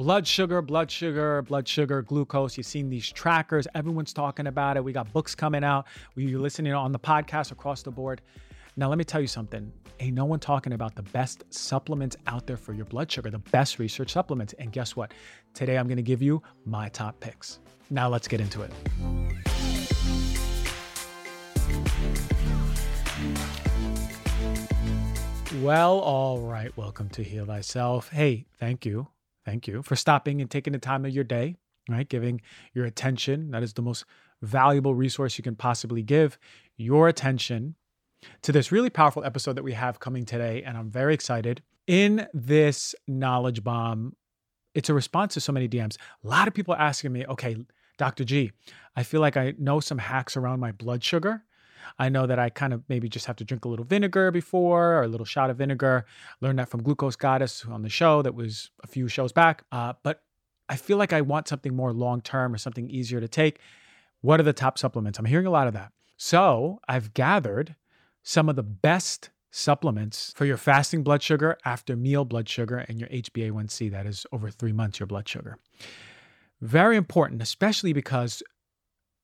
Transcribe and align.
blood 0.00 0.26
sugar, 0.26 0.62
blood 0.62 0.90
sugar, 0.90 1.42
blood 1.42 1.68
sugar, 1.68 2.00
glucose. 2.00 2.56
You've 2.56 2.64
seen 2.64 2.88
these 2.88 3.12
trackers. 3.12 3.68
Everyone's 3.74 4.14
talking 4.14 4.46
about 4.46 4.78
it. 4.78 4.82
We 4.82 4.94
got 4.94 5.12
books 5.12 5.34
coming 5.34 5.62
out. 5.62 5.88
We 6.14 6.34
are 6.34 6.38
listening 6.38 6.72
on 6.72 6.90
the 6.90 6.98
podcast 6.98 7.52
across 7.52 7.82
the 7.82 7.90
board. 7.90 8.22
Now, 8.78 8.88
let 8.88 8.96
me 8.96 9.04
tell 9.04 9.20
you 9.20 9.26
something. 9.26 9.70
Ain't 10.00 10.14
no 10.14 10.24
one 10.24 10.40
talking 10.40 10.72
about 10.72 10.94
the 10.94 11.02
best 11.02 11.44
supplements 11.52 12.16
out 12.26 12.46
there 12.46 12.56
for 12.56 12.72
your 12.72 12.86
blood 12.86 13.12
sugar, 13.12 13.28
the 13.28 13.40
best 13.40 13.78
research 13.78 14.10
supplements. 14.10 14.54
And 14.54 14.72
guess 14.72 14.96
what? 14.96 15.12
Today, 15.52 15.76
I'm 15.76 15.86
going 15.86 15.98
to 15.98 16.02
give 16.02 16.22
you 16.22 16.42
my 16.64 16.88
top 16.88 17.20
picks. 17.20 17.58
Now, 17.90 18.08
let's 18.08 18.26
get 18.26 18.40
into 18.40 18.62
it. 18.62 18.72
Well, 25.60 25.98
all 25.98 26.40
right. 26.40 26.74
Welcome 26.74 27.10
to 27.10 27.22
Heal 27.22 27.44
Thyself. 27.44 28.08
Hey, 28.08 28.46
thank 28.58 28.86
you. 28.86 29.08
Thank 29.44 29.66
you 29.66 29.82
for 29.82 29.96
stopping 29.96 30.40
and 30.40 30.50
taking 30.50 30.72
the 30.72 30.78
time 30.78 31.04
of 31.04 31.12
your 31.12 31.24
day, 31.24 31.56
right? 31.88 32.08
Giving 32.08 32.40
your 32.74 32.84
attention. 32.84 33.50
That 33.50 33.62
is 33.62 33.72
the 33.72 33.82
most 33.82 34.04
valuable 34.42 34.94
resource 34.94 35.38
you 35.38 35.44
can 35.44 35.56
possibly 35.56 36.02
give 36.02 36.38
your 36.76 37.08
attention 37.08 37.74
to 38.42 38.52
this 38.52 38.70
really 38.70 38.90
powerful 38.90 39.24
episode 39.24 39.56
that 39.56 39.64
we 39.64 39.72
have 39.72 40.00
coming 40.00 40.24
today. 40.24 40.62
And 40.62 40.76
I'm 40.76 40.90
very 40.90 41.14
excited. 41.14 41.62
In 41.86 42.26
this 42.34 42.94
knowledge 43.08 43.64
bomb, 43.64 44.14
it's 44.74 44.88
a 44.88 44.94
response 44.94 45.34
to 45.34 45.40
so 45.40 45.52
many 45.52 45.68
DMs. 45.68 45.96
A 46.24 46.28
lot 46.28 46.46
of 46.46 46.54
people 46.54 46.74
are 46.74 46.80
asking 46.80 47.12
me, 47.12 47.26
okay, 47.26 47.56
Dr. 47.98 48.24
G, 48.24 48.52
I 48.94 49.02
feel 49.02 49.20
like 49.20 49.36
I 49.36 49.54
know 49.58 49.80
some 49.80 49.98
hacks 49.98 50.36
around 50.36 50.60
my 50.60 50.72
blood 50.72 51.02
sugar. 51.02 51.44
I 51.98 52.08
know 52.08 52.26
that 52.26 52.38
I 52.38 52.50
kind 52.50 52.72
of 52.72 52.82
maybe 52.88 53.08
just 53.08 53.26
have 53.26 53.36
to 53.36 53.44
drink 53.44 53.64
a 53.64 53.68
little 53.68 53.84
vinegar 53.84 54.30
before 54.30 54.94
or 54.94 55.02
a 55.02 55.08
little 55.08 55.26
shot 55.26 55.50
of 55.50 55.58
vinegar. 55.58 56.06
Learned 56.40 56.58
that 56.58 56.68
from 56.68 56.82
Glucose 56.82 57.16
Goddess 57.16 57.64
on 57.66 57.82
the 57.82 57.88
show 57.88 58.22
that 58.22 58.34
was 58.34 58.70
a 58.82 58.86
few 58.86 59.08
shows 59.08 59.32
back. 59.32 59.64
Uh, 59.72 59.94
but 60.02 60.22
I 60.68 60.76
feel 60.76 60.96
like 60.96 61.12
I 61.12 61.20
want 61.20 61.48
something 61.48 61.74
more 61.74 61.92
long 61.92 62.20
term 62.20 62.54
or 62.54 62.58
something 62.58 62.88
easier 62.88 63.20
to 63.20 63.28
take. 63.28 63.58
What 64.20 64.38
are 64.40 64.44
the 64.44 64.52
top 64.52 64.78
supplements? 64.78 65.18
I'm 65.18 65.24
hearing 65.24 65.46
a 65.46 65.50
lot 65.50 65.66
of 65.66 65.74
that. 65.74 65.92
So 66.16 66.80
I've 66.88 67.14
gathered 67.14 67.74
some 68.22 68.48
of 68.48 68.56
the 68.56 68.62
best 68.62 69.30
supplements 69.50 70.32
for 70.36 70.44
your 70.44 70.56
fasting 70.56 71.02
blood 71.02 71.22
sugar, 71.22 71.58
after 71.64 71.96
meal 71.96 72.24
blood 72.24 72.48
sugar, 72.48 72.78
and 72.78 73.00
your 73.00 73.08
HbA1c. 73.08 73.90
That 73.90 74.06
is 74.06 74.26
over 74.32 74.50
three 74.50 74.72
months 74.72 75.00
your 75.00 75.06
blood 75.06 75.28
sugar. 75.28 75.58
Very 76.60 76.96
important, 76.96 77.42
especially 77.42 77.92
because 77.92 78.42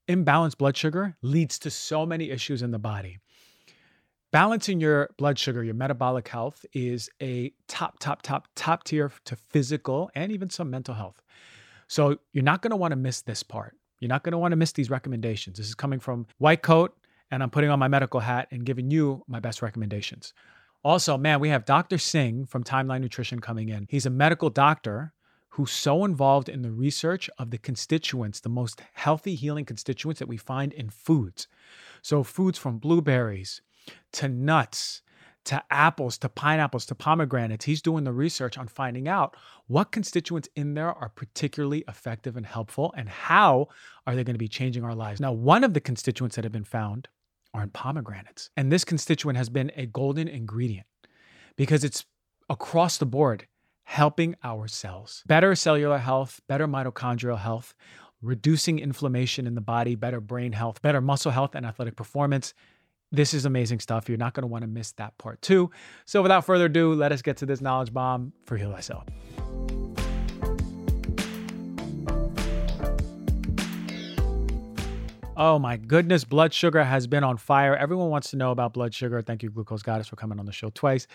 imbalanced 0.07 0.57
blood 0.57 0.77
sugar 0.77 1.15
leads 1.21 1.59
to 1.59 1.69
so 1.69 2.05
many 2.05 2.31
issues 2.31 2.61
in 2.61 2.71
the 2.71 2.79
body. 2.79 3.19
Balancing 4.31 4.81
your 4.81 5.09
blood 5.17 5.39
sugar, 5.39 5.63
your 5.63 5.73
metabolic 5.73 6.27
health 6.27 6.65
is 6.73 7.09
a 7.21 7.53
top, 7.67 7.97
top, 7.99 8.21
top, 8.21 8.47
top 8.55 8.83
tier 8.83 9.11
to 9.25 9.35
physical 9.35 10.11
and 10.15 10.31
even 10.31 10.49
some 10.49 10.69
mental 10.69 10.93
health. 10.93 11.21
So 11.87 12.17
you're 12.33 12.43
not 12.43 12.61
going 12.61 12.71
to 12.71 12.77
want 12.77 12.91
to 12.91 12.97
miss 12.97 13.21
this 13.21 13.41
part. 13.41 13.75
You're 13.99 14.09
not 14.09 14.23
going 14.23 14.33
to 14.33 14.37
want 14.37 14.51
to 14.51 14.57
miss 14.57 14.73
these 14.73 14.89
recommendations. 14.89 15.57
This 15.57 15.67
is 15.67 15.75
coming 15.75 15.99
from 15.99 16.27
White 16.37 16.61
Coat, 16.61 16.95
and 17.31 17.41
I'm 17.41 17.49
putting 17.49 17.69
on 17.69 17.79
my 17.79 17.87
medical 17.87 18.19
hat 18.19 18.49
and 18.51 18.65
giving 18.65 18.91
you 18.91 19.23
my 19.27 19.39
best 19.39 19.61
recommendations. 19.61 20.33
Also, 20.83 21.17
man, 21.17 21.39
we 21.39 21.49
have 21.49 21.65
Dr. 21.65 21.97
Singh 21.97 22.45
from 22.45 22.63
Timeline 22.63 23.01
Nutrition 23.01 23.39
coming 23.39 23.69
in. 23.69 23.87
He's 23.89 24.05
a 24.05 24.11
medical 24.11 24.49
doctor 24.49 25.13
who's 25.57 25.71
so 25.71 26.05
involved 26.05 26.49
in 26.49 26.61
the 26.61 26.71
research 26.71 27.31
of 27.39 27.49
the 27.49 27.57
constituents, 27.57 28.39
the 28.39 28.47
most 28.47 28.79
healthy 28.93 29.33
healing 29.33 29.65
constituents 29.65 30.19
that 30.19 30.27
we 30.27 30.37
find 30.37 30.71
in 30.71 30.87
foods. 30.87 31.47
So, 32.03 32.21
foods 32.21 32.59
from 32.59 32.77
blueberries 32.77 33.63
to 34.13 34.29
nuts 34.29 35.01
to 35.45 35.63
apples 35.71 36.19
to 36.19 36.29
pineapples 36.29 36.85
to 36.85 36.93
pomegranates. 36.93 37.65
He's 37.65 37.81
doing 37.81 38.03
the 38.03 38.13
research 38.13 38.55
on 38.55 38.67
finding 38.67 39.07
out 39.07 39.35
what 39.65 39.91
constituents 39.91 40.47
in 40.55 40.75
there 40.75 40.93
are 40.93 41.09
particularly 41.09 41.83
effective 41.87 42.37
and 42.37 42.45
helpful 42.45 42.93
and 42.95 43.09
how 43.09 43.69
are 44.05 44.13
they 44.13 44.23
going 44.23 44.35
to 44.35 44.37
be 44.37 44.47
changing 44.47 44.83
our 44.83 44.93
lives. 44.93 45.19
Now, 45.19 45.31
one 45.31 45.63
of 45.63 45.73
the 45.73 45.81
constituents 45.81 46.35
that 46.35 46.45
have 46.45 46.51
been 46.51 46.65
found 46.65 47.07
are 47.55 47.63
in 47.63 47.71
pomegranates. 47.71 48.51
And 48.55 48.71
this 48.71 48.85
constituent 48.85 49.37
has 49.37 49.49
been 49.49 49.71
a 49.75 49.87
golden 49.87 50.27
ingredient 50.27 50.85
because 51.55 51.83
it's 51.83 52.05
across 52.47 52.99
the 52.99 53.07
board 53.07 53.47
helping 53.87 54.35
our 54.43 54.67
cells. 54.67 55.23
Better 55.27 55.55
cellular 55.55 55.97
health, 55.97 56.41
better 56.49 56.67
mitochondrial 56.67 57.39
health, 57.39 57.73
reducing 58.21 58.79
inflammation 58.79 59.47
in 59.47 59.55
the 59.55 59.61
body, 59.61 59.95
better 59.95 60.19
brain 60.19 60.51
health, 60.51 60.81
better 60.81 60.99
muscle 60.99 61.31
health, 61.31 61.55
and 61.55 61.65
athletic 61.65 61.95
performance. 61.95 62.53
This 63.13 63.33
is 63.33 63.45
amazing 63.45 63.79
stuff. 63.79 64.09
You're 64.09 64.17
not 64.17 64.33
going 64.33 64.41
to 64.41 64.47
want 64.47 64.63
to 64.63 64.67
miss 64.67 64.91
that 64.93 65.17
part 65.17 65.41
too. 65.41 65.71
So, 66.03 66.21
without 66.21 66.45
further 66.45 66.65
ado, 66.65 66.93
let 66.95 67.13
us 67.13 67.21
get 67.21 67.37
to 67.37 67.45
this 67.45 67.61
knowledge 67.61 67.93
bomb 67.93 68.33
for 68.45 68.57
Heal 68.57 68.73
Thyself. 68.73 69.05
Oh 75.37 75.59
my 75.59 75.77
goodness, 75.77 76.25
blood 76.25 76.53
sugar 76.53 76.83
has 76.83 77.07
been 77.07 77.23
on 77.23 77.37
fire. 77.37 77.73
Everyone 77.73 78.09
wants 78.09 78.31
to 78.31 78.35
know 78.35 78.51
about 78.51 78.73
blood 78.73 78.93
sugar. 78.93 79.21
Thank 79.21 79.43
you, 79.43 79.49
Glucose 79.49 79.81
Goddess, 79.81 80.09
for 80.09 80.17
coming 80.17 80.39
on 80.39 80.45
the 80.45 80.51
show 80.51 80.71
twice 80.73 81.07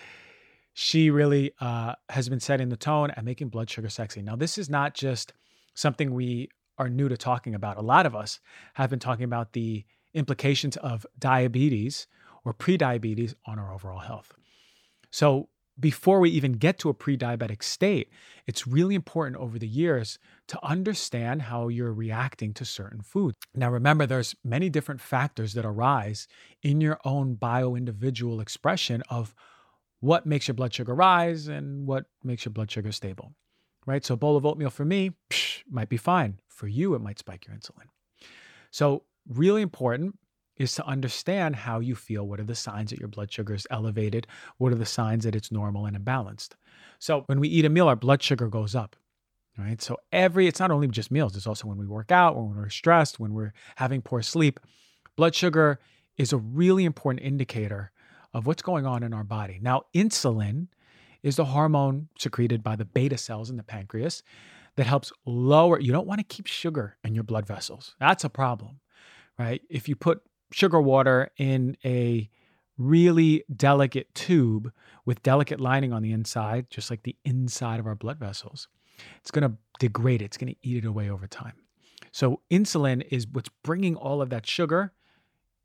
she 0.73 1.09
really 1.09 1.53
uh, 1.59 1.93
has 2.09 2.29
been 2.29 2.39
setting 2.39 2.69
the 2.69 2.77
tone 2.77 3.11
and 3.11 3.25
making 3.25 3.49
blood 3.49 3.69
sugar 3.69 3.89
sexy. 3.89 4.21
Now, 4.21 4.35
this 4.35 4.57
is 4.57 4.69
not 4.69 4.93
just 4.93 5.33
something 5.75 6.13
we 6.13 6.49
are 6.77 6.89
new 6.89 7.07
to 7.07 7.17
talking 7.17 7.53
about. 7.53 7.77
A 7.77 7.81
lot 7.81 8.05
of 8.05 8.15
us 8.15 8.39
have 8.73 8.89
been 8.89 8.99
talking 8.99 9.25
about 9.25 9.53
the 9.53 9.85
implications 10.13 10.77
of 10.77 11.05
diabetes 11.17 12.07
or 12.43 12.53
prediabetes 12.53 13.35
on 13.45 13.59
our 13.59 13.73
overall 13.73 13.99
health. 13.99 14.33
So, 15.11 15.49
before 15.79 16.19
we 16.19 16.29
even 16.29 16.51
get 16.53 16.77
to 16.79 16.89
a 16.89 16.93
pre 16.93 17.17
diabetic 17.17 17.63
state, 17.63 18.11
it's 18.45 18.67
really 18.67 18.93
important 18.93 19.37
over 19.37 19.57
the 19.57 19.67
years 19.67 20.19
to 20.47 20.63
understand 20.63 21.43
how 21.43 21.67
you're 21.67 21.93
reacting 21.93 22.53
to 22.53 22.65
certain 22.65 23.01
foods. 23.01 23.37
Now, 23.55 23.71
remember, 23.71 24.05
there's 24.05 24.35
many 24.43 24.69
different 24.69 25.01
factors 25.01 25.53
that 25.53 25.65
arise 25.65 26.27
in 26.61 26.79
your 26.79 26.99
own 27.03 27.35
bio 27.35 27.75
individual 27.75 28.39
expression 28.39 29.01
of 29.09 29.33
what 30.03 30.25
makes 30.25 30.49
your 30.49 30.53
blood 30.53 30.73
sugar 30.73 30.93
rise 30.93 31.47
and 31.47 31.87
what 31.87 32.03
makes 32.25 32.43
your 32.43 32.51
blood 32.51 32.69
sugar 32.69 32.91
stable, 32.91 33.31
right? 33.85 34.03
So 34.03 34.15
a 34.15 34.17
bowl 34.17 34.35
of 34.35 34.45
oatmeal 34.45 34.69
for 34.69 34.83
me 34.83 35.11
psh, 35.29 35.61
might 35.71 35.87
be 35.87 35.95
fine. 35.95 36.39
For 36.49 36.67
you, 36.67 36.93
it 36.93 37.01
might 37.01 37.19
spike 37.19 37.47
your 37.47 37.55
insulin. 37.55 37.87
So 38.69 39.03
really 39.29 39.61
important 39.61 40.19
is 40.57 40.75
to 40.75 40.85
understand 40.85 41.55
how 41.55 41.79
you 41.79 41.95
feel. 41.95 42.27
What 42.27 42.41
are 42.41 42.43
the 42.43 42.53
signs 42.53 42.89
that 42.89 42.99
your 42.99 43.07
blood 43.07 43.31
sugar 43.31 43.53
is 43.53 43.65
elevated? 43.71 44.27
What 44.57 44.73
are 44.73 44.75
the 44.77 44.85
signs 44.85 45.23
that 45.23 45.37
it's 45.37 45.53
normal 45.53 45.85
and 45.85 45.97
imbalanced? 45.97 46.49
So 46.99 47.23
when 47.27 47.39
we 47.39 47.47
eat 47.47 47.63
a 47.63 47.69
meal, 47.69 47.87
our 47.87 47.95
blood 47.95 48.21
sugar 48.21 48.49
goes 48.49 48.75
up. 48.75 48.97
Right. 49.57 49.81
So 49.81 49.97
every, 50.11 50.47
it's 50.47 50.59
not 50.59 50.71
only 50.71 50.87
just 50.89 51.11
meals, 51.11 51.37
it's 51.37 51.47
also 51.47 51.67
when 51.69 51.77
we 51.77 51.87
work 51.87 52.11
out, 52.11 52.35
when 52.35 52.53
we're 52.53 52.69
stressed, 52.69 53.21
when 53.21 53.33
we're 53.33 53.53
having 53.77 54.01
poor 54.01 54.21
sleep. 54.21 54.59
Blood 55.15 55.33
sugar 55.33 55.79
is 56.17 56.33
a 56.33 56.37
really 56.37 56.83
important 56.83 57.25
indicator 57.25 57.92
of 58.33 58.45
what's 58.45 58.61
going 58.61 58.85
on 58.85 59.03
in 59.03 59.13
our 59.13 59.23
body. 59.23 59.59
Now, 59.61 59.83
insulin 59.93 60.67
is 61.21 61.35
the 61.35 61.45
hormone 61.45 62.09
secreted 62.17 62.63
by 62.63 62.75
the 62.75 62.85
beta 62.85 63.17
cells 63.17 63.49
in 63.49 63.57
the 63.57 63.63
pancreas 63.63 64.23
that 64.75 64.85
helps 64.85 65.11
lower, 65.25 65.79
you 65.79 65.91
don't 65.91 66.07
want 66.07 66.19
to 66.19 66.23
keep 66.23 66.47
sugar 66.47 66.97
in 67.03 67.13
your 67.13 67.23
blood 67.23 67.45
vessels. 67.45 67.95
That's 67.99 68.23
a 68.23 68.29
problem, 68.29 68.79
right? 69.37 69.61
If 69.69 69.87
you 69.87 69.95
put 69.95 70.21
sugar 70.51 70.81
water 70.81 71.29
in 71.37 71.77
a 71.85 72.29
really 72.77 73.43
delicate 73.55 74.13
tube 74.15 74.71
with 75.05 75.21
delicate 75.21 75.59
lining 75.59 75.93
on 75.93 76.01
the 76.01 76.11
inside, 76.11 76.69
just 76.69 76.89
like 76.89 77.03
the 77.03 77.15
inside 77.23 77.79
of 77.79 77.85
our 77.85 77.95
blood 77.95 78.17
vessels, 78.17 78.67
it's 79.19 79.31
going 79.31 79.49
to 79.49 79.57
degrade 79.79 80.21
it. 80.21 80.25
It's 80.25 80.37
going 80.37 80.53
to 80.53 80.67
eat 80.67 80.83
it 80.83 80.87
away 80.87 81.09
over 81.09 81.27
time. 81.27 81.53
So, 82.11 82.41
insulin 82.51 83.03
is 83.09 83.27
what's 83.27 83.49
bringing 83.63 83.95
all 83.95 84.21
of 84.21 84.29
that 84.29 84.45
sugar 84.45 84.93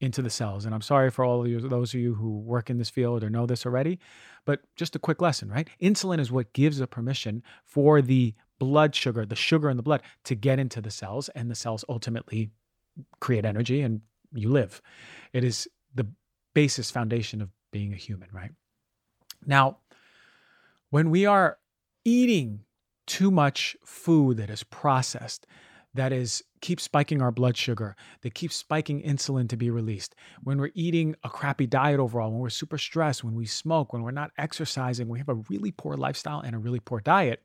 into 0.01 0.23
the 0.23 0.31
cells. 0.31 0.65
And 0.65 0.75
I'm 0.75 0.83
sorry 0.83 1.11
for 1.11 1.25
all 1.25 1.43
of 1.43 1.49
you, 1.49 1.61
those 1.61 1.93
of 1.93 2.01
you 2.01 2.15
who 2.15 2.39
work 2.39 2.71
in 2.71 2.79
this 2.79 2.91
field 2.91 3.25
or 3.25 3.31
know 3.31 3.47
this 3.47 3.67
already, 3.67 3.99
but 4.45 4.61
just 4.77 4.95
a 4.95 4.99
quick 4.99 5.21
lesson, 5.21 5.51
right? 5.51 5.69
Insulin 5.83 6.21
is 6.21 6.31
what 6.31 6.53
gives 6.53 6.79
the 6.79 6.87
permission 6.87 7.43
for 7.65 8.01
the 8.01 8.35
blood 8.59 8.95
sugar, 8.95 9.27
the 9.27 9.37
sugar 9.37 9.71
in 9.71 9.77
the 9.77 9.83
blood, 9.83 10.03
to 10.25 10.35
get 10.35 10.59
into 10.59 10.81
the 10.81 10.91
cells, 10.91 11.29
and 11.31 11.51
the 11.51 11.55
cells 11.55 11.85
ultimately 11.89 12.51
create 13.21 13.45
energy 13.45 13.81
and 13.83 14.01
you 14.33 14.49
live. 14.49 14.81
It 15.33 15.45
is 15.45 15.69
the 15.95 16.07
basis 16.55 16.91
foundation 16.91 17.41
of 17.41 17.51
being 17.73 17.93
a 17.93 17.97
human, 17.97 18.29
right? 18.33 18.51
Now, 19.47 19.79
when 20.91 21.11
we 21.11 21.27
are 21.27 21.59
eating 22.05 22.61
too 23.07 23.31
much 23.31 23.77
food 23.85 24.37
that 24.39 24.51
is 24.51 24.63
processed, 24.65 25.47
that 25.95 26.13
is 26.13 26.43
keep 26.61 26.81
spiking 26.81 27.23
our 27.23 27.33
blood 27.33 27.57
sugar, 27.57 27.97
that 28.23 28.35
keeps 28.35 28.57
spiking 28.57 29.03
insulin 29.03 29.49
to 29.49 29.57
be 29.57 29.71
released. 29.71 30.15
When 30.43 30.59
we're 30.59 30.71
eating 30.75 31.17
a 31.25 31.29
crappy 31.29 31.67
diet 31.67 32.01
overall, 32.01 32.31
when 32.31 32.41
we're 32.41 32.51
super 32.51 32.79
stressed, 32.79 33.25
when 33.25 33.35
we 33.35 33.47
smoke, 33.47 33.93
when 33.93 34.03
we're 34.03 34.11
not 34.11 34.33
exercising, 34.39 35.09
we 35.09 35.19
have 35.19 35.29
a 35.29 35.43
really 35.49 35.73
poor 35.73 35.95
lifestyle 35.97 36.41
and 36.41 36.55
a 36.55 36.59
really 36.59 36.81
poor 36.81 37.01
diet, 37.01 37.43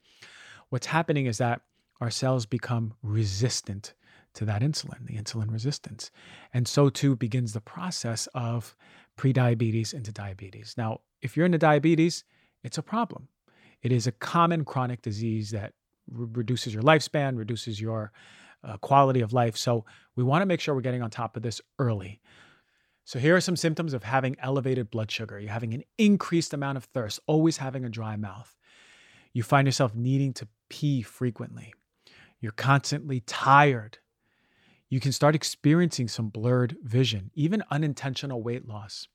what's 0.70 0.88
happening 0.88 1.26
is 1.26 1.38
that 1.38 1.62
our 2.02 2.10
cells 2.10 2.46
become 2.46 2.94
resistant 3.02 3.94
to 4.34 4.46
that 4.46 4.62
insulin, 4.62 5.06
the 5.06 5.16
insulin 5.16 5.52
resistance. 5.52 6.12
And 6.54 6.68
so 6.68 6.90
too 6.90 7.16
begins 7.16 7.54
the 7.54 7.62
process 7.62 8.28
of 8.34 8.76
prediabetes 9.18 9.94
into 9.94 10.12
diabetes. 10.12 10.74
Now, 10.78 11.02
if 11.22 11.38
you're 11.38 11.46
into 11.46 11.60
diabetes, 11.60 12.24
it's 12.64 12.78
a 12.78 12.84
problem. 12.84 13.28
It 13.82 13.92
is 13.92 14.08
a 14.08 14.12
common 14.12 14.66
chronic 14.66 15.02
disease 15.02 15.52
that 15.52 15.74
re- 16.10 16.28
reduces 16.32 16.74
your 16.74 16.84
lifespan, 16.84 17.38
reduces 17.38 17.80
your 17.80 18.12
uh, 18.64 18.78
quality 18.78 19.22
of 19.22 19.34
life. 19.34 19.58
So 19.58 19.86
we 20.16 20.24
want 20.24 20.42
to 20.42 20.46
make 20.46 20.60
sure 20.60 20.74
we're 20.74 20.82
getting 20.82 21.02
on 21.02 21.10
top 21.10 21.36
of 21.36 21.44
this 21.44 21.62
early. 21.80 22.22
So 23.06 23.20
here 23.20 23.36
are 23.36 23.42
some 23.42 23.58
symptoms 23.58 23.94
of 23.94 24.04
having 24.04 24.38
elevated 24.40 24.90
blood 24.90 25.12
sugar. 25.12 25.40
You're 25.40 25.52
having 25.52 25.74
an 25.74 25.84
increased 25.98 26.54
amount 26.54 26.78
of 26.78 26.86
thirst, 26.86 27.20
always 27.28 27.58
having 27.58 27.84
a 27.84 27.90
dry 27.90 28.16
mouth. 28.16 28.56
You 29.34 29.44
find 29.44 29.68
yourself 29.68 29.94
needing 29.94 30.34
to 30.34 30.48
pee 30.70 31.02
frequently. 31.02 31.74
You're 32.40 32.54
constantly 32.54 33.22
tired. 33.22 33.98
You 34.90 35.00
can 35.00 35.12
start 35.12 35.36
experiencing 35.36 36.08
some 36.08 36.30
blurred 36.30 36.78
vision, 36.84 37.32
even 37.34 37.64
unintentional 37.72 38.42
weight 38.42 38.68
loss. 38.68 39.08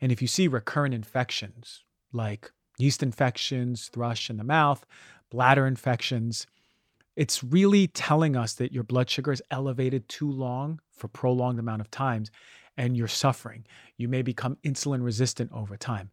And 0.00 0.10
if 0.12 0.20
you 0.20 0.28
see 0.28 0.48
recurrent 0.48 0.92
infections 0.92 1.84
like 2.12 2.50
yeast 2.78 3.02
infections, 3.02 3.88
thrush 3.88 4.28
in 4.28 4.36
the 4.36 4.44
mouth, 4.44 4.84
bladder 5.30 5.66
infections, 5.66 6.46
it's 7.16 7.44
really 7.44 7.86
telling 7.86 8.36
us 8.36 8.54
that 8.54 8.72
your 8.72 8.82
blood 8.82 9.08
sugar 9.08 9.32
is 9.32 9.42
elevated 9.50 10.08
too 10.08 10.30
long 10.30 10.80
for 10.92 11.08
prolonged 11.08 11.58
amount 11.58 11.80
of 11.80 11.90
times 11.90 12.30
and 12.76 12.96
you're 12.96 13.08
suffering. 13.08 13.64
You 13.96 14.08
may 14.08 14.22
become 14.22 14.56
insulin 14.64 15.02
resistant 15.02 15.52
over 15.52 15.76
time. 15.76 16.10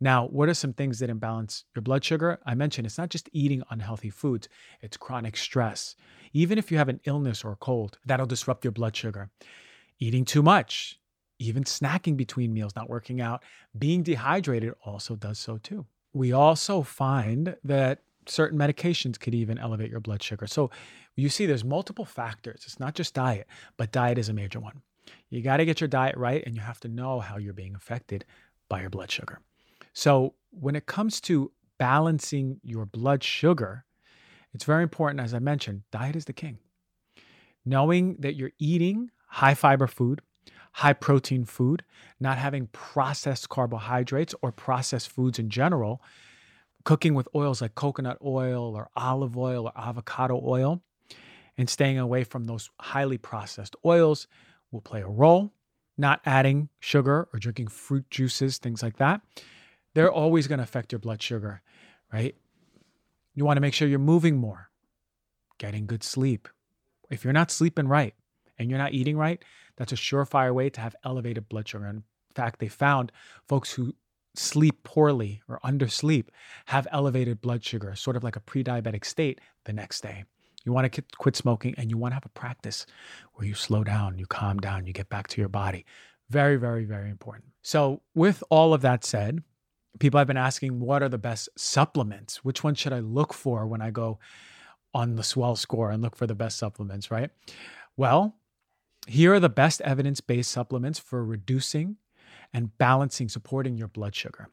Now, 0.00 0.26
what 0.26 0.48
are 0.48 0.54
some 0.54 0.72
things 0.72 0.98
that 0.98 1.10
imbalance 1.10 1.64
your 1.74 1.82
blood 1.82 2.04
sugar? 2.04 2.38
I 2.44 2.54
mentioned 2.54 2.86
it's 2.86 2.98
not 2.98 3.10
just 3.10 3.28
eating 3.32 3.62
unhealthy 3.70 4.10
foods, 4.10 4.48
it's 4.80 4.96
chronic 4.96 5.36
stress. 5.36 5.96
Even 6.32 6.58
if 6.58 6.70
you 6.70 6.78
have 6.78 6.88
an 6.88 7.00
illness 7.04 7.44
or 7.44 7.52
a 7.52 7.56
cold, 7.56 7.98
that'll 8.04 8.26
disrupt 8.26 8.64
your 8.64 8.72
blood 8.72 8.96
sugar. 8.96 9.30
Eating 10.00 10.24
too 10.24 10.42
much, 10.42 10.98
even 11.38 11.64
snacking 11.64 12.16
between 12.16 12.52
meals, 12.52 12.74
not 12.76 12.90
working 12.90 13.20
out, 13.20 13.44
being 13.78 14.02
dehydrated 14.02 14.74
also 14.84 15.16
does 15.16 15.38
so 15.38 15.58
too. 15.58 15.86
We 16.12 16.32
also 16.32 16.82
find 16.82 17.56
that 17.64 18.00
certain 18.28 18.58
medications 18.58 19.18
could 19.18 19.34
even 19.34 19.58
elevate 19.58 19.90
your 19.90 20.00
blood 20.00 20.22
sugar. 20.22 20.46
So 20.46 20.70
you 21.16 21.28
see, 21.28 21.46
there's 21.46 21.64
multiple 21.64 22.04
factors. 22.04 22.62
It's 22.64 22.80
not 22.80 22.94
just 22.94 23.14
diet, 23.14 23.46
but 23.76 23.92
diet 23.92 24.18
is 24.18 24.28
a 24.28 24.32
major 24.32 24.60
one. 24.60 24.82
You 25.30 25.42
got 25.42 25.58
to 25.58 25.64
get 25.64 25.80
your 25.80 25.88
diet 25.88 26.16
right, 26.16 26.42
and 26.44 26.54
you 26.54 26.60
have 26.60 26.80
to 26.80 26.88
know 26.88 27.20
how 27.20 27.36
you're 27.36 27.52
being 27.52 27.74
affected 27.74 28.24
by 28.68 28.80
your 28.80 28.90
blood 28.90 29.10
sugar. 29.10 29.40
So 29.92 30.34
when 30.50 30.76
it 30.76 30.86
comes 30.86 31.20
to 31.22 31.52
balancing 31.78 32.60
your 32.62 32.86
blood 32.86 33.22
sugar, 33.22 33.84
it's 34.52 34.64
very 34.64 34.82
important, 34.82 35.20
as 35.20 35.34
I 35.34 35.40
mentioned, 35.40 35.82
diet 35.90 36.16
is 36.16 36.24
the 36.24 36.32
king. 36.32 36.58
Knowing 37.64 38.16
that 38.20 38.36
you're 38.36 38.52
eating 38.58 39.10
high 39.26 39.54
fiber 39.54 39.86
food, 39.86 40.20
high 40.72 40.92
protein 40.92 41.44
food, 41.44 41.84
not 42.20 42.38
having 42.38 42.68
processed 42.68 43.48
carbohydrates 43.48 44.34
or 44.42 44.52
processed 44.52 45.10
foods 45.10 45.38
in 45.38 45.48
general, 45.50 46.02
cooking 46.84 47.14
with 47.14 47.28
oils 47.34 47.60
like 47.60 47.74
coconut 47.74 48.18
oil 48.24 48.74
or 48.74 48.88
olive 48.96 49.36
oil 49.36 49.66
or 49.66 49.72
avocado 49.76 50.40
oil, 50.44 50.82
and 51.56 51.68
staying 51.68 51.98
away 51.98 52.24
from 52.24 52.44
those 52.44 52.70
highly 52.80 53.18
processed 53.18 53.76
oils 53.84 54.26
will 54.70 54.80
play 54.80 55.00
a 55.00 55.08
role. 55.08 55.52
Not 55.96 56.20
adding 56.26 56.70
sugar 56.80 57.28
or 57.32 57.38
drinking 57.38 57.68
fruit 57.68 58.10
juices, 58.10 58.58
things 58.58 58.82
like 58.82 58.96
that, 58.96 59.20
they're 59.94 60.10
always 60.10 60.48
going 60.48 60.58
to 60.58 60.64
affect 60.64 60.90
your 60.90 60.98
blood 60.98 61.22
sugar, 61.22 61.62
right? 62.12 62.34
You 63.34 63.44
want 63.44 63.58
to 63.58 63.60
make 63.60 63.74
sure 63.74 63.86
you're 63.86 64.00
moving 64.00 64.36
more, 64.36 64.70
getting 65.58 65.86
good 65.86 66.02
sleep. 66.02 66.48
If 67.10 67.22
you're 67.22 67.32
not 67.32 67.52
sleeping 67.52 67.86
right 67.86 68.14
and 68.58 68.68
you're 68.68 68.78
not 68.78 68.92
eating 68.92 69.16
right, 69.16 69.40
that's 69.76 69.92
a 69.92 69.96
surefire 69.96 70.52
way 70.52 70.68
to 70.70 70.80
have 70.80 70.96
elevated 71.04 71.48
blood 71.48 71.68
sugar. 71.68 71.86
In 71.86 72.02
fact, 72.34 72.58
they 72.58 72.68
found 72.68 73.12
folks 73.46 73.72
who 73.72 73.94
sleep 74.34 74.82
poorly 74.82 75.42
or 75.48 75.60
undersleep 75.64 76.26
have 76.66 76.86
elevated 76.90 77.40
blood 77.40 77.64
sugar, 77.64 77.94
sort 77.94 78.16
of 78.16 78.24
like 78.24 78.36
a 78.36 78.40
pre 78.40 78.64
diabetic 78.64 79.04
state 79.04 79.40
the 79.64 79.72
next 79.72 80.02
day. 80.02 80.24
You 80.64 80.72
want 80.72 80.92
to 80.92 81.02
quit 81.18 81.36
smoking 81.36 81.74
and 81.76 81.90
you 81.90 81.98
want 81.98 82.12
to 82.12 82.16
have 82.16 82.24
a 82.24 82.30
practice 82.30 82.86
where 83.34 83.46
you 83.46 83.54
slow 83.54 83.84
down, 83.84 84.18
you 84.18 84.26
calm 84.26 84.58
down, 84.58 84.86
you 84.86 84.92
get 84.92 85.10
back 85.10 85.28
to 85.28 85.40
your 85.40 85.48
body. 85.48 85.84
Very, 86.30 86.56
very, 86.56 86.84
very 86.84 87.10
important. 87.10 87.44
So, 87.62 88.00
with 88.14 88.42
all 88.48 88.72
of 88.72 88.80
that 88.80 89.04
said, 89.04 89.42
people 89.98 90.18
have 90.18 90.26
been 90.26 90.36
asking 90.36 90.80
what 90.80 91.02
are 91.02 91.08
the 91.08 91.18
best 91.18 91.48
supplements? 91.56 92.44
Which 92.44 92.64
one 92.64 92.74
should 92.74 92.92
I 92.92 93.00
look 93.00 93.34
for 93.34 93.66
when 93.66 93.82
I 93.82 93.90
go 93.90 94.18
on 94.94 95.16
the 95.16 95.22
swell 95.22 95.56
score 95.56 95.90
and 95.90 96.02
look 96.02 96.16
for 96.16 96.26
the 96.26 96.34
best 96.34 96.58
supplements, 96.58 97.10
right? 97.10 97.30
Well, 97.96 98.36
here 99.06 99.34
are 99.34 99.40
the 99.40 99.48
best 99.48 99.80
evidence 99.82 100.20
based 100.20 100.50
supplements 100.50 100.98
for 100.98 101.24
reducing 101.24 101.96
and 102.54 102.76
balancing, 102.78 103.28
supporting 103.28 103.76
your 103.76 103.88
blood 103.88 104.14
sugar. 104.14 104.48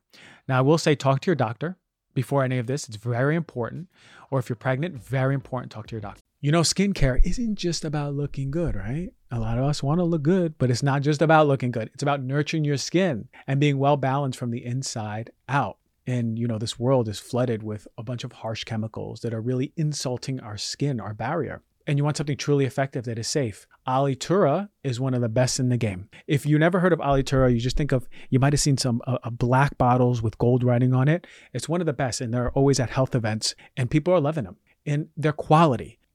Now, 0.47 0.57
I 0.57 0.61
will 0.61 0.77
say, 0.77 0.95
talk 0.95 1.21
to 1.21 1.27
your 1.27 1.35
doctor 1.35 1.77
before 2.13 2.43
any 2.43 2.57
of 2.57 2.67
this. 2.67 2.87
It's 2.87 2.97
very 2.97 3.35
important. 3.35 3.87
Or 4.29 4.39
if 4.39 4.49
you're 4.49 4.55
pregnant, 4.57 5.01
very 5.01 5.33
important, 5.33 5.71
talk 5.71 5.87
to 5.87 5.95
your 5.95 6.01
doctor. 6.01 6.19
You 6.41 6.51
know, 6.51 6.61
skincare 6.61 7.23
isn't 7.23 7.55
just 7.55 7.85
about 7.85 8.15
looking 8.15 8.49
good, 8.49 8.75
right? 8.75 9.09
A 9.29 9.39
lot 9.39 9.59
of 9.59 9.63
us 9.63 9.83
want 9.83 9.99
to 9.99 10.03
look 10.03 10.23
good, 10.23 10.57
but 10.57 10.71
it's 10.71 10.81
not 10.81 11.03
just 11.03 11.21
about 11.21 11.47
looking 11.47 11.69
good. 11.69 11.91
It's 11.93 12.01
about 12.01 12.23
nurturing 12.23 12.65
your 12.65 12.77
skin 12.77 13.29
and 13.45 13.59
being 13.59 13.77
well 13.77 13.95
balanced 13.95 14.39
from 14.39 14.49
the 14.49 14.65
inside 14.65 15.29
out. 15.47 15.77
And, 16.07 16.39
you 16.39 16.47
know, 16.47 16.57
this 16.57 16.79
world 16.79 17.07
is 17.07 17.19
flooded 17.19 17.61
with 17.61 17.87
a 17.95 18.03
bunch 18.03 18.23
of 18.23 18.31
harsh 18.31 18.63
chemicals 18.63 19.21
that 19.21 19.35
are 19.35 19.39
really 19.39 19.71
insulting 19.77 20.39
our 20.39 20.57
skin, 20.57 20.99
our 20.99 21.13
barrier 21.13 21.61
and 21.87 21.97
you 21.97 22.03
want 22.03 22.17
something 22.17 22.37
truly 22.37 22.65
effective 22.65 23.05
that 23.05 23.19
is 23.19 23.27
safe, 23.27 23.67
Alitura 23.87 24.69
is 24.83 24.99
one 24.99 25.13
of 25.13 25.21
the 25.21 25.29
best 25.29 25.59
in 25.59 25.69
the 25.69 25.77
game. 25.77 26.09
If 26.27 26.45
you 26.45 26.59
never 26.59 26.79
heard 26.79 26.93
of 26.93 26.99
Alitura, 26.99 27.53
you 27.53 27.59
just 27.59 27.77
think 27.77 27.91
of 27.91 28.07
you 28.29 28.39
might 28.39 28.53
have 28.53 28.59
seen 28.59 28.77
some 28.77 29.01
uh, 29.07 29.17
uh, 29.23 29.29
black 29.29 29.77
bottles 29.77 30.21
with 30.21 30.37
gold 30.37 30.63
writing 30.63 30.93
on 30.93 31.07
it. 31.07 31.25
It's 31.53 31.69
one 31.69 31.81
of 31.81 31.87
the 31.87 31.93
best, 31.93 32.21
and 32.21 32.33
they're 32.33 32.51
always 32.51 32.79
at 32.79 32.89
health 32.89 33.15
events, 33.15 33.55
and 33.75 33.89
people 33.89 34.13
are 34.13 34.19
loving 34.19 34.43
them. 34.43 34.57
And 34.85 35.09
their 35.15 35.33
quality, 35.33 35.99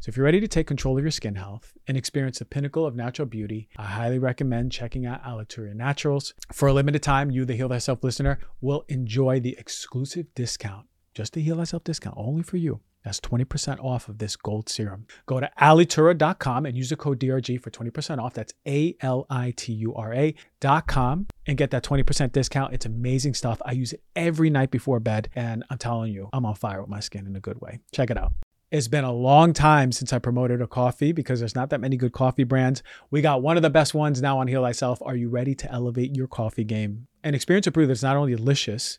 So, 0.00 0.10
if 0.10 0.16
you're 0.16 0.24
ready 0.24 0.40
to 0.40 0.48
take 0.48 0.66
control 0.66 0.96
of 0.96 1.04
your 1.04 1.10
skin 1.10 1.34
health 1.34 1.72
and 1.88 1.96
experience 1.96 2.38
the 2.38 2.44
pinnacle 2.44 2.86
of 2.86 2.94
natural 2.94 3.26
beauty, 3.26 3.68
I 3.76 3.84
highly 3.84 4.18
recommend 4.18 4.72
checking 4.72 5.06
out 5.06 5.22
Alitura 5.24 5.74
Naturals. 5.74 6.34
For 6.52 6.68
a 6.68 6.72
limited 6.72 7.02
time, 7.02 7.30
you, 7.30 7.44
the 7.44 7.56
Heal 7.56 7.68
Thyself 7.68 8.04
listener, 8.04 8.38
will 8.60 8.84
enjoy 8.88 9.40
the 9.40 9.56
exclusive 9.58 10.26
discount, 10.34 10.86
just 11.14 11.32
the 11.32 11.42
Heal 11.42 11.56
Thyself 11.56 11.82
discount, 11.84 12.16
only 12.18 12.42
for 12.42 12.56
you. 12.56 12.80
That's 13.06 13.20
20% 13.20 13.82
off 13.84 14.08
of 14.08 14.18
this 14.18 14.34
gold 14.34 14.68
serum. 14.68 15.06
Go 15.26 15.38
to 15.38 15.48
alitura.com 15.60 16.66
and 16.66 16.76
use 16.76 16.90
the 16.90 16.96
code 16.96 17.20
DRG 17.20 17.60
for 17.60 17.70
20% 17.70 18.18
off. 18.18 18.34
That's 18.34 18.52
A 18.66 18.96
L 19.00 19.26
I 19.30 19.54
T 19.56 19.72
U 19.74 19.94
R 19.94 20.12
A.com 20.12 21.28
and 21.46 21.56
get 21.56 21.70
that 21.70 21.84
20% 21.84 22.32
discount. 22.32 22.74
It's 22.74 22.84
amazing 22.84 23.34
stuff. 23.34 23.62
I 23.64 23.72
use 23.72 23.92
it 23.92 24.02
every 24.16 24.50
night 24.50 24.72
before 24.72 24.98
bed, 24.98 25.28
and 25.36 25.62
I'm 25.70 25.78
telling 25.78 26.12
you, 26.12 26.28
I'm 26.32 26.44
on 26.44 26.56
fire 26.56 26.80
with 26.80 26.90
my 26.90 26.98
skin 26.98 27.28
in 27.28 27.36
a 27.36 27.40
good 27.40 27.60
way. 27.60 27.78
Check 27.92 28.10
it 28.10 28.18
out. 28.18 28.32
It's 28.72 28.88
been 28.88 29.04
a 29.04 29.12
long 29.12 29.52
time 29.52 29.92
since 29.92 30.12
I 30.12 30.18
promoted 30.18 30.60
a 30.60 30.66
coffee 30.66 31.12
because 31.12 31.38
there's 31.38 31.54
not 31.54 31.70
that 31.70 31.80
many 31.80 31.96
good 31.96 32.10
coffee 32.10 32.42
brands. 32.42 32.82
We 33.12 33.20
got 33.20 33.40
one 33.40 33.56
of 33.56 33.62
the 33.62 33.70
best 33.70 33.94
ones 33.94 34.20
now 34.20 34.40
on 34.40 34.48
Heal 34.48 34.64
Thyself. 34.64 35.00
Are 35.02 35.14
you 35.14 35.28
ready 35.28 35.54
to 35.54 35.70
elevate 35.70 36.16
your 36.16 36.26
coffee 36.26 36.64
game? 36.64 37.06
And 37.22 37.36
experience 37.36 37.64
to 37.64 37.70
prove 37.70 37.86
that 37.86 37.92
it's 37.92 38.02
not 38.02 38.16
only 38.16 38.34
delicious, 38.34 38.98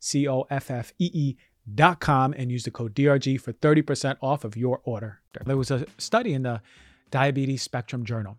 C 0.00 0.28
O 0.28 0.46
F 0.50 0.70
F 0.70 0.92
E 0.98 1.10
E 1.12 1.36
dot 1.74 2.00
com 2.00 2.34
and 2.36 2.50
use 2.50 2.64
the 2.64 2.70
code 2.70 2.94
DRG 2.94 3.40
for 3.40 3.52
30% 3.52 4.16
off 4.22 4.44
of 4.44 4.56
your 4.56 4.80
order. 4.84 5.20
There 5.44 5.56
was 5.56 5.70
a 5.70 5.86
study 5.98 6.32
in 6.32 6.42
the 6.42 6.62
Diabetes 7.10 7.62
Spectrum 7.62 8.04
Journal, 8.04 8.38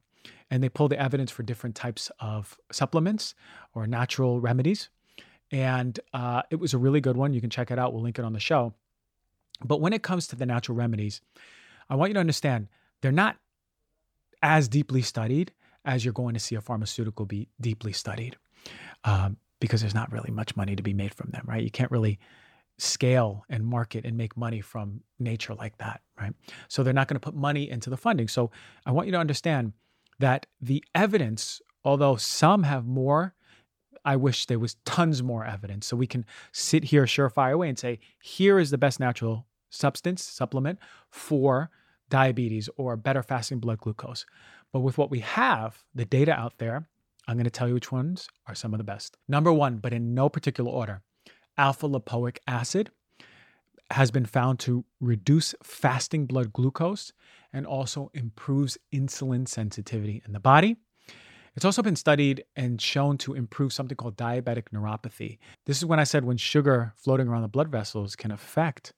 and 0.49 0.63
they 0.63 0.69
pulled 0.69 0.91
the 0.91 0.99
evidence 0.99 1.31
for 1.31 1.43
different 1.43 1.75
types 1.75 2.11
of 2.19 2.57
supplements 2.71 3.35
or 3.73 3.85
natural 3.87 4.39
remedies 4.39 4.89
and 5.51 5.99
uh, 6.13 6.43
it 6.49 6.57
was 6.57 6.73
a 6.73 6.77
really 6.77 7.01
good 7.01 7.17
one. 7.17 7.33
You 7.33 7.41
can 7.41 7.49
check 7.49 7.71
it 7.71 7.79
out. 7.79 7.93
We'll 7.93 8.03
link 8.03 8.19
it 8.19 8.25
on 8.25 8.33
the 8.33 8.39
show. 8.39 8.73
But 9.63 9.81
when 9.81 9.93
it 9.93 10.03
comes 10.03 10.27
to 10.27 10.35
the 10.35 10.45
natural 10.45 10.77
remedies, 10.77 11.21
I 11.89 11.95
want 11.95 12.11
you 12.11 12.13
to 12.15 12.19
understand 12.19 12.67
they're 13.01 13.11
not 13.11 13.37
as 14.41 14.67
deeply 14.67 15.01
studied 15.01 15.51
as 15.85 16.05
you're 16.05 16.13
going 16.13 16.33
to 16.33 16.39
see 16.39 16.55
a 16.55 16.61
pharmaceutical 16.61 17.25
be 17.25 17.49
deeply 17.59 17.93
studied 17.93 18.37
um, 19.03 19.37
because 19.59 19.81
there's 19.81 19.95
not 19.95 20.11
really 20.11 20.31
much 20.31 20.55
money 20.55 20.75
to 20.75 20.83
be 20.83 20.93
made 20.93 21.13
from 21.13 21.29
them, 21.31 21.43
right? 21.45 21.63
You 21.63 21.71
can't 21.71 21.91
really 21.91 22.19
scale 22.77 23.43
and 23.49 23.65
market 23.65 24.05
and 24.05 24.17
make 24.17 24.37
money 24.37 24.61
from 24.61 25.01
nature 25.19 25.53
like 25.53 25.77
that, 25.79 26.01
right? 26.19 26.33
So 26.69 26.81
they're 26.81 26.93
not 26.93 27.07
going 27.07 27.19
to 27.19 27.25
put 27.25 27.35
money 27.35 27.69
into 27.69 27.89
the 27.89 27.97
funding. 27.97 28.27
So 28.27 28.51
I 28.85 28.91
want 28.91 29.07
you 29.07 29.11
to 29.11 29.19
understand 29.19 29.73
that 30.19 30.45
the 30.61 30.83
evidence, 30.95 31.61
although 31.83 32.15
some 32.15 32.63
have 32.63 32.85
more 32.85 33.33
I 34.05 34.15
wish 34.15 34.45
there 34.45 34.59
was 34.59 34.75
tons 34.85 35.21
more 35.21 35.45
evidence 35.45 35.85
so 35.85 35.97
we 35.97 36.07
can 36.07 36.25
sit 36.51 36.85
here 36.85 37.03
surefire 37.03 37.57
way 37.57 37.69
and 37.69 37.77
say, 37.77 37.99
here 38.21 38.59
is 38.59 38.71
the 38.71 38.77
best 38.77 38.99
natural 38.99 39.45
substance, 39.69 40.23
supplement 40.23 40.79
for 41.09 41.69
diabetes 42.09 42.69
or 42.77 42.95
better 42.95 43.21
fasting 43.21 43.59
blood 43.59 43.79
glucose. 43.79 44.25
But 44.71 44.79
with 44.79 44.97
what 44.97 45.11
we 45.11 45.19
have, 45.19 45.83
the 45.93 46.05
data 46.05 46.31
out 46.31 46.57
there, 46.57 46.87
I'm 47.29 47.35
going 47.37 47.43
to 47.43 47.51
tell 47.51 47.67
you 47.67 47.75
which 47.75 47.91
ones 47.91 48.27
are 48.47 48.55
some 48.55 48.73
of 48.73 48.79
the 48.79 48.83
best. 48.83 49.15
Number 49.27 49.53
one, 49.53 49.77
but 49.77 49.93
in 49.93 50.15
no 50.15 50.29
particular 50.29 50.71
order, 50.71 51.03
alpha 51.59 51.87
lipoic 51.87 52.37
acid 52.47 52.89
has 53.91 54.09
been 54.09 54.25
found 54.25 54.57
to 54.61 54.83
reduce 54.99 55.53
fasting 55.61 56.25
blood 56.25 56.51
glucose 56.51 57.13
and 57.53 57.67
also 57.67 58.09
improves 58.15 58.79
insulin 58.91 59.47
sensitivity 59.47 60.23
in 60.25 60.33
the 60.33 60.39
body. 60.39 60.77
It's 61.55 61.65
also 61.65 61.83
been 61.83 61.95
studied 61.95 62.45
and 62.55 62.81
shown 62.81 63.19
to 63.19 63.35
improve 63.35 63.73
something 63.73 63.95
called 63.95 64.17
diabetic 64.17 64.69
neuropathy. 64.73 65.37
This 65.67 65.77
is 65.77 65.85
when 65.85 65.99
I 65.99 66.05
said 66.05 66.25
when 66.25 66.37
sugar 66.37 66.93
floating 66.95 67.27
around 67.27 67.43
the 67.43 67.47
blood 67.47 67.69
vessels 67.69 68.15
can 68.15 68.31
affect 68.31 68.93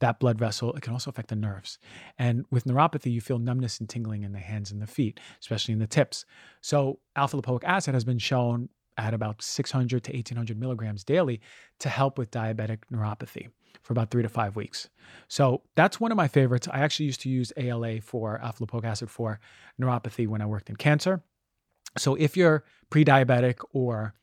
that 0.00 0.18
blood 0.20 0.38
vessel, 0.38 0.72
it 0.74 0.82
can 0.82 0.92
also 0.92 1.10
affect 1.10 1.28
the 1.28 1.36
nerves. 1.36 1.78
And 2.18 2.44
with 2.50 2.64
neuropathy, 2.64 3.12
you 3.12 3.20
feel 3.20 3.38
numbness 3.38 3.80
and 3.80 3.88
tingling 3.88 4.22
in 4.22 4.32
the 4.32 4.38
hands 4.38 4.70
and 4.70 4.82
the 4.82 4.86
feet, 4.86 5.20
especially 5.40 5.72
in 5.72 5.78
the 5.78 5.86
tips. 5.86 6.24
So, 6.60 6.98
alpha 7.16 7.36
lipoic 7.40 7.64
acid 7.64 7.94
has 7.94 8.04
been 8.04 8.18
shown 8.18 8.68
at 8.96 9.14
about 9.14 9.42
600 9.42 10.04
to 10.04 10.12
1800 10.12 10.58
milligrams 10.58 11.04
daily 11.04 11.40
to 11.80 11.88
help 11.88 12.18
with 12.18 12.30
diabetic 12.30 12.78
neuropathy 12.92 13.48
for 13.82 13.92
about 13.92 14.10
three 14.10 14.22
to 14.22 14.28
five 14.28 14.56
weeks. 14.56 14.88
So 15.28 15.62
that's 15.74 16.00
one 16.00 16.12
of 16.12 16.16
my 16.16 16.28
favorites. 16.28 16.68
I 16.70 16.80
actually 16.80 17.06
used 17.06 17.20
to 17.22 17.28
use 17.28 17.52
ALA 17.56 18.00
for 18.00 18.40
alpha 18.40 18.64
lipoic 18.64 18.84
acid 18.84 19.10
for 19.10 19.40
neuropathy 19.80 20.28
when 20.28 20.40
I 20.40 20.46
worked 20.46 20.70
in 20.70 20.76
cancer. 20.76 21.22
So 21.98 22.14
if 22.14 22.36
you're 22.36 22.64
pre 22.90 23.04
diabetic 23.04 23.56
or 23.72 24.14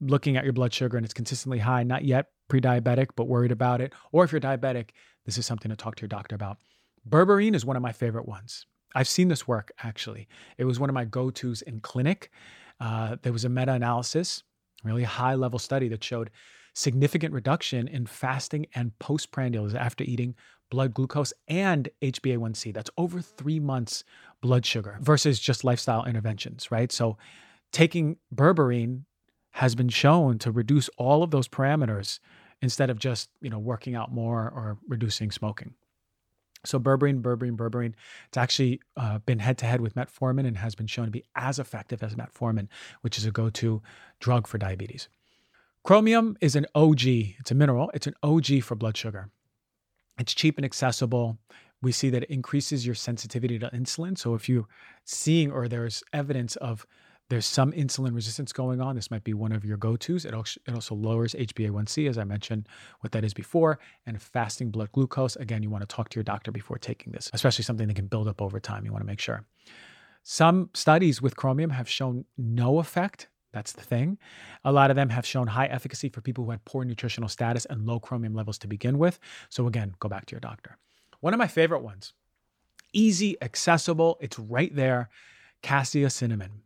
looking 0.00 0.36
at 0.36 0.44
your 0.44 0.52
blood 0.52 0.72
sugar 0.72 0.96
and 0.96 1.04
it's 1.04 1.14
consistently 1.14 1.58
high, 1.58 1.82
not 1.82 2.04
yet 2.04 2.26
pre 2.48 2.60
diabetic, 2.60 3.08
but 3.16 3.28
worried 3.28 3.52
about 3.52 3.80
it, 3.80 3.92
or 4.12 4.24
if 4.24 4.32
you're 4.32 4.40
diabetic, 4.40 4.90
this 5.24 5.38
is 5.38 5.46
something 5.46 5.70
to 5.70 5.76
talk 5.76 5.96
to 5.96 6.02
your 6.02 6.08
doctor 6.08 6.34
about. 6.34 6.58
Berberine 7.08 7.54
is 7.54 7.64
one 7.64 7.76
of 7.76 7.82
my 7.82 7.92
favorite 7.92 8.26
ones. 8.26 8.66
I've 8.94 9.08
seen 9.08 9.28
this 9.28 9.46
work 9.46 9.70
actually. 9.82 10.28
It 10.56 10.64
was 10.64 10.80
one 10.80 10.90
of 10.90 10.94
my 10.94 11.04
go 11.04 11.30
tos 11.30 11.62
in 11.62 11.80
clinic. 11.80 12.30
Uh, 12.80 13.16
there 13.22 13.32
was 13.32 13.44
a 13.44 13.48
meta 13.48 13.72
analysis, 13.72 14.42
really 14.84 15.02
high 15.02 15.34
level 15.34 15.58
study 15.58 15.88
that 15.88 16.02
showed 16.02 16.30
significant 16.74 17.34
reduction 17.34 17.88
in 17.88 18.06
fasting 18.06 18.66
and 18.74 18.96
postprandial 18.98 19.76
after 19.76 20.04
eating 20.04 20.34
blood 20.70 20.94
glucose 20.94 21.32
and 21.48 21.88
HbA1c. 22.02 22.72
That's 22.72 22.90
over 22.96 23.20
three 23.20 23.58
months 23.58 24.04
blood 24.40 24.64
sugar 24.64 24.98
versus 25.00 25.40
just 25.40 25.64
lifestyle 25.64 26.04
interventions, 26.04 26.70
right? 26.70 26.92
So 26.92 27.18
taking 27.72 28.16
berberine 28.34 29.02
has 29.52 29.74
been 29.74 29.88
shown 29.88 30.38
to 30.38 30.52
reduce 30.52 30.88
all 30.98 31.22
of 31.22 31.30
those 31.30 31.48
parameters 31.48 32.20
instead 32.62 32.90
of 32.90 32.98
just, 32.98 33.30
you 33.40 33.50
know, 33.50 33.58
working 33.58 33.94
out 33.94 34.12
more 34.12 34.42
or 34.42 34.78
reducing 34.88 35.30
smoking. 35.30 35.74
So 36.64 36.80
berberine, 36.80 37.22
berberine, 37.22 37.56
berberine, 37.56 37.94
it's 38.26 38.36
actually 38.36 38.80
uh, 38.96 39.18
been 39.18 39.38
head 39.38 39.58
to 39.58 39.66
head 39.66 39.80
with 39.80 39.94
metformin 39.94 40.46
and 40.46 40.56
has 40.56 40.74
been 40.74 40.88
shown 40.88 41.04
to 41.04 41.10
be 41.10 41.24
as 41.36 41.58
effective 41.58 42.02
as 42.02 42.14
metformin, 42.14 42.68
which 43.02 43.16
is 43.16 43.24
a 43.24 43.30
go-to 43.30 43.80
drug 44.18 44.46
for 44.46 44.58
diabetes. 44.58 45.08
Chromium 45.84 46.36
is 46.40 46.56
an 46.56 46.66
OG. 46.74 47.06
It's 47.06 47.50
a 47.50 47.54
mineral. 47.54 47.90
It's 47.94 48.06
an 48.06 48.14
OG 48.22 48.62
for 48.62 48.74
blood 48.74 48.96
sugar. 48.96 49.30
It's 50.18 50.34
cheap 50.34 50.58
and 50.58 50.64
accessible. 50.64 51.38
We 51.80 51.92
see 51.92 52.10
that 52.10 52.24
it 52.24 52.30
increases 52.30 52.84
your 52.84 52.96
sensitivity 52.96 53.58
to 53.60 53.70
insulin. 53.70 54.18
So 54.18 54.34
if 54.34 54.48
you're 54.48 54.66
seeing 55.04 55.52
or 55.52 55.68
there's 55.68 56.02
evidence 56.12 56.56
of 56.56 56.86
there's 57.30 57.46
some 57.46 57.72
insulin 57.72 58.14
resistance 58.14 58.52
going 58.52 58.80
on, 58.80 58.96
this 58.96 59.10
might 59.10 59.24
be 59.24 59.34
one 59.34 59.52
of 59.52 59.64
your 59.64 59.76
go-tos. 59.76 60.24
It 60.24 60.34
also, 60.34 60.60
it 60.66 60.74
also 60.74 60.94
lowers 60.94 61.34
HbA1c, 61.34 62.08
as 62.08 62.18
I 62.18 62.24
mentioned 62.24 62.68
what 63.00 63.12
that 63.12 63.24
is 63.24 63.34
before, 63.34 63.78
and 64.06 64.20
fasting 64.20 64.70
blood 64.70 64.90
glucose. 64.92 65.36
Again, 65.36 65.62
you 65.62 65.70
want 65.70 65.88
to 65.88 65.94
talk 65.94 66.08
to 66.10 66.16
your 66.16 66.24
doctor 66.24 66.50
before 66.50 66.78
taking 66.78 67.12
this, 67.12 67.30
especially 67.34 67.64
something 67.64 67.86
that 67.86 67.94
can 67.94 68.06
build 68.06 68.28
up 68.28 68.40
over 68.40 68.58
time. 68.58 68.84
You 68.84 68.92
want 68.92 69.02
to 69.02 69.06
make 69.06 69.20
sure. 69.20 69.44
Some 70.22 70.70
studies 70.74 71.22
with 71.22 71.36
chromium 71.36 71.70
have 71.70 71.88
shown 71.88 72.24
no 72.36 72.78
effect 72.78 73.28
that's 73.52 73.72
the 73.72 73.82
thing. 73.82 74.18
A 74.64 74.72
lot 74.72 74.90
of 74.90 74.96
them 74.96 75.08
have 75.08 75.24
shown 75.26 75.46
high 75.46 75.66
efficacy 75.66 76.08
for 76.08 76.20
people 76.20 76.44
who 76.44 76.50
had 76.50 76.64
poor 76.64 76.84
nutritional 76.84 77.28
status 77.28 77.64
and 77.64 77.86
low 77.86 77.98
chromium 77.98 78.34
levels 78.34 78.58
to 78.58 78.68
begin 78.68 78.98
with. 78.98 79.18
So, 79.48 79.66
again, 79.66 79.94
go 80.00 80.08
back 80.08 80.26
to 80.26 80.34
your 80.34 80.40
doctor. 80.40 80.76
One 81.20 81.34
of 81.34 81.38
my 81.38 81.46
favorite 81.46 81.82
ones, 81.82 82.12
easy, 82.92 83.40
accessible, 83.42 84.18
it's 84.20 84.38
right 84.38 84.74
there 84.74 85.08
cassia 85.62 86.10
cinnamon. 86.10 86.62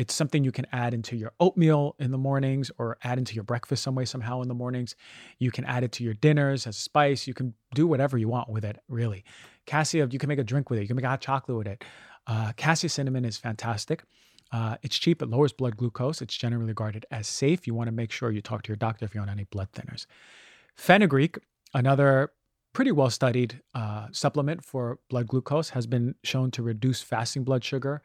It's 0.00 0.14
something 0.14 0.44
you 0.44 0.50
can 0.50 0.66
add 0.72 0.94
into 0.94 1.14
your 1.14 1.32
oatmeal 1.40 1.94
in 1.98 2.10
the 2.10 2.16
mornings 2.16 2.70
or 2.78 2.96
add 3.04 3.18
into 3.18 3.34
your 3.34 3.44
breakfast 3.44 3.82
some 3.82 3.94
way, 3.94 4.06
somehow 4.06 4.40
in 4.40 4.48
the 4.48 4.54
mornings. 4.54 4.96
You 5.38 5.50
can 5.50 5.66
add 5.66 5.84
it 5.84 5.92
to 5.92 6.04
your 6.04 6.14
dinners 6.14 6.66
as 6.66 6.74
a 6.74 6.80
spice. 6.80 7.26
You 7.26 7.34
can 7.34 7.52
do 7.74 7.86
whatever 7.86 8.16
you 8.16 8.26
want 8.26 8.48
with 8.48 8.64
it, 8.64 8.78
really. 8.88 9.24
Cassia, 9.66 10.08
you 10.10 10.18
can 10.18 10.28
make 10.30 10.38
a 10.38 10.42
drink 10.42 10.70
with 10.70 10.78
it. 10.78 10.82
You 10.82 10.88
can 10.88 10.96
make 10.96 11.04
a 11.04 11.10
hot 11.10 11.20
chocolate 11.20 11.58
with 11.58 11.66
it. 11.66 11.84
Uh, 12.26 12.52
cassia 12.56 12.88
cinnamon 12.88 13.26
is 13.26 13.36
fantastic. 13.36 14.02
Uh, 14.50 14.76
it's 14.82 14.98
cheap, 14.98 15.20
it 15.20 15.28
lowers 15.28 15.52
blood 15.52 15.76
glucose. 15.76 16.22
It's 16.22 16.34
generally 16.34 16.68
regarded 16.68 17.04
as 17.10 17.26
safe. 17.26 17.66
You 17.66 17.74
want 17.74 17.88
to 17.88 17.92
make 17.92 18.10
sure 18.10 18.30
you 18.30 18.40
talk 18.40 18.62
to 18.62 18.68
your 18.68 18.76
doctor 18.76 19.04
if 19.04 19.14
you're 19.14 19.22
on 19.22 19.28
any 19.28 19.44
blood 19.44 19.68
thinners. 19.72 20.06
Fenugreek, 20.76 21.36
another 21.74 22.32
pretty 22.72 22.90
well 22.90 23.10
studied 23.10 23.60
uh, 23.74 24.06
supplement 24.12 24.64
for 24.64 24.98
blood 25.10 25.26
glucose, 25.26 25.68
has 25.68 25.86
been 25.86 26.14
shown 26.24 26.50
to 26.52 26.62
reduce 26.62 27.02
fasting 27.02 27.44
blood 27.44 27.62
sugar 27.62 28.00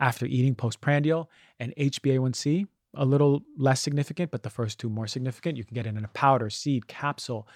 after 0.00 0.26
eating 0.26 0.54
postprandial 0.54 1.30
and 1.58 1.74
HbA1c. 1.76 2.66
a 2.94 3.04
little 3.04 3.42
less 3.58 3.80
significant, 3.80 4.30
but 4.30 4.42
the 4.42 4.50
first 4.50 4.78
two 4.78 4.88
more 4.88 5.06
significant. 5.06 5.56
You 5.56 5.64
can 5.64 5.74
get 5.74 5.86
it 5.86 5.96
in 5.96 6.04
a 6.04 6.08
powder, 6.08 6.48
seed, 6.48 6.86
capsule, 6.86 7.46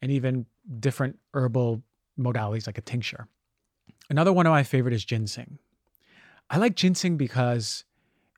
and 0.00 0.10
even 0.10 0.46
different 0.80 1.18
herbal 1.34 1.82
modalities 2.18 2.66
like 2.66 2.78
a 2.78 2.82
tincture. 2.82 3.28
Another 4.08 4.32
one 4.32 4.46
of 4.46 4.50
my 4.50 4.62
favorite 4.62 4.94
is 4.94 5.04
ginseng. 5.04 5.58
I 6.48 6.58
like 6.58 6.76
ginseng 6.76 7.16
because 7.16 7.84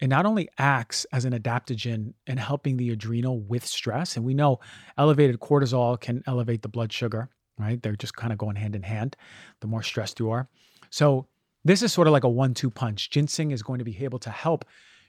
it 0.00 0.08
not 0.08 0.26
only 0.26 0.48
acts 0.58 1.04
as 1.12 1.24
an 1.24 1.32
adaptogen 1.32 2.14
in 2.26 2.38
helping 2.38 2.76
the 2.76 2.90
adrenal 2.90 3.40
with 3.40 3.66
stress, 3.66 4.16
and 4.16 4.24
we 4.24 4.34
know 4.34 4.60
elevated 4.96 5.40
cortisol 5.40 6.00
can 6.00 6.22
elevate 6.26 6.62
the 6.62 6.68
blood 6.68 6.92
sugar, 6.92 7.28
right? 7.58 7.82
They're 7.82 7.96
just 7.96 8.14
kind 8.14 8.32
of 8.32 8.38
going 8.38 8.56
hand 8.56 8.76
in 8.76 8.82
hand 8.82 9.16
the 9.60 9.66
more 9.66 9.82
stressed 9.82 10.20
you 10.20 10.30
are. 10.30 10.48
So, 10.90 11.26
this 11.64 11.82
is 11.82 11.92
sort 11.92 12.06
of 12.06 12.12
like 12.12 12.24
a 12.24 12.28
one 12.28 12.54
two 12.54 12.70
punch. 12.70 13.10
Ginseng 13.10 13.50
is 13.50 13.62
going 13.62 13.78
to 13.78 13.84
be 13.84 14.04
able 14.04 14.18
to 14.20 14.30
help 14.30 14.64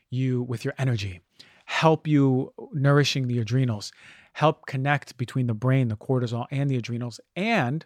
you 0.10 0.44
with 0.44 0.66
your 0.66 0.74
energy, 0.78 1.22
help 1.66 2.08
you 2.08 2.54
nourishing 2.74 3.28
the 3.28 3.40
adrenals, 3.40 3.92
help 4.34 4.66
connect 4.66 5.18
between 5.18 5.48
the 5.48 5.54
brain, 5.54 5.88
the 5.88 5.96
cortisol, 5.96 6.46
and 6.52 6.70
the 6.70 6.78
adrenals, 6.78 7.20
and 7.36 7.86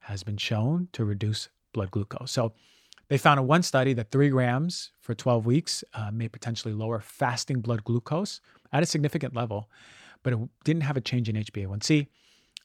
has 0.00 0.22
been 0.22 0.36
shown 0.36 0.88
to 0.92 1.04
reduce 1.04 1.48
blood 1.72 1.90
glucose. 1.90 2.30
So, 2.30 2.52
they 3.08 3.18
found 3.18 3.40
in 3.40 3.46
one 3.48 3.64
study 3.64 3.92
that 3.94 4.12
three 4.12 4.28
grams 4.28 4.92
for 5.00 5.14
12 5.14 5.44
weeks 5.44 5.82
uh, 5.94 6.12
may 6.12 6.28
potentially 6.28 6.72
lower 6.72 7.00
fasting 7.00 7.60
blood 7.60 7.82
glucose 7.82 8.40
at 8.72 8.84
a 8.84 8.86
significant 8.86 9.34
level, 9.34 9.68
but 10.22 10.32
it 10.32 10.38
didn't 10.62 10.84
have 10.84 10.96
a 10.96 11.00
change 11.00 11.28
in 11.28 11.34
HbA1c. 11.34 12.06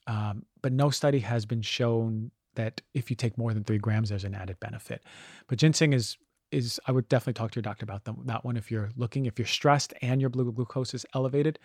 Um, 0.06 0.44
but 0.62 0.72
no 0.72 0.90
study 0.90 1.18
has 1.18 1.44
been 1.44 1.62
shown 1.62 2.30
that 2.56 2.82
if 2.94 3.10
you 3.10 3.16
take 3.16 3.38
more 3.38 3.54
than 3.54 3.64
three 3.64 3.78
grams, 3.78 4.08
there's 4.08 4.24
an 4.24 4.34
added 4.34 4.58
benefit. 4.60 5.02
But 5.46 5.58
ginseng 5.58 5.92
is 5.92 6.16
is 6.52 6.80
I 6.86 6.92
would 6.92 7.08
definitely 7.08 7.34
talk 7.34 7.50
to 7.52 7.56
your 7.56 7.62
doctor 7.62 7.84
about 7.84 8.04
them, 8.04 8.22
that 8.26 8.44
one 8.44 8.56
if 8.56 8.70
you're 8.70 8.90
looking 8.96 9.26
if 9.26 9.38
you're 9.38 9.46
stressed 9.46 9.92
and 10.00 10.20
your 10.20 10.30
blood 10.30 10.54
glucose 10.54 10.94
is 10.94 11.06
elevated, 11.14 11.58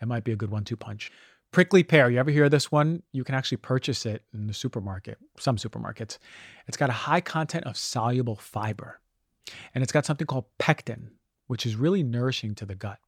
it 0.00 0.06
might 0.06 0.24
be 0.24 0.32
a 0.32 0.36
good 0.36 0.50
one-two 0.50 0.76
punch. 0.76 1.10
Prickly 1.50 1.82
pear, 1.82 2.10
you 2.10 2.18
ever 2.18 2.30
hear 2.30 2.48
this 2.48 2.70
one? 2.70 3.02
You 3.12 3.24
can 3.24 3.34
actually 3.34 3.56
purchase 3.56 4.04
it 4.06 4.22
in 4.34 4.46
the 4.46 4.54
supermarket, 4.54 5.18
some 5.40 5.56
supermarkets. 5.56 6.18
It's 6.66 6.76
got 6.76 6.90
a 6.90 6.92
high 6.92 7.22
content 7.22 7.64
of 7.64 7.76
soluble 7.76 8.36
fiber, 8.36 9.00
and 9.74 9.82
it's 9.82 9.92
got 9.92 10.06
something 10.06 10.26
called 10.26 10.44
pectin, 10.58 11.10
which 11.46 11.64
is 11.64 11.74
really 11.74 12.02
nourishing 12.02 12.54
to 12.56 12.66
the 12.66 12.74
gut. 12.74 12.98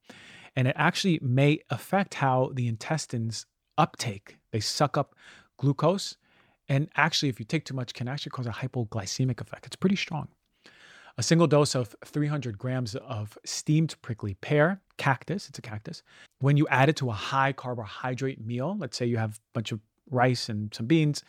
And 0.56 0.66
it 0.66 0.75
actually 0.76 1.20
may 1.23 1.61
affect 1.70 2.14
how 2.14 2.50
the 2.54 2.66
intestines 2.66 3.47
uptake. 3.78 4.38
They 4.52 4.61
suck 4.61 4.97
up 4.97 5.14
glucose, 5.59 6.16
and 6.70 6.88
actually, 6.96 7.28
if 7.28 7.40
you 7.40 7.44
take 7.44 7.64
too 7.64 7.74
much, 7.74 7.92
can 7.94 8.06
actually 8.06 8.30
cause 8.30 8.46
a 8.46 8.50
hypoglycemic 8.50 9.40
effect. 9.40 9.66
It's 9.66 9.74
pretty 9.74 9.96
strong. 9.96 10.28
A 11.18 11.22
single 11.22 11.48
dose 11.48 11.74
of 11.74 11.96
300 12.04 12.56
grams 12.56 12.94
of 12.94 13.36
steamed 13.44 13.96
prickly 14.02 14.34
pear, 14.34 14.80
cactus, 14.96 15.48
it's 15.48 15.58
a 15.58 15.62
cactus. 15.62 16.04
When 16.38 16.56
you 16.56 16.68
add 16.68 16.88
it 16.88 16.94
to 16.98 17.10
a 17.10 17.12
high 17.12 17.52
carbohydrate 17.52 18.46
meal, 18.46 18.76
let's 18.78 18.96
say 18.96 19.04
you 19.04 19.16
have 19.16 19.32
a 19.32 19.40
bunch 19.52 19.72
of 19.72 19.80
rice 20.10 20.48
and 20.48 20.72
some 20.72 20.86
beans, 20.86 21.24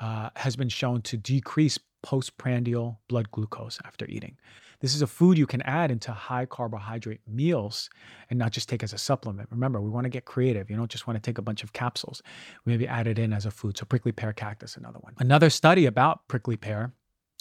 uh, 0.00 0.30
has 0.36 0.56
been 0.56 0.70
shown 0.70 1.02
to 1.02 1.18
decrease 1.18 1.78
postprandial 2.02 2.98
blood 3.08 3.30
glucose 3.30 3.78
after 3.84 4.06
eating. 4.06 4.38
This 4.82 4.94
is 4.94 5.00
a 5.00 5.06
food 5.06 5.38
you 5.38 5.46
can 5.46 5.62
add 5.62 5.90
into 5.90 6.12
high 6.12 6.44
carbohydrate 6.44 7.20
meals 7.26 7.88
and 8.28 8.38
not 8.38 8.50
just 8.50 8.68
take 8.68 8.82
as 8.82 8.92
a 8.92 8.98
supplement. 8.98 9.48
Remember, 9.50 9.80
we 9.80 9.88
want 9.88 10.04
to 10.04 10.10
get 10.10 10.24
creative. 10.24 10.68
You 10.68 10.76
don't 10.76 10.90
just 10.90 11.06
want 11.06 11.16
to 11.16 11.22
take 11.22 11.38
a 11.38 11.42
bunch 11.42 11.62
of 11.62 11.72
capsules. 11.72 12.22
We 12.66 12.72
Maybe 12.72 12.86
add 12.86 13.06
it 13.06 13.18
in 13.18 13.32
as 13.32 13.46
a 13.46 13.50
food. 13.50 13.78
So 13.78 13.84
prickly 13.86 14.12
pear 14.12 14.32
cactus, 14.32 14.76
another 14.76 14.98
one. 14.98 15.14
Another 15.18 15.48
study 15.50 15.86
about 15.86 16.26
prickly 16.28 16.56
pear 16.56 16.92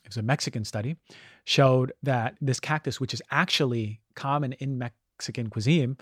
it 0.04 0.10
was 0.10 0.18
a 0.18 0.24
Mexican 0.24 0.66
study, 0.66 0.98
showed 1.46 1.94
that 2.04 2.36
this 2.42 2.60
cactus, 2.60 3.00
which 3.00 3.14
is 3.14 3.22
actually 3.32 4.02
common 4.16 4.54
in 4.54 4.78
Mexican 4.78 5.50
cuisine, 5.50 5.98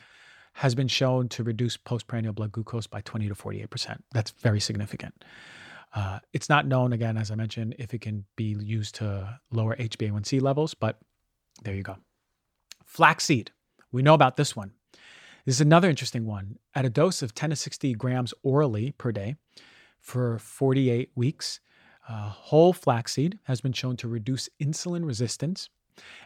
has 0.54 0.76
been 0.76 0.88
shown 0.88 1.30
to 1.30 1.44
reduce 1.44 1.78
postprandial 1.78 2.34
blood 2.34 2.52
glucose 2.52 2.88
by 2.88 3.02
20 3.02 3.28
to 3.28 3.36
48%. 3.36 4.00
That's 4.14 4.32
very 4.32 4.60
significant. 4.60 5.24
Uh, 5.94 6.20
it's 6.34 6.50
not 6.50 6.68
known, 6.68 6.94
again, 6.94 7.18
as 7.18 7.32
I 7.32 7.36
mentioned, 7.36 7.76
if 7.80 7.94
it 7.94 8.02
can 8.02 8.26
be 8.36 8.56
used 8.60 8.96
to 8.96 9.40
lower 9.52 9.76
HbA1c 9.76 10.42
levels, 10.42 10.74
but 10.74 11.00
there 11.64 11.76
you 11.76 11.84
go. 11.84 11.98
Flaxseed. 12.86 13.52
We 13.92 14.02
know 14.02 14.14
about 14.14 14.38
this 14.38 14.56
one. 14.56 14.72
This 15.46 15.56
is 15.56 15.62
another 15.62 15.90
interesting 15.90 16.26
one. 16.26 16.58
At 16.76 16.86
a 16.86 16.90
dose 16.90 17.22
of 17.22 17.34
10 17.34 17.52
to 17.52 17.56
60 17.56 17.94
grams 17.96 18.34
orally 18.44 18.92
per 18.92 19.12
day 19.12 19.36
for 20.00 20.38
48 20.40 21.12
weeks, 21.16 21.60
uh, 22.08 22.30
whole 22.30 22.74
flaxseed 22.74 23.40
has 23.44 23.62
been 23.62 23.74
shown 23.74 23.96
to 23.98 24.08
reduce 24.08 24.50
insulin 24.62 25.06
resistance 25.06 25.70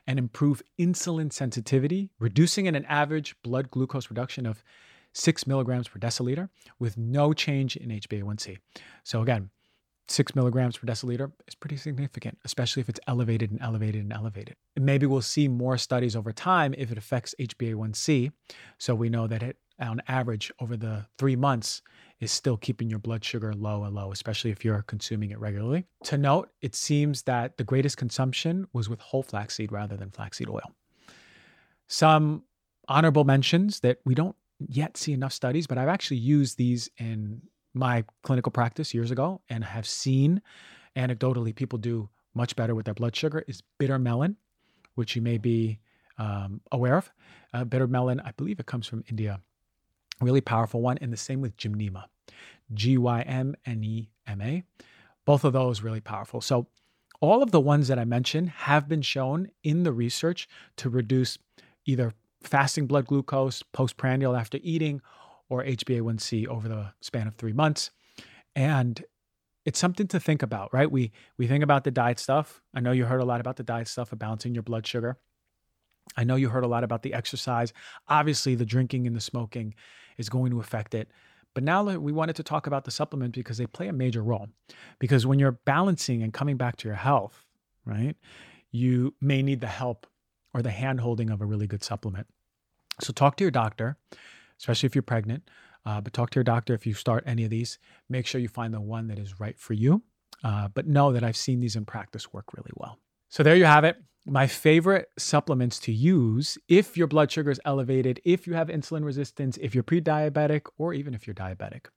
and 0.08 0.19
improve 0.19 0.62
insulin 0.80 1.32
sensitivity, 1.32 2.10
reducing 2.19 2.65
in 2.65 2.76
an 2.76 2.86
average 2.86 3.36
blood 3.43 3.72
glucose 3.72 4.10
reduction 4.10 4.46
of 4.46 4.63
six 5.13 5.46
milligrams 5.46 5.88
per 5.88 6.00
deciliter 6.00 6.50
with 6.80 6.98
no 6.98 7.34
change 7.34 7.76
in 7.76 7.89
HbA1c. 7.89 8.58
So, 9.04 9.22
again, 9.22 9.50
six 10.08 10.36
milligrams 10.36 10.78
per 10.78 10.86
deciliter 10.86 11.32
is 11.48 11.56
pretty 11.56 11.78
significant, 11.78 12.38
especially 12.46 12.82
if 12.82 12.89
it's 12.89 13.00
elevated 13.08 13.52
and 13.52 13.62
elevated 13.62 14.02
and 14.02 14.13
elevated. 14.13 14.56
And 14.76 14.86
maybe 14.86 15.06
we'll 15.06 15.22
see 15.22 15.48
more 15.48 15.78
studies 15.78 16.16
over 16.16 16.32
time 16.32 16.74
if 16.78 16.92
it 16.92 16.98
affects 16.98 17.34
HbA1c. 17.39 18.32
So, 18.78 18.96
we 18.96 19.10
know 19.10 19.28
that 19.28 19.44
it, 19.44 19.58
on 19.80 20.02
average, 20.08 20.52
over 20.60 20.78
the 20.78 21.06
three 21.18 21.36
months, 21.36 21.82
is 22.20 22.32
still 22.32 22.58
keeping 22.58 22.89
your 22.89 23.00
blood 23.00 23.24
sugar 23.24 23.54
low 23.54 23.84
and 23.84 23.94
low, 23.94 24.12
especially 24.12 24.52
if 24.52 24.63
you're 24.63 24.82
consuming 24.84 25.32
it 25.32 25.39
regularly. 25.39 25.86
To 26.06 26.18
note, 26.18 26.50
it 26.62 26.76
seems 26.76 27.24
that 27.24 27.58
the 27.58 27.63
greatest 27.63 27.98
consumption 27.98 28.68
was 28.74 28.89
with 28.89 29.00
whole 29.00 29.24
flaxseed 29.24 29.72
rather 29.72 29.98
than 29.98 30.12
flaxseed 30.12 30.50
oil. 30.50 30.72
Some 31.88 32.44
honorable 32.88 33.24
mentions 33.24 33.82
that 33.82 34.00
we 34.06 34.16
don't 34.16 34.36
yet 34.60 34.98
see 34.98 35.13
enough 35.13 35.34
studies, 35.34 35.68
but 35.68 35.78
I've 35.78 35.89
actually 35.89 36.18
used 36.18 36.58
these 36.58 36.89
in 36.98 37.42
my 37.73 38.03
clinical 38.23 38.51
practice 38.51 38.93
years 38.93 39.12
ago 39.12 39.41
and 39.49 39.63
have 39.63 39.88
seen 39.88 40.41
anecdotally 40.95 41.55
people 41.55 41.79
do 41.79 42.09
much 42.36 42.55
better 42.55 42.75
with 42.75 42.86
their 42.86 42.93
blood 42.93 43.15
sugar 43.15 43.43
is 43.47 43.62
bitter 43.77 43.99
melon, 43.99 44.38
which 44.95 45.15
you 45.15 45.21
may 45.21 45.38
be 45.38 45.79
um, 46.17 46.62
aware 46.71 46.97
of. 46.97 47.12
Uh, 47.53 47.63
bitter 47.63 47.88
melon, 47.88 48.19
I 48.19 48.31
believe 48.31 48.59
it 48.59 48.65
comes 48.65 48.88
from 48.88 49.03
India 49.09 49.39
really 50.21 50.41
powerful 50.41 50.81
one. 50.81 50.97
And 50.99 51.12
the 51.12 51.17
same 51.17 51.41
with 51.41 51.57
Gymnema, 51.57 52.05
G 52.73 52.97
Y 52.97 53.21
M 53.21 53.55
N 53.65 53.83
E 53.83 54.09
M 54.27 54.41
A. 54.41 54.63
Both 55.25 55.43
of 55.43 55.53
those 55.53 55.81
really 55.81 56.01
powerful. 56.01 56.41
So, 56.41 56.67
all 57.21 57.41
of 57.41 57.51
the 57.51 57.62
ones 57.62 57.88
that 57.88 57.99
I 57.99 58.03
mentioned 58.03 58.49
have 58.49 58.89
been 58.89 59.01
shown 59.01 59.49
in 59.63 59.83
the 59.83 59.93
research 59.93 60.47
to 60.77 60.89
reduce 60.89 61.38
either 61.86 62.12
fasting 62.41 62.86
blood 62.86 63.07
glucose 63.07 63.63
postprandial 63.71 64.36
after 64.36 64.59
eating 64.62 65.01
or 65.49 65.63
HbA1c 65.63 66.47
over 66.47 66.67
the 66.67 66.91
span 67.01 67.27
of 67.27 67.36
three 67.36 67.53
months. 67.53 67.91
And 68.56 69.03
it's 69.65 69.79
something 69.79 70.08
to 70.08 70.19
think 70.19 70.43
about, 70.43 70.73
right? 70.73 70.91
We 70.91 71.12
we 71.38 71.47
think 71.47 71.63
about 71.63 71.84
the 71.84 71.91
diet 71.91 72.19
stuff. 72.19 72.62
I 72.73 72.82
know 72.82 72.91
you 72.91 73.06
heard 73.06 73.21
a 73.21 73.25
lot 73.25 73.39
about 73.39 73.56
the 73.56 73.63
diet 73.63 73.88
stuff 73.88 74.12
of 74.12 74.19
balancing 74.19 74.53
your 74.53 74.63
blood 74.63 74.86
sugar. 74.86 75.17
I 76.17 76.23
know 76.23 76.36
you 76.36 76.49
heard 76.49 76.65
a 76.65 76.67
lot 76.67 76.84
about 76.84 77.01
the 77.01 77.13
exercise. 77.13 77.71
Obviously, 78.10 78.56
the 78.56 78.65
drinking 78.65 79.08
and 79.08 79.15
the 79.15 79.21
smoking 79.21 79.73
is 80.17 80.29
going 80.29 80.51
to 80.51 80.60
affect 80.60 80.93
it. 80.93 81.10
But 81.53 81.63
now 81.63 81.84
we 81.84 82.12
wanted 82.12 82.36
to 82.38 82.43
talk 82.43 82.67
about 82.67 82.84
the 82.84 82.91
supplements 82.91 83.38
because 83.38 83.58
they 83.58 83.67
play 83.67 83.88
a 83.88 83.93
major 83.93 84.23
role. 84.23 84.47
Because 84.99 85.25
when 85.25 85.39
you're 85.39 85.51
balancing 85.51 86.23
and 86.23 86.34
coming 86.34 86.58
back 86.58 86.77
to 86.77 86.88
your 86.88 86.97
health, 86.97 87.45
right, 87.86 88.15
you 88.71 89.13
may 89.21 89.41
need 89.41 89.62
the 89.62 89.67
help 89.67 90.08
or 90.53 90.62
the 90.62 90.71
hand 90.71 90.99
holding 90.99 91.29
of 91.29 91.41
a 91.41 91.45
really 91.45 91.67
good 91.67 91.84
supplement. 91.84 92.27
So 93.01 93.13
talk 93.13 93.38
to 93.38 93.43
your 93.43 93.51
doctor, 93.51 93.97
especially 94.60 94.88
if 94.88 94.96
you're 94.96 95.02
pregnant. 95.02 95.50
Uh, 95.86 96.00
but 96.00 96.13
talk 96.13 96.30
to 96.30 96.38
your 96.38 96.44
doctor 96.44 96.74
if 96.74 96.86
you 96.86 96.94
start 96.94 97.24
any 97.28 97.44
of 97.44 97.50
these. 97.50 97.78
Make 98.10 98.26
sure 98.26 98.39
you 98.39 98.48
find 98.48 98.74
the 98.74 98.82
one 98.82 99.08
that 99.08 99.20
is 99.20 99.39
right 99.39 99.60
for 99.60 99.74
you. 99.74 100.02
Uh, 100.44 100.68
but 100.70 100.88
know 100.88 101.12
that 101.12 101.24
I've 101.24 101.38
seen 101.38 101.60
these 101.60 101.76
in 101.76 101.86
practice 101.86 102.32
work 102.34 102.54
really 102.54 102.72
well. 102.76 103.00
So 103.30 103.44
there 103.44 103.56
you 103.56 103.66
have 103.66 103.84
it 103.84 103.98
my 104.26 104.48
favorite 104.48 105.10
supplements 105.18 105.80
to 105.80 105.92
use 105.92 106.58
if 106.68 106.96
your 106.96 107.08
blood 107.08 107.32
sugar 107.32 107.52
is 107.52 107.60
elevated, 107.66 108.22
if 108.24 108.48
you 108.48 108.54
have 108.54 108.68
insulin 108.68 109.04
resistance, 109.04 109.58
if 109.62 109.74
you're 109.74 109.84
pre 109.84 110.02
diabetic, 110.02 110.62
or 110.78 110.94
even 110.94 111.13
if 111.13 111.28
you're 111.28 111.34
diabetic. 111.34 111.88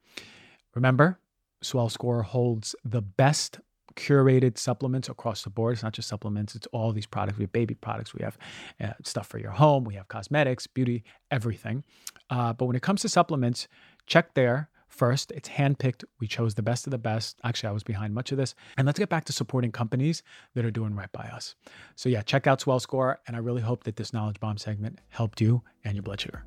Remember, 0.75 1.19
Swell 1.63 1.89
Score 1.89 2.23
holds 2.23 2.75
the 2.85 3.01
best 3.03 3.61
curated 3.97 4.59
supplements 4.59 5.09
across 5.09 5.43
the 5.43 5.51
board. 5.51 5.75
It's 5.75 5.83
not 5.83 5.93
just 5.93 6.09
supplements, 6.09 6.55
it's 6.55 6.67
all 6.69 6.93
these 6.93 7.07
products. 7.07 7.39
We 7.39 7.45
have 7.45 7.53
baby 7.53 7.75
products, 7.75 8.15
we 8.15 8.23
have 8.23 8.39
uh, 8.81 8.93
stuff 9.03 9.27
for 9.27 9.39
your 9.39 9.51
home, 9.51 9.85
we 9.85 9.95
have 9.95 10.09
cosmetics, 10.09 10.67
beauty, 10.67 11.05
everything. 11.31 11.85
Uh, 12.31 12.53
but 12.53 12.67
when 12.67 12.77
it 12.77 12.83
comes 12.83 13.03
to 13.03 13.09
supplements, 13.09 13.69
check 14.07 14.35
there 14.35 14.69
First, 14.97 15.31
it's 15.33 15.51
handpicked. 15.51 16.05
We 16.21 16.27
chose 16.27 16.55
the 16.55 16.63
best 16.63 16.87
of 16.87 16.91
the 16.91 16.99
best. 16.99 17.39
Actually, 17.45 17.69
I 17.69 17.73
was 17.73 17.83
behind 17.83 18.15
much 18.15 18.33
of 18.33 18.39
this. 18.39 18.55
And 18.79 18.87
let's 18.87 18.99
get 18.99 19.11
back 19.11 19.27
to 19.27 19.33
supporting 19.33 19.71
companies 19.71 20.23
that 20.55 20.65
are 20.65 20.71
doing 20.71 20.95
right 20.95 21.13
by 21.13 21.25
us. 21.25 21.55
So, 21.97 22.09
yeah, 22.09 22.23
check 22.23 22.47
out 22.47 22.63
Swell 22.63 22.81
Score. 22.81 23.21
And 23.27 23.37
I 23.37 23.41
really 23.41 23.61
hope 23.61 23.85
that 23.85 23.97
this 23.97 24.15
Knowledge 24.15 24.41
Bomb 24.41 24.57
segment 24.57 25.01
helped 25.11 25.41
you 25.41 25.63
and 25.85 25.95
your 25.95 26.03
blood 26.03 26.21
sugar. 26.21 26.45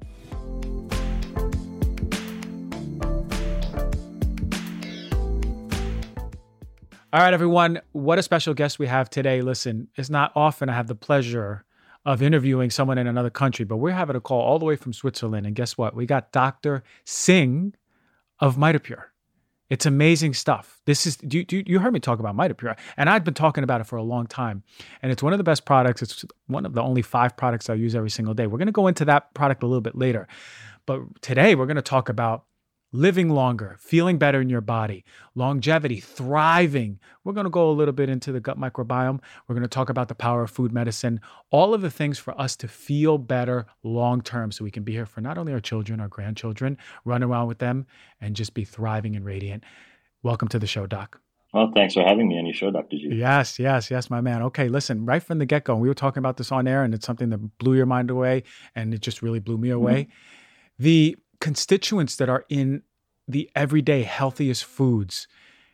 All 7.11 7.21
right, 7.21 7.33
everyone. 7.33 7.81
What 7.91 8.19
a 8.19 8.23
special 8.23 8.53
guest 8.53 8.77
we 8.77 8.85
have 8.85 9.09
today. 9.09 9.41
Listen, 9.41 9.87
it's 9.95 10.11
not 10.11 10.31
often 10.35 10.69
I 10.69 10.75
have 10.75 10.85
the 10.85 10.93
pleasure 10.93 11.65
of 12.05 12.21
interviewing 12.21 12.69
someone 12.69 12.99
in 12.99 13.07
another 13.07 13.31
country, 13.31 13.65
but 13.65 13.77
we're 13.77 13.93
having 13.93 14.15
a 14.15 14.21
call 14.21 14.41
all 14.41 14.59
the 14.59 14.65
way 14.65 14.75
from 14.75 14.93
Switzerland. 14.93 15.47
And 15.47 15.55
guess 15.55 15.75
what? 15.75 15.95
We 15.95 16.05
got 16.05 16.31
Dr. 16.31 16.83
Singh 17.05 17.73
of 18.39 18.57
Mitopure. 18.57 19.05
It's 19.71 19.87
amazing 19.87 20.35
stuff. 20.35 20.81
This 20.85 21.07
is 21.07 21.17
you, 21.23 21.45
you, 21.49 21.79
heard 21.79 21.93
me 21.93 21.99
talk 21.99 22.19
about 22.19 22.37
Mitopure, 22.37 22.77
and 22.95 23.09
I've 23.09 23.23
been 23.23 23.33
talking 23.33 23.63
about 23.63 23.81
it 23.81 23.85
for 23.85 23.95
a 23.95 24.03
long 24.03 24.27
time. 24.27 24.61
And 25.01 25.11
it's 25.11 25.23
one 25.23 25.33
of 25.33 25.39
the 25.39 25.43
best 25.43 25.65
products. 25.65 26.03
It's 26.03 26.23
one 26.45 26.63
of 26.63 26.73
the 26.73 26.83
only 26.83 27.01
five 27.01 27.35
products 27.35 27.71
I 27.71 27.73
use 27.73 27.95
every 27.95 28.11
single 28.11 28.35
day. 28.35 28.45
We're 28.45 28.59
going 28.59 28.67
to 28.67 28.71
go 28.71 28.85
into 28.85 29.05
that 29.05 29.33
product 29.33 29.63
a 29.63 29.65
little 29.65 29.81
bit 29.81 29.95
later, 29.95 30.27
but 30.85 31.01
today 31.23 31.55
we're 31.55 31.65
going 31.65 31.75
to 31.75 31.81
talk 31.81 32.07
about 32.07 32.43
living 32.91 33.29
longer, 33.29 33.77
feeling 33.79 34.17
better 34.17 34.41
in 34.41 34.49
your 34.49 34.61
body, 34.61 35.03
longevity, 35.35 35.99
thriving. 35.99 36.99
We're 37.23 37.33
going 37.33 37.45
to 37.45 37.51
go 37.51 37.69
a 37.69 37.71
little 37.71 37.93
bit 37.93 38.09
into 38.09 38.31
the 38.31 38.39
gut 38.39 38.59
microbiome. 38.59 39.19
We're 39.47 39.55
going 39.55 39.63
to 39.63 39.67
talk 39.67 39.89
about 39.89 40.07
the 40.07 40.15
power 40.15 40.43
of 40.43 40.51
food 40.51 40.71
medicine, 40.71 41.21
all 41.51 41.73
of 41.73 41.81
the 41.81 41.91
things 41.91 42.17
for 42.17 42.39
us 42.39 42.55
to 42.57 42.67
feel 42.67 43.17
better 43.17 43.67
long 43.83 44.21
term 44.21 44.51
so 44.51 44.63
we 44.63 44.71
can 44.71 44.83
be 44.83 44.93
here 44.93 45.05
for 45.05 45.21
not 45.21 45.37
only 45.37 45.53
our 45.53 45.59
children, 45.59 45.99
our 45.99 46.07
grandchildren, 46.07 46.77
run 47.05 47.23
around 47.23 47.47
with 47.47 47.59
them, 47.59 47.85
and 48.19 48.35
just 48.35 48.53
be 48.53 48.63
thriving 48.63 49.15
and 49.15 49.25
radiant. 49.25 49.63
Welcome 50.23 50.47
to 50.49 50.59
the 50.59 50.67
show, 50.67 50.85
Doc. 50.85 51.21
Well, 51.53 51.71
thanks 51.73 51.95
for 51.95 52.03
having 52.03 52.27
me 52.27 52.37
on 52.37 52.45
your 52.45 52.53
show, 52.53 52.69
Dr. 52.69 52.97
G. 52.97 53.09
Yes, 53.11 53.57
yes, 53.57 53.89
yes, 53.89 54.09
my 54.09 54.21
man. 54.21 54.43
Okay, 54.43 54.67
listen, 54.69 55.05
right 55.05 55.21
from 55.21 55.39
the 55.39 55.47
get 55.47 55.63
go, 55.63 55.75
we 55.75 55.87
were 55.87 55.95
talking 55.95 56.19
about 56.19 56.37
this 56.37 56.51
on 56.51 56.67
air, 56.67 56.83
and 56.83 56.93
it's 56.93 57.05
something 57.05 57.29
that 57.29 57.57
blew 57.57 57.75
your 57.75 57.87
mind 57.87 58.11
away, 58.11 58.43
and 58.75 58.93
it 58.93 59.01
just 59.01 59.23
really 59.23 59.39
blew 59.39 59.57
me 59.57 59.71
away. 59.71 60.03
Mm-hmm. 60.03 60.83
The 60.83 61.17
constituents 61.39 62.15
that 62.17 62.29
are 62.29 62.45
in 62.49 62.83
the 63.27 63.49
everyday 63.55 64.03
healthiest 64.03 64.63
foods 64.63 65.27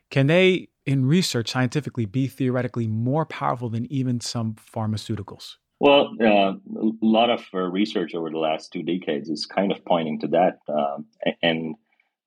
can 0.09 0.27
they 0.27 0.69
in 0.85 1.05
research 1.05 1.49
scientifically 1.51 2.05
be 2.05 2.27
theoretically 2.27 2.87
more 2.87 3.25
powerful 3.25 3.69
than 3.69 3.91
even 3.91 4.19
some 4.19 4.55
pharmaceuticals? 4.55 5.55
Well 5.79 6.15
uh, 6.21 6.53
a 6.53 6.91
lot 7.01 7.29
of 7.29 7.45
uh, 7.53 7.59
research 7.59 8.15
over 8.15 8.29
the 8.29 8.37
last 8.37 8.71
two 8.71 8.83
decades 8.83 9.29
is 9.29 9.45
kind 9.45 9.71
of 9.71 9.83
pointing 9.85 10.19
to 10.21 10.27
that 10.27 10.59
um, 10.69 11.05
and 11.41 11.75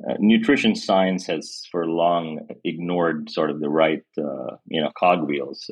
uh, 0.08 0.14
nutrition 0.18 0.76
science 0.76 1.26
has 1.26 1.66
for 1.72 1.86
long 1.86 2.46
ignored 2.62 3.28
sort 3.30 3.50
of 3.50 3.60
the 3.60 3.68
right 3.68 4.04
uh, 4.18 4.56
you 4.66 4.80
know 4.80 4.90
cogwheels 4.96 5.70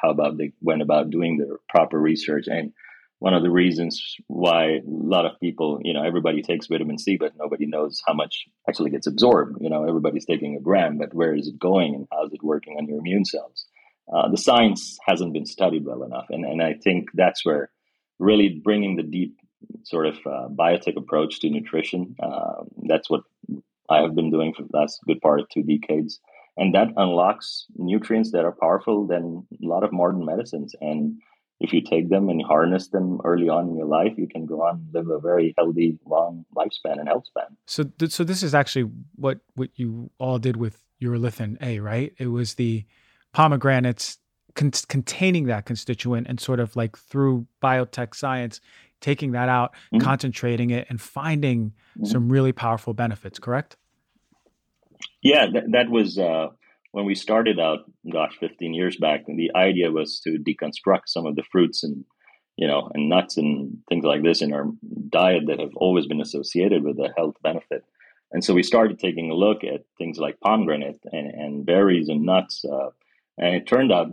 how 0.00 0.10
about 0.10 0.38
they 0.38 0.52
went 0.60 0.82
about 0.82 1.10
doing 1.10 1.38
the 1.38 1.56
proper 1.68 1.98
research. 1.98 2.46
And 2.46 2.72
one 3.20 3.34
of 3.34 3.42
the 3.42 3.50
reasons 3.50 4.16
why 4.28 4.76
a 4.76 4.80
lot 4.86 5.26
of 5.26 5.40
people, 5.40 5.80
you 5.82 5.92
know, 5.92 6.04
everybody 6.04 6.40
takes 6.40 6.68
vitamin 6.68 6.98
C, 6.98 7.16
but 7.16 7.32
nobody 7.36 7.66
knows 7.66 8.00
how 8.06 8.14
much 8.14 8.46
actually 8.68 8.90
gets 8.90 9.08
absorbed. 9.08 9.58
You 9.60 9.70
know, 9.70 9.84
everybody's 9.84 10.24
taking 10.24 10.56
a 10.56 10.60
gram, 10.60 10.98
but 10.98 11.12
where 11.12 11.34
is 11.34 11.48
it 11.48 11.58
going 11.58 11.94
and 11.94 12.06
how 12.12 12.26
is 12.26 12.32
it 12.32 12.42
working 12.42 12.76
on 12.78 12.86
your 12.86 12.98
immune 12.98 13.24
cells? 13.24 13.66
Uh, 14.12 14.28
the 14.30 14.36
science 14.38 14.98
hasn't 15.04 15.32
been 15.32 15.46
studied 15.46 15.84
well 15.84 16.04
enough. 16.04 16.26
And, 16.30 16.44
and 16.44 16.62
I 16.62 16.74
think 16.74 17.08
that's 17.12 17.44
where 17.44 17.70
really 18.18 18.60
bringing 18.62 18.96
the 18.96 19.02
deep 19.02 19.36
sort 19.84 20.06
of 20.06 20.16
uh, 20.24 20.48
biotech 20.48 20.96
approach 20.96 21.40
to 21.40 21.50
nutrition, 21.50 22.14
uh, 22.22 22.62
that's 22.86 23.10
what 23.10 23.22
I 23.90 24.02
have 24.02 24.14
been 24.14 24.30
doing 24.30 24.54
for 24.54 24.62
the 24.62 24.76
last 24.76 25.00
good 25.06 25.20
part 25.20 25.40
of 25.40 25.48
two 25.48 25.62
decades. 25.62 26.20
And 26.56 26.74
that 26.74 26.88
unlocks 26.96 27.66
nutrients 27.76 28.32
that 28.32 28.44
are 28.44 28.56
powerful 28.60 29.06
than 29.06 29.46
a 29.52 29.66
lot 29.66 29.84
of 29.84 29.92
modern 29.92 30.24
medicines. 30.24 30.74
And 30.80 31.20
if 31.60 31.72
you 31.72 31.80
take 31.82 32.08
them 32.08 32.28
and 32.28 32.42
harness 32.42 32.88
them 32.88 33.20
early 33.24 33.48
on 33.48 33.68
in 33.68 33.76
your 33.76 33.86
life, 33.86 34.12
you 34.16 34.28
can 34.28 34.46
go 34.46 34.62
on 34.62 34.76
and 34.76 34.94
live 34.94 35.08
a 35.08 35.20
very 35.20 35.54
healthy, 35.58 35.98
long 36.06 36.44
lifespan 36.54 36.98
and 36.98 37.08
health 37.08 37.26
span. 37.26 37.56
So, 37.66 37.84
th- 37.84 38.12
so 38.12 38.22
this 38.24 38.42
is 38.42 38.54
actually 38.54 38.90
what 39.16 39.40
what 39.54 39.70
you 39.74 40.10
all 40.18 40.38
did 40.38 40.56
with 40.56 40.80
urolithin 41.02 41.56
A, 41.60 41.80
right? 41.80 42.14
It 42.18 42.28
was 42.28 42.54
the 42.54 42.84
pomegranates 43.32 44.18
con- 44.54 44.70
containing 44.88 45.46
that 45.46 45.66
constituent, 45.66 46.28
and 46.28 46.38
sort 46.38 46.60
of 46.60 46.76
like 46.76 46.96
through 46.96 47.46
biotech 47.60 48.14
science, 48.14 48.60
taking 49.00 49.32
that 49.32 49.48
out, 49.48 49.72
mm-hmm. 49.92 49.98
concentrating 49.98 50.70
it, 50.70 50.86
and 50.88 51.00
finding 51.00 51.70
mm-hmm. 51.70 52.04
some 52.04 52.28
really 52.28 52.52
powerful 52.52 52.94
benefits. 52.94 53.40
Correct? 53.40 53.76
Yeah, 55.22 55.46
that, 55.52 55.72
that 55.72 55.90
was. 55.90 56.18
Uh, 56.18 56.48
when 56.98 57.06
we 57.06 57.14
started 57.14 57.60
out, 57.60 57.88
gosh, 58.12 58.36
15 58.40 58.74
years 58.74 58.96
back, 58.96 59.20
the 59.24 59.52
idea 59.54 59.92
was 59.92 60.18
to 60.24 60.30
deconstruct 60.30 61.02
some 61.06 61.26
of 61.26 61.36
the 61.36 61.44
fruits 61.52 61.84
and 61.84 62.04
you 62.56 62.66
know 62.66 62.90
and 62.92 63.08
nuts 63.08 63.36
and 63.36 63.78
things 63.88 64.04
like 64.04 64.24
this 64.24 64.42
in 64.42 64.52
our 64.52 64.66
diet 65.08 65.44
that 65.46 65.60
have 65.60 65.76
always 65.76 66.06
been 66.06 66.20
associated 66.20 66.82
with 66.82 66.98
a 66.98 67.14
health 67.16 67.36
benefit. 67.40 67.84
And 68.32 68.42
so 68.42 68.52
we 68.52 68.64
started 68.64 68.98
taking 68.98 69.30
a 69.30 69.34
look 69.34 69.62
at 69.62 69.84
things 69.96 70.18
like 70.18 70.40
pomegranate 70.40 70.98
and, 71.12 71.30
and 71.30 71.64
berries 71.64 72.08
and 72.08 72.24
nuts, 72.24 72.64
uh, 72.64 72.90
and 73.38 73.54
it 73.54 73.68
turned 73.68 73.92
out, 73.92 74.08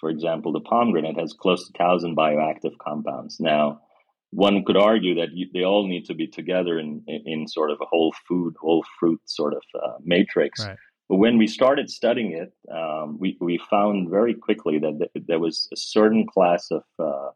for 0.00 0.10
example, 0.10 0.52
the 0.52 0.68
pomegranate 0.68 1.20
has 1.20 1.32
close 1.32 1.64
to 1.68 1.78
thousand 1.78 2.16
bioactive 2.16 2.76
compounds. 2.78 3.38
Now, 3.38 3.82
one 4.30 4.64
could 4.64 4.76
argue 4.76 5.14
that 5.14 5.28
you, 5.32 5.46
they 5.54 5.62
all 5.62 5.86
need 5.86 6.06
to 6.06 6.14
be 6.14 6.26
together 6.26 6.76
in, 6.80 7.04
in, 7.06 7.22
in, 7.24 7.48
sort 7.48 7.70
of 7.70 7.78
a 7.80 7.86
whole 7.86 8.12
food, 8.26 8.56
whole 8.60 8.84
fruit 8.98 9.20
sort 9.26 9.54
of 9.54 9.62
uh, 9.80 9.92
matrix. 10.02 10.66
Right. 10.66 10.76
But 11.08 11.16
when 11.16 11.38
we 11.38 11.46
started 11.46 11.88
studying 11.88 12.32
it, 12.32 12.52
um, 12.72 13.18
we, 13.18 13.36
we 13.40 13.60
found 13.70 14.10
very 14.10 14.34
quickly 14.34 14.78
that 14.80 14.98
th- 14.98 15.26
there 15.26 15.38
was 15.38 15.68
a 15.72 15.76
certain 15.76 16.26
class 16.26 16.70
of 16.70 16.82
uh, 16.98 17.30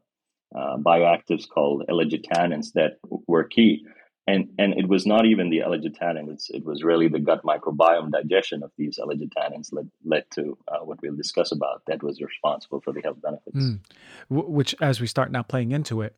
uh, 0.56 0.76
bioactives 0.78 1.48
called 1.48 1.84
ellagitannins 1.88 2.72
that 2.74 2.98
were 3.28 3.44
key. 3.44 3.86
And, 4.26 4.48
and 4.58 4.74
it 4.74 4.88
was 4.88 5.06
not 5.06 5.24
even 5.24 5.50
the 5.50 5.58
ellagitannins, 5.58 6.50
it 6.50 6.64
was 6.64 6.82
really 6.82 7.08
the 7.08 7.18
gut 7.18 7.42
microbiome 7.42 8.10
digestion 8.10 8.62
of 8.62 8.70
these 8.76 8.98
ellagitannins 8.98 9.72
led, 9.72 9.90
led 10.04 10.24
to 10.32 10.56
uh, 10.68 10.84
what 10.84 11.00
we'll 11.02 11.16
discuss 11.16 11.52
about 11.52 11.82
that 11.86 12.02
was 12.02 12.20
responsible 12.20 12.80
for 12.80 12.92
the 12.92 13.00
health 13.00 13.20
benefits. 13.22 13.56
Mm. 13.56 13.80
Which, 14.28 14.74
as 14.80 15.00
we 15.00 15.06
start 15.06 15.32
now 15.32 15.42
playing 15.42 15.72
into 15.72 16.02
it, 16.02 16.16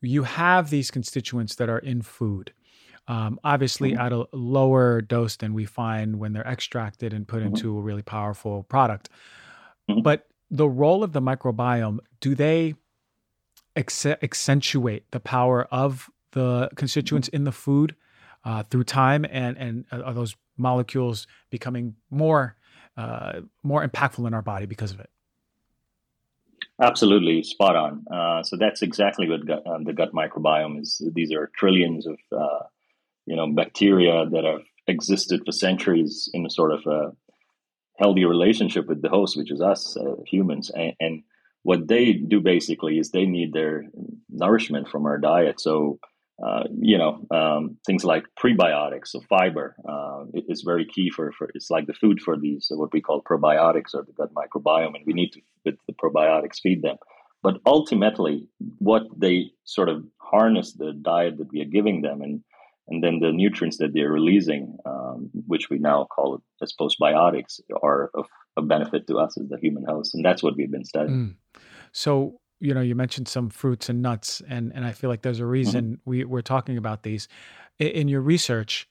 you 0.00 0.24
have 0.24 0.70
these 0.70 0.90
constituents 0.90 1.54
that 1.56 1.68
are 1.68 1.78
in 1.78 2.02
food 2.02 2.52
um, 3.08 3.38
obviously 3.44 3.92
mm-hmm. 3.92 4.00
at 4.00 4.12
a 4.12 4.26
lower 4.32 5.00
dose 5.00 5.36
than 5.36 5.54
we 5.54 5.64
find 5.64 6.18
when 6.18 6.32
they're 6.32 6.46
extracted 6.46 7.12
and 7.12 7.26
put 7.26 7.38
mm-hmm. 7.38 7.54
into 7.54 7.76
a 7.78 7.80
really 7.80 8.02
powerful 8.02 8.64
product. 8.64 9.08
Mm-hmm. 9.88 10.02
But 10.02 10.26
the 10.50 10.68
role 10.68 11.02
of 11.04 11.12
the 11.12 11.20
microbiome, 11.20 11.98
do 12.20 12.34
they 12.34 12.74
ex- 13.74 14.06
accentuate 14.06 15.10
the 15.10 15.20
power 15.20 15.64
of 15.70 16.10
the 16.32 16.68
constituents 16.76 17.28
in 17.28 17.44
the 17.44 17.52
food 17.52 17.94
uh, 18.44 18.62
through 18.64 18.84
time, 18.84 19.24
and 19.30 19.56
and 19.56 19.84
are 19.90 20.14
those 20.14 20.36
molecules 20.56 21.26
becoming 21.50 21.96
more 22.10 22.56
uh, 22.96 23.40
more 23.62 23.86
impactful 23.86 24.26
in 24.26 24.34
our 24.34 24.42
body 24.42 24.66
because 24.66 24.92
of 24.92 25.00
it? 25.00 25.10
Absolutely, 26.80 27.42
spot 27.42 27.74
on. 27.74 28.04
Uh, 28.10 28.42
so 28.42 28.56
that's 28.56 28.82
exactly 28.82 29.28
what 29.28 29.46
gut, 29.46 29.66
um, 29.66 29.84
the 29.84 29.92
gut 29.92 30.12
microbiome 30.12 30.80
is. 30.80 31.00
These 31.14 31.32
are 31.32 31.50
trillions 31.56 32.06
of 32.06 32.18
uh, 32.32 32.64
you 33.26 33.36
know 33.36 33.52
bacteria 33.52 34.26
that 34.30 34.44
have 34.44 34.62
existed 34.86 35.42
for 35.44 35.52
centuries 35.52 36.30
in 36.32 36.46
a 36.46 36.50
sort 36.50 36.72
of 36.72 36.80
a 36.86 37.12
healthy 37.98 38.24
relationship 38.24 38.86
with 38.86 39.02
the 39.02 39.08
host, 39.08 39.36
which 39.36 39.50
is 39.50 39.60
us 39.60 39.96
uh, 39.96 40.16
humans, 40.26 40.70
and, 40.74 40.92
and, 41.00 41.22
what 41.62 41.88
they 41.88 42.12
do 42.12 42.40
basically 42.40 42.96
is 42.96 43.10
they 43.10 43.26
need 43.26 43.52
their 43.52 43.86
nourishment 44.30 44.86
from 44.86 45.04
our 45.04 45.18
diet. 45.18 45.60
So 45.60 45.98
uh, 46.40 46.62
you 46.80 46.96
know 46.96 47.26
um, 47.32 47.76
things 47.84 48.04
like 48.04 48.22
prebiotics, 48.40 49.08
so 49.08 49.20
fiber, 49.28 49.74
uh, 49.88 50.26
is 50.48 50.62
very 50.62 50.86
key 50.86 51.10
for, 51.10 51.32
for 51.32 51.50
it's 51.54 51.68
like 51.68 51.88
the 51.88 51.92
food 51.92 52.20
for 52.20 52.38
these 52.38 52.68
what 52.70 52.92
we 52.92 53.00
call 53.00 53.20
probiotics 53.20 53.94
or 53.94 54.04
the 54.04 54.12
gut 54.12 54.32
microbiome, 54.32 54.94
and 54.94 55.04
we 55.06 55.12
need 55.12 55.32
to 55.32 55.40
with 55.64 55.74
the 55.88 55.94
probiotics 55.94 56.60
feed 56.62 56.82
them. 56.82 56.98
But 57.42 57.56
ultimately, 57.66 58.48
what 58.78 59.02
they 59.16 59.50
sort 59.64 59.88
of 59.88 60.04
harness 60.18 60.72
the 60.72 60.92
diet 60.92 61.38
that 61.38 61.50
we 61.52 61.62
are 61.62 61.72
giving 61.76 62.02
them 62.02 62.22
and 62.22 62.42
and 62.88 63.02
then 63.02 63.18
the 63.20 63.32
nutrients 63.32 63.78
that 63.78 63.92
they're 63.92 64.12
releasing, 64.12 64.76
um, 64.84 65.30
which 65.46 65.68
we 65.70 65.78
now 65.78 66.04
call 66.04 66.42
as 66.62 66.72
postbiotics, 66.78 67.60
are 67.82 68.10
of, 68.14 68.26
of 68.56 68.68
benefit 68.68 69.06
to 69.08 69.18
us 69.18 69.36
as 69.38 69.48
the 69.48 69.58
human 69.58 69.84
host, 69.84 70.14
and 70.14 70.24
that's 70.24 70.42
what 70.42 70.56
we've 70.56 70.70
been 70.70 70.84
studying. 70.84 71.36
Mm. 71.54 71.60
So 71.92 72.40
you 72.60 72.72
know, 72.72 72.80
you 72.80 72.94
mentioned 72.94 73.28
some 73.28 73.50
fruits 73.50 73.88
and 73.88 74.02
nuts, 74.02 74.42
and 74.48 74.72
and 74.74 74.84
I 74.84 74.92
feel 74.92 75.10
like 75.10 75.22
there's 75.22 75.40
a 75.40 75.46
reason 75.46 75.84
mm-hmm. 75.84 76.10
we 76.10 76.24
we're 76.24 76.42
talking 76.42 76.78
about 76.78 77.02
these. 77.02 77.28
In, 77.78 77.88
in 77.88 78.08
your 78.08 78.22
research, 78.22 78.88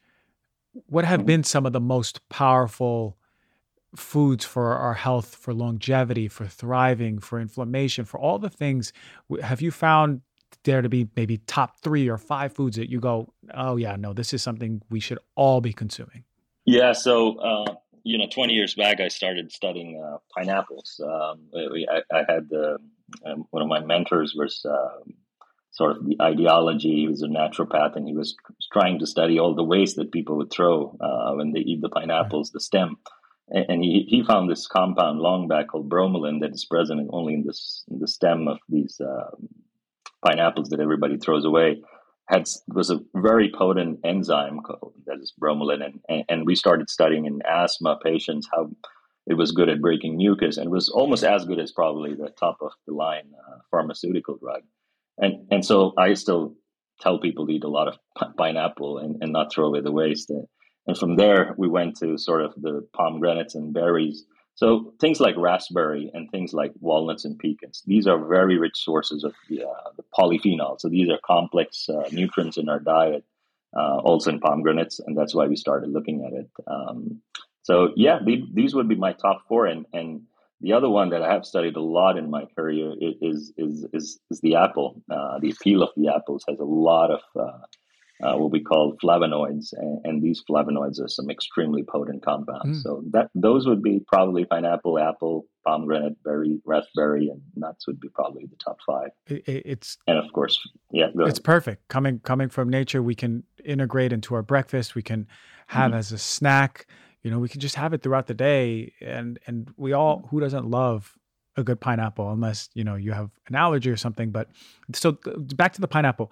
what 0.88 1.06
have 1.06 1.22
mm-hmm. 1.22 1.28
been 1.28 1.44
some 1.44 1.66
of 1.66 1.74
the 1.74 1.80
most 1.80 2.28
powerful 2.30 3.18
foods 3.96 4.44
for 4.46 4.76
our 4.76 4.94
health, 4.94 5.36
for 5.36 5.54
longevity, 5.54 6.28
for 6.28 6.46
thriving, 6.46 7.20
for 7.20 7.40
inflammation, 7.40 8.06
for 8.06 8.20
all 8.20 8.38
the 8.38 8.50
things? 8.50 8.94
Have 9.42 9.62
you 9.62 9.72
found 9.72 10.22
there 10.65 10.82
to 10.82 10.89
be 10.89 11.08
maybe 11.15 11.38
top 11.38 11.80
three 11.82 12.10
or 12.10 12.17
five 12.17 12.54
foods 12.54 12.75
that 12.78 12.89
you 12.89 12.99
go, 12.99 13.34
oh 13.54 13.78
yeah, 13.78 13.95
no, 13.95 14.13
this 14.13 14.34
is 14.34 14.43
something 14.43 14.82
we 14.89 14.99
should 14.99 15.19
all 15.36 15.62
be 15.62 15.71
consuming? 15.73 16.23
Yeah, 16.65 16.93
so 16.93 17.38
uh, 17.38 17.75
you 18.06 18.19
know, 18.19 18.28
20 18.32 18.54
years 18.54 18.75
back, 18.75 18.99
I 18.99 19.08
started 19.08 19.51
studying 19.51 20.01
uh, 20.01 20.17
pineapples. 20.36 21.01
Um, 21.04 21.41
I, 21.56 22.01
I, 22.13 22.23
had 22.32 22.49
the, 22.49 22.78
um, 23.25 23.47
one 23.49 23.63
of 23.63 23.67
my 23.67 23.80
mentors 23.80 24.36
was 24.36 24.63
uh, 24.63 24.99
sort 25.71 25.97
of 25.97 26.06
the 26.06 26.15
ideology. 26.21 26.95
He 26.95 27.08
was 27.08 27.23
a 27.23 27.28
naturopath, 27.28 27.95
and 27.95 28.08
he 28.08 28.13
was 28.13 28.36
trying 28.71 28.99
to 28.99 29.08
study 29.08 29.39
all 29.39 29.56
the 29.56 29.63
waste 29.63 29.95
that 29.95 30.12
people 30.12 30.38
would 30.38 30.51
throw 30.51 30.95
uh, 31.01 31.34
when 31.34 31.51
they 31.51 31.62
eat 31.62 31.82
the 31.82 31.89
pineapples, 31.89 32.51
the 32.51 32.60
stem. 32.60 32.97
And 33.49 33.84
he, 33.84 34.06
he 34.08 34.23
found 34.23 34.49
this 34.49 34.67
compound 34.67 35.19
long 35.19 35.47
back 35.47 35.69
called 35.69 35.89
bromelain 35.89 36.41
that 36.41 36.51
is 36.51 36.65
present 36.65 37.10
only 37.12 37.36
in 37.36 37.43
this 37.43 37.84
in 37.91 37.99
the 37.99 38.08
stem 38.08 38.47
of 38.47 38.58
these 38.69 38.99
uh, 38.99 39.30
pineapples 40.26 40.70
that 40.70 40.80
everybody 40.80 41.18
throws 41.18 41.46
away 41.46 41.82
had 42.28 42.48
was 42.68 42.90
a 42.90 43.00
very 43.16 43.52
potent 43.56 44.00
enzyme 44.04 44.60
called, 44.62 44.94
that 45.06 45.20
is 45.20 45.34
bromelain, 45.40 45.86
and, 45.86 46.00
and, 46.10 46.24
and 46.28 46.46
we 46.46 46.56
started 46.56 46.90
studying 46.90 47.26
in 47.26 47.40
asthma 47.48 48.00
patients 48.04 48.48
how 48.52 48.72
it 49.28 49.36
was 49.36 49.52
good 49.52 49.70
at 49.70 49.82
breaking 49.82 50.18
mucus, 50.18 50.58
and 50.58 50.70
was 50.70 50.90
almost 50.90 51.24
as 51.24 51.46
good 51.46 51.60
as 51.60 51.72
probably 51.72 52.14
the 52.14 52.32
top 52.40 52.58
of 52.62 52.72
the 52.88 52.94
line 52.94 53.30
uh, 53.48 53.58
pharmaceutical 53.72 54.38
drug. 54.38 54.62
And 55.18 55.48
and 55.52 55.66
so 55.66 55.94
I 55.98 56.14
still 56.14 56.56
tell 57.02 57.20
people 57.20 57.46
to 57.46 57.54
eat 57.54 57.64
a 57.64 57.70
lot 57.70 57.88
of 57.88 57.98
pineapple 58.38 59.00
and, 59.00 59.18
and 59.22 59.32
not 59.32 59.52
throw 59.52 59.68
away 59.68 59.82
the 59.82 59.92
waste. 59.92 60.32
And 60.88 60.98
from 60.98 61.16
there, 61.16 61.56
we 61.58 61.68
went 61.68 61.98
to 61.98 62.18
sort 62.18 62.42
of 62.44 62.54
the 62.56 62.88
pomegranates 62.96 63.56
and 63.56 63.74
berries 63.74 64.26
so 64.56 64.94
things 65.02 65.20
like 65.20 65.36
raspberry 65.38 66.10
and 66.13 66.32
things 66.32 66.54
like 66.54 66.72
walnuts 66.80 67.26
and 67.26 67.38
pecans, 67.38 67.84
these 67.86 68.08
are 68.08 68.18
very 68.26 68.58
rich 68.58 68.78
sources 68.78 69.26
of 69.26 69.34
the, 69.50 69.63
uh, 69.63 69.89
the 69.98 70.04
polyphenols. 70.18 70.80
So 70.80 70.88
these 70.89 71.10
are 71.10 71.20
complex 71.26 71.89
uh, 71.89 72.08
nutrients 72.12 72.58
in 72.58 72.70
our 72.70 72.80
diet, 72.80 73.26
uh, 73.76 73.98
also 73.98 74.32
in 74.32 74.39
pomegranates, 74.39 75.00
and 75.00 75.18
that's 75.18 75.36
why 75.36 75.48
we 75.48 75.58
started 75.58 75.89
looking 75.89 76.26
at 76.26 76.34
it. 76.34 76.50
Um, 76.68 77.22
so 77.63 77.91
yeah, 77.98 78.20
the, 78.24 78.46
these 78.54 78.74
would 78.74 78.88
be 78.88 78.96
my 78.96 79.12
top 79.12 79.41
four, 79.48 79.65
and 79.65 79.86
and 79.91 80.22
the 80.62 80.72
other 80.72 80.89
one 80.89 81.10
that 81.10 81.22
I 81.22 81.34
have 81.34 81.46
studied 81.46 81.76
a 81.76 81.82
lot 81.82 82.18
in 82.18 82.30
my 82.30 82.46
career 82.56 82.94
is 83.22 83.52
is 83.58 83.86
is, 83.91 84.20
is 84.32 84.39
the 84.39 84.56
apple. 84.56 85.02
Uh, 85.12 85.39
the 85.39 85.54
peel 85.62 85.84
of 85.84 85.89
the 85.98 86.13
apples 86.15 86.46
has 86.48 86.60
a 86.60 86.63
lot 86.63 87.12
of 87.12 87.22
uh, 88.23 88.36
what 88.38 88.51
we 88.51 88.62
call 88.62 88.95
flavonoids, 89.04 89.73
and, 89.73 89.99
and, 90.06 90.23
these 90.23 90.41
flavonoids 90.49 91.01
are 91.01 91.08
some 91.08 91.30
extremely 91.30 91.84
potent 91.84 92.23
compounds. 92.23 92.80
Mm. 92.80 92.84
So 92.84 93.04
that 93.12 93.30
those 93.36 93.67
would 93.67 93.84
be 93.84 94.01
probably 94.08 94.45
pineapple, 94.45 94.97
apple, 94.97 95.47
pomegranate, 95.65 96.23
berry, 96.23 96.62
raspberry, 96.65 97.30
and 97.30 97.41
nuts 97.56 97.88
would 97.88 97.99
be 97.99 98.08
probably 98.08 98.45
the 98.45 98.56
top 98.63 98.78
five. 98.88 99.10
It, 99.28 99.43
it's 99.65 99.97
and 100.08 100.17
of 100.17 100.32
course, 100.32 100.58
yeah, 100.91 101.08
it's 101.13 101.39
perfect 101.39 101.88
coming 101.89 102.19
coming 102.19 102.47
from 102.47 102.69
nature. 102.69 103.04
We 103.04 103.15
can 103.15 103.43
integrate 103.65 104.13
into 104.13 104.34
our 104.36 104.43
breakfast. 104.43 104.95
We 104.95 105.01
can 105.01 105.28
have 105.67 105.91
mm-hmm. 105.91 105.99
as 105.99 106.12
a 106.13 106.17
snack. 106.17 106.88
You 107.21 107.32
know, 107.32 107.39
we 107.39 107.49
can 107.49 107.60
just 107.60 107.75
have 107.75 107.93
it 107.93 108.01
throughout 108.01 108.28
the 108.28 108.34
day, 108.34 108.93
and 109.01 109.39
and 109.45 109.73
we 109.75 109.91
all 109.91 110.28
who 110.32 110.39
doesn't 110.39 110.65
love 110.65 111.17
a 111.58 111.63
good 111.63 111.80
pineapple 111.80 112.32
unless 112.32 112.69
you 112.73 112.84
know 112.84 112.95
you 112.95 113.12
have 113.12 113.30
an 113.47 113.56
allergy 113.56 113.89
or 113.89 113.97
something. 113.97 114.32
But 114.32 114.49
so 114.93 115.17
back 115.56 115.73
to 115.73 115.82
the 115.82 115.88
pineapple 115.88 116.32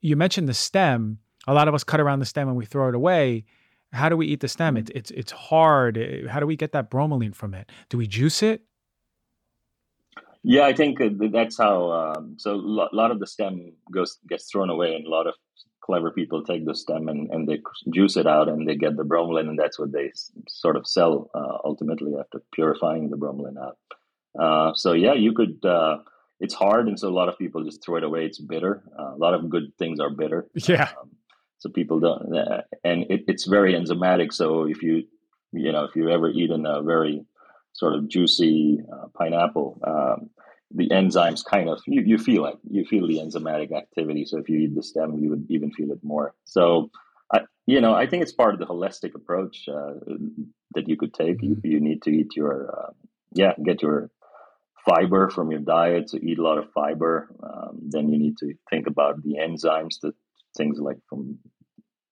you 0.00 0.16
mentioned 0.16 0.48
the 0.48 0.54
stem. 0.54 1.18
A 1.46 1.54
lot 1.54 1.68
of 1.68 1.74
us 1.74 1.84
cut 1.84 2.00
around 2.00 2.18
the 2.18 2.26
stem 2.26 2.48
and 2.48 2.56
we 2.56 2.66
throw 2.66 2.88
it 2.88 2.94
away. 2.94 3.44
How 3.92 4.08
do 4.08 4.16
we 4.16 4.26
eat 4.26 4.40
the 4.40 4.48
stem? 4.48 4.74
Mm-hmm. 4.74 4.96
It's 4.96 5.10
it's 5.10 5.10
it's 5.12 5.32
hard. 5.32 6.26
How 6.28 6.40
do 6.40 6.46
we 6.46 6.56
get 6.56 6.72
that 6.72 6.90
bromelain 6.90 7.34
from 7.34 7.54
it? 7.54 7.70
Do 7.88 7.98
we 7.98 8.06
juice 8.06 8.42
it? 8.42 8.62
Yeah, 10.42 10.64
I 10.66 10.74
think 10.74 11.00
uh, 11.00 11.08
that's 11.32 11.58
how. 11.58 11.90
Um, 11.90 12.36
so 12.38 12.54
a 12.54 12.88
lot 12.92 13.10
of 13.10 13.18
the 13.18 13.26
stem 13.26 13.72
goes 13.90 14.18
gets 14.28 14.50
thrown 14.50 14.70
away, 14.70 14.94
and 14.94 15.06
a 15.06 15.10
lot 15.10 15.26
of 15.26 15.34
clever 15.80 16.10
people 16.10 16.42
take 16.42 16.66
the 16.66 16.74
stem 16.74 17.08
and, 17.08 17.30
and 17.30 17.48
they 17.48 17.60
juice 17.92 18.16
it 18.16 18.26
out, 18.26 18.48
and 18.48 18.68
they 18.68 18.74
get 18.74 18.96
the 18.96 19.04
bromelain, 19.04 19.48
and 19.48 19.58
that's 19.58 19.78
what 19.78 19.92
they 19.92 20.12
sort 20.48 20.76
of 20.76 20.86
sell 20.86 21.30
uh, 21.34 21.58
ultimately 21.64 22.14
after 22.18 22.42
purifying 22.52 23.08
the 23.10 23.16
bromelain 23.16 23.56
out. 23.56 23.78
Uh, 24.38 24.74
so 24.74 24.92
yeah, 24.92 25.14
you 25.14 25.32
could. 25.32 25.64
Uh, 25.64 25.98
it's 26.38 26.54
hard, 26.54 26.88
and 26.88 26.98
so 26.98 27.08
a 27.08 27.10
lot 27.10 27.28
of 27.28 27.38
people 27.38 27.64
just 27.64 27.82
throw 27.84 27.96
it 27.96 28.04
away. 28.04 28.26
It's 28.26 28.38
bitter. 28.38 28.82
Uh, 28.98 29.14
a 29.14 29.18
lot 29.18 29.34
of 29.34 29.48
good 29.48 29.72
things 29.78 30.00
are 30.00 30.10
bitter. 30.10 30.46
Yeah. 30.54 30.90
Um, 31.00 31.10
so 31.58 31.70
people 31.70 32.00
don't, 32.00 32.36
uh, 32.36 32.62
and 32.84 33.04
it, 33.08 33.24
it's 33.28 33.46
very 33.46 33.72
enzymatic. 33.72 34.32
So 34.32 34.64
if 34.68 34.82
you, 34.82 35.04
you 35.52 35.72
know, 35.72 35.84
if 35.84 35.96
you've 35.96 36.10
ever 36.10 36.28
eaten 36.28 36.66
a 36.66 36.82
very 36.82 37.24
sort 37.72 37.94
of 37.94 38.08
juicy 38.08 38.80
uh, 38.92 39.06
pineapple, 39.16 39.80
um, 39.84 40.30
the 40.74 40.88
enzymes 40.90 41.44
kind 41.44 41.68
of 41.68 41.80
you, 41.86 42.02
you 42.02 42.18
feel 42.18 42.44
it. 42.46 42.56
You 42.68 42.84
feel 42.84 43.06
the 43.06 43.18
enzymatic 43.18 43.72
activity. 43.72 44.26
So 44.26 44.38
if 44.38 44.48
you 44.48 44.58
eat 44.58 44.74
the 44.74 44.82
stem, 44.82 45.18
you 45.18 45.30
would 45.30 45.46
even 45.48 45.70
feel 45.72 45.90
it 45.92 46.00
more. 46.02 46.34
So, 46.44 46.90
I, 47.32 47.40
you 47.66 47.80
know, 47.80 47.94
I 47.94 48.06
think 48.06 48.22
it's 48.22 48.32
part 48.32 48.54
of 48.54 48.60
the 48.60 48.66
holistic 48.66 49.14
approach 49.14 49.68
uh, 49.68 49.94
that 50.74 50.88
you 50.88 50.96
could 50.96 51.14
take. 51.14 51.38
Mm-hmm. 51.38 51.66
You, 51.66 51.72
you 51.74 51.80
need 51.80 52.02
to 52.02 52.10
eat 52.10 52.36
your, 52.36 52.70
uh, 52.76 52.92
yeah, 53.32 53.52
get 53.64 53.80
your 53.80 54.10
fiber 54.88 55.28
from 55.30 55.50
your 55.50 55.60
diet, 55.60 56.08
to 56.08 56.24
eat 56.24 56.38
a 56.38 56.42
lot 56.42 56.58
of 56.58 56.72
fiber. 56.72 57.28
Um, 57.42 57.80
then 57.88 58.08
you 58.08 58.18
need 58.18 58.38
to 58.38 58.54
think 58.70 58.86
about 58.86 59.22
the 59.22 59.36
enzymes, 59.40 60.00
the 60.00 60.12
things 60.56 60.78
like 60.78 60.98
from 61.08 61.38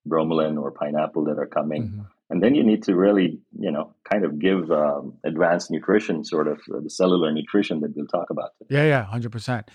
bromelain 0.06 0.60
or 0.60 0.70
pineapple 0.70 1.24
that 1.24 1.38
are 1.38 1.46
coming. 1.46 1.88
Mm-hmm. 1.88 2.00
And 2.30 2.42
then 2.42 2.54
you 2.54 2.64
need 2.64 2.82
to 2.84 2.94
really, 2.94 3.38
you 3.58 3.70
know, 3.70 3.94
kind 4.10 4.24
of 4.24 4.38
give 4.38 4.70
um, 4.70 5.14
advanced 5.24 5.70
nutrition, 5.70 6.24
sort 6.24 6.48
of 6.48 6.58
uh, 6.74 6.80
the 6.80 6.90
cellular 6.90 7.30
nutrition 7.32 7.80
that 7.80 7.94
we'll 7.94 8.06
talk 8.06 8.30
about. 8.30 8.50
Today. 8.58 8.76
Yeah, 8.76 8.84
yeah, 8.88 9.04
hundred 9.04 9.30
percent. 9.30 9.70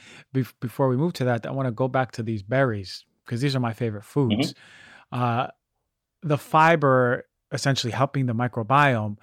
before 0.60 0.90
we 0.90 0.98
move 0.98 1.14
to 1.14 1.26
that, 1.26 1.46
I 1.46 1.52
want 1.52 1.68
to 1.68 1.72
go 1.72 1.88
back 1.88 2.12
to 2.14 2.24
these 2.24 2.44
berries 2.44 3.06
because 3.26 3.42
these 3.42 3.56
are 3.56 3.60
my 3.60 3.74
favorite 3.74 4.04
foods. 4.04 4.54
Mm-hmm. 4.54 5.22
Uh, 5.22 5.48
the 6.24 6.38
fiber 6.38 7.26
essentially 7.52 7.92
helping 7.92 8.26
the 8.26 8.34
microbiome, 8.34 9.18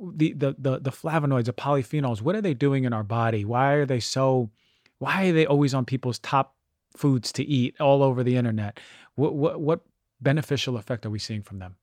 the, 0.00 0.32
the 0.32 0.56
the 0.58 0.78
the 0.78 0.90
flavonoids, 0.90 1.44
the 1.44 1.52
polyphenols, 1.52 2.22
what 2.22 2.34
are 2.34 2.40
they 2.40 2.54
doing 2.54 2.84
in 2.84 2.92
our 2.92 3.04
body? 3.04 3.44
Why 3.44 3.72
are 3.72 3.86
they 3.86 4.00
so? 4.00 4.50
Why 4.98 5.28
are 5.28 5.32
they 5.32 5.46
always 5.46 5.74
on 5.74 5.84
people's 5.84 6.18
top 6.18 6.54
foods 6.96 7.32
to 7.32 7.44
eat 7.44 7.80
all 7.80 8.02
over 8.02 8.22
the 8.22 8.36
internet? 8.36 8.78
What 9.14 9.34
what 9.34 9.60
what 9.60 9.80
beneficial 10.20 10.76
effect 10.76 11.06
are 11.06 11.10
we 11.10 11.18
seeing 11.18 11.42
from 11.42 11.58
them? 11.58 11.76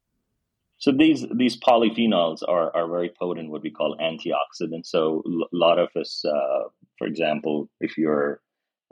So 0.79 0.91
these 0.91 1.25
these 1.35 1.59
polyphenols 1.59 2.43
are 2.47 2.75
are 2.75 2.87
very 2.87 3.11
potent, 3.19 3.49
what 3.49 3.63
we 3.63 3.71
call 3.71 3.97
antioxidants. 3.97 4.87
So 4.87 5.23
a 5.25 5.55
lot 5.55 5.79
of 5.79 5.89
us, 5.95 6.23
uh, 6.25 6.69
for 6.97 7.07
example, 7.07 7.69
if 7.79 7.97
your 7.97 8.41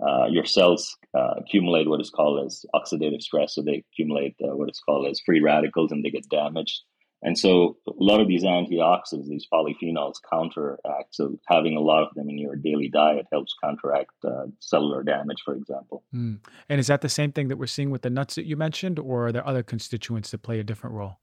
uh, 0.06 0.26
your 0.26 0.46
cells 0.46 0.98
uh, 1.18 1.36
accumulate 1.38 1.88
what 1.88 2.02
is 2.02 2.10
called 2.10 2.46
as 2.46 2.66
oxidative 2.76 3.22
stress, 3.22 3.56
so 3.56 3.62
they 3.62 3.84
accumulate 3.94 4.36
uh, 4.44 4.56
what 4.56 4.70
is 4.70 4.80
called 4.80 5.08
as 5.08 5.22
free 5.26 5.42
radicals, 5.42 5.92
and 5.92 6.04
they 6.04 6.10
get 6.10 6.28
damaged. 6.30 6.82
And 7.22 7.38
so 7.38 7.78
a 7.88 7.92
lot 7.98 8.22
of 8.22 8.28
these 8.28 8.44
antioxidants, 8.44 9.28
these 9.28 9.48
polyphenols, 9.52 10.16
counteract. 10.32 11.16
So 11.16 11.40
having 11.48 11.76
a 11.76 11.80
lot 11.80 12.04
of 12.04 12.14
them 12.14 12.30
in 12.30 12.38
your 12.38 12.56
daily 12.56 12.88
diet 12.88 13.26
helps 13.32 13.56
counteract 13.64 14.12
uh, 14.24 14.46
cellular 14.60 15.02
damage, 15.02 15.42
for 15.44 15.56
example. 15.56 16.04
Mm. 16.14 16.40
And 16.70 16.80
is 16.80 16.88
that 16.88 17.02
the 17.02 17.10
same 17.10 17.32
thing 17.32 17.48
that 17.48 17.58
we're 17.58 17.66
seeing 17.68 17.90
with 17.90 18.04
the 18.04 18.12
nuts 18.12 18.36
that 18.36 18.46
you 18.46 18.56
mentioned, 18.56 19.00
or 19.00 19.28
are 19.28 19.32
there 19.32 19.48
other 19.48 19.64
constituents 19.64 20.30
that 20.32 20.44
play 20.44 20.60
a 20.60 20.64
different 20.64 20.96
role? 20.96 21.18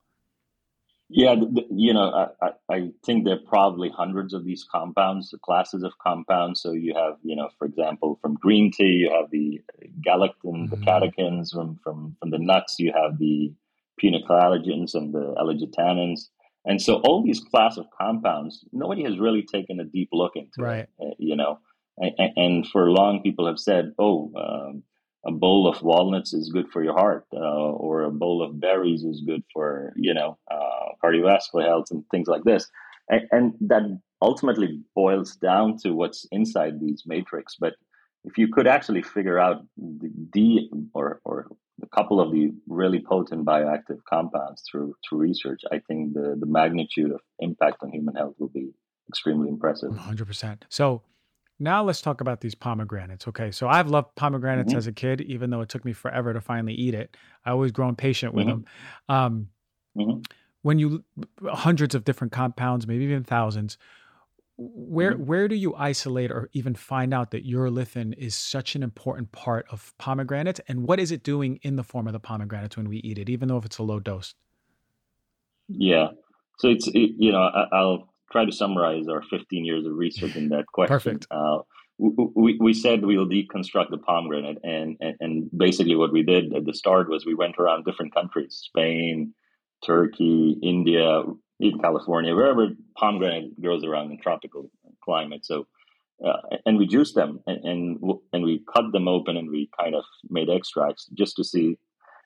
Yeah, 1.15 1.35
you 1.71 1.93
know, 1.93 2.31
I, 2.41 2.51
I 2.71 2.91
think 3.05 3.27
there 3.27 3.35
are 3.35 3.47
probably 3.47 3.91
hundreds 3.91 4.33
of 4.33 4.47
these 4.47 4.65
compounds, 4.65 5.35
classes 5.45 5.83
of 5.83 5.93
compounds. 5.99 6.63
So 6.63 6.73
you 6.73 6.95
have, 6.95 7.19
you 7.23 7.37
know, 7.37 7.51
for 7.59 7.67
example, 7.67 8.19
from 8.23 8.35
green 8.35 8.73
tea, 8.73 8.85
you 8.85 9.11
have 9.11 9.31
the 9.31 9.61
galactin, 10.01 10.71
mm-hmm. 10.71 10.71
the 10.71 10.77
catechins. 10.79 11.53
From, 11.53 11.79
from 11.85 12.17
from 12.19 12.31
the 12.31 12.39
nuts, 12.39 12.77
you 12.79 12.95
have 12.95 13.19
the 13.19 13.53
phenylphthaleins 14.03 14.95
and 14.95 15.13
the 15.13 15.35
ellagitannins. 15.39 16.29
And 16.65 16.81
so 16.81 16.97
all 17.05 17.23
these 17.23 17.41
class 17.41 17.77
of 17.77 17.87
compounds, 17.99 18.65
nobody 18.73 19.03
has 19.05 19.19
really 19.19 19.43
taken 19.43 19.81
a 19.81 19.85
deep 19.85 20.11
look 20.13 20.33
into 20.37 20.63
right. 20.63 20.89
it, 20.99 21.07
eh, 21.09 21.15
you 21.19 21.37
know. 21.37 21.59
And, 21.99 22.33
and, 22.37 22.67
for 22.69 22.91
long, 22.91 23.21
people 23.23 23.47
have 23.47 23.59
said, 23.59 23.93
"Oh, 23.99 24.33
um, 24.37 24.83
a 25.27 25.33
bowl 25.33 25.69
of 25.69 25.83
walnuts 25.83 26.33
is 26.33 26.51
good 26.51 26.71
for 26.73 26.83
your 26.83 26.95
heart, 26.95 27.27
uh, 27.35 27.39
or 27.39 28.03
a 28.03 28.11
bowl 28.11 28.43
of 28.43 28.59
berries 28.59 29.05
is 29.05 29.23
good 29.27 29.43
for 29.53 29.93
you 29.97 30.15
know 30.15 30.39
uh, 30.51 30.95
cardiovascular 31.05 31.67
health 31.67 31.87
and 31.91 32.03
things 32.11 32.29
like 32.29 32.45
this." 32.45 32.71
And, 33.11 33.23
and 33.31 33.55
that 33.69 33.83
ultimately 34.23 34.81
boils 34.95 35.37
down 35.37 35.77
to 35.83 35.91
what's 35.91 36.27
inside 36.31 36.81
these 36.81 37.03
matrix. 37.05 37.57
But 37.59 37.75
if 38.25 38.39
you 38.39 38.49
could 38.49 38.67
actually 38.67 39.03
figure 39.03 39.39
out 39.39 39.67
the, 39.77 40.11
the 40.33 40.71
or 40.95 41.21
or 41.25 41.49
a 41.81 41.89
couple 41.89 42.21
of 42.21 42.33
the 42.33 42.53
really 42.67 43.03
potent 43.03 43.45
bioactive 43.45 43.99
compounds 44.09 44.63
through 44.71 44.95
through 45.09 45.19
research, 45.19 45.63
I 45.71 45.81
think 45.87 46.15
the 46.15 46.37
the 46.39 46.47
magnitude 46.47 47.13
of 47.13 47.21
impact 47.39 47.79
on 47.83 47.91
human 47.91 48.15
health 48.15 48.35
will 48.39 48.49
be 48.49 48.73
extremely 49.09 49.49
impressive. 49.49 49.91
100%. 49.91 50.63
So 50.69 51.03
now 51.59 51.85
let's 51.85 52.01
talk 52.01 52.21
about 52.21 52.41
these 52.41 52.55
pomegranates. 52.55 53.29
Okay, 53.29 53.51
so 53.51 53.69
I've 53.69 53.89
loved 53.89 54.15
pomegranates 54.17 54.71
mm-hmm. 54.71 54.79
as 54.79 54.87
a 54.87 54.93
kid, 54.93 55.21
even 55.23 55.51
though 55.51 55.61
it 55.61 55.69
took 55.69 55.85
me 55.85 55.93
forever 55.93 56.33
to 56.33 56.41
finally 56.41 56.75
eat 56.75 56.95
it. 56.95 57.17
I 57.45 57.51
always 57.51 57.73
grown 57.73 57.95
patient 57.95 58.35
with 58.35 58.47
mm-hmm. 58.47 58.63
them. 59.09 59.17
Um, 59.17 59.49
mm-hmm. 59.97 60.21
When 60.63 60.79
you 60.79 61.05
hundreds 61.45 61.95
of 61.95 62.05
different 62.05 62.33
compounds, 62.33 62.87
maybe 62.87 63.05
even 63.05 63.25
thousands, 63.25 63.79
where 64.57 65.13
mm-hmm. 65.13 65.25
where 65.25 65.49
do 65.49 65.55
you 65.55 65.75
isolate 65.77 66.31
or 66.31 66.49
even 66.53 66.75
find 66.75 67.15
out 67.15 67.31
that 67.31 67.47
urolithin 67.47 68.15
is 68.19 68.35
such 68.35 68.75
an 68.75 68.83
important 68.83 69.33
part 69.33 69.67
of 69.71 69.95
pomegranate 69.99 70.61
and 70.69 70.87
what 70.87 71.01
is 71.01 71.11
it 71.11 71.23
doing 71.23 71.59
in 71.63 71.77
the 71.77 71.83
form 71.83 72.07
of 72.07 72.13
the 72.13 72.21
pomegranate 72.21 72.77
when 72.77 72.89
we 72.89 72.99
eat 72.99 73.19
it 73.19 73.29
even 73.29 73.49
though 73.49 73.57
if 73.57 73.65
it's 73.65 73.79
a 73.79 73.83
low 73.83 73.99
dose? 73.99 74.35
Yeah. 75.69 76.09
So 76.59 76.69
it's 76.69 76.87
it, 76.89 77.13
you 77.19 77.33
know 77.33 77.41
I, 77.41 77.81
will 77.81 78.13
try 78.31 78.45
to 78.45 78.53
summarize 78.53 79.09
our 79.09 79.23
15 79.23 79.65
years 79.65 79.87
of 79.87 79.93
research 79.93 80.37
in 80.37 80.49
that 80.51 80.67
question. 80.67 80.95
Perfect. 80.95 81.27
Uh, 81.31 81.59
we, 81.99 82.59
we 82.61 82.75
said 82.75 83.05
we'll 83.05 83.29
deconstruct 83.29 83.91
the 83.91 83.99
pomegranate 83.99 84.59
and, 84.65 84.97
and 85.01 85.17
and 85.21 85.51
basically 85.57 85.95
what 85.95 86.13
we 86.13 86.23
did 86.23 86.53
at 86.55 86.65
the 86.65 86.75
start 86.75 87.09
was 87.09 87.25
we 87.25 87.35
went 87.35 87.57
around 87.59 87.85
different 87.85 88.15
countries 88.15 88.61
spain 88.65 89.33
turkey 89.85 90.59
india 90.63 91.23
in 91.63 91.79
California, 91.79 92.35
wherever 92.35 92.69
pomegranate 92.97 93.61
grows 93.61 93.85
around 93.85 94.11
in 94.11 94.19
tropical 94.19 94.71
climate. 95.05 95.47
So 95.47 95.67
uh, 96.25 96.57
and 96.67 96.79
we 96.79 96.87
juice 96.87 97.15
them 97.15 97.41
and, 97.47 97.65
and, 97.65 97.99
and 98.33 98.45
we 98.45 98.63
cut 98.73 98.93
them 98.93 99.09
open 99.09 99.37
and 99.37 99.51
we 99.51 99.69
kind 99.81 99.95
of 99.95 100.05
made 100.31 100.49
extracts 100.49 101.09
just 101.15 101.35
to 101.37 101.43
see 101.43 101.77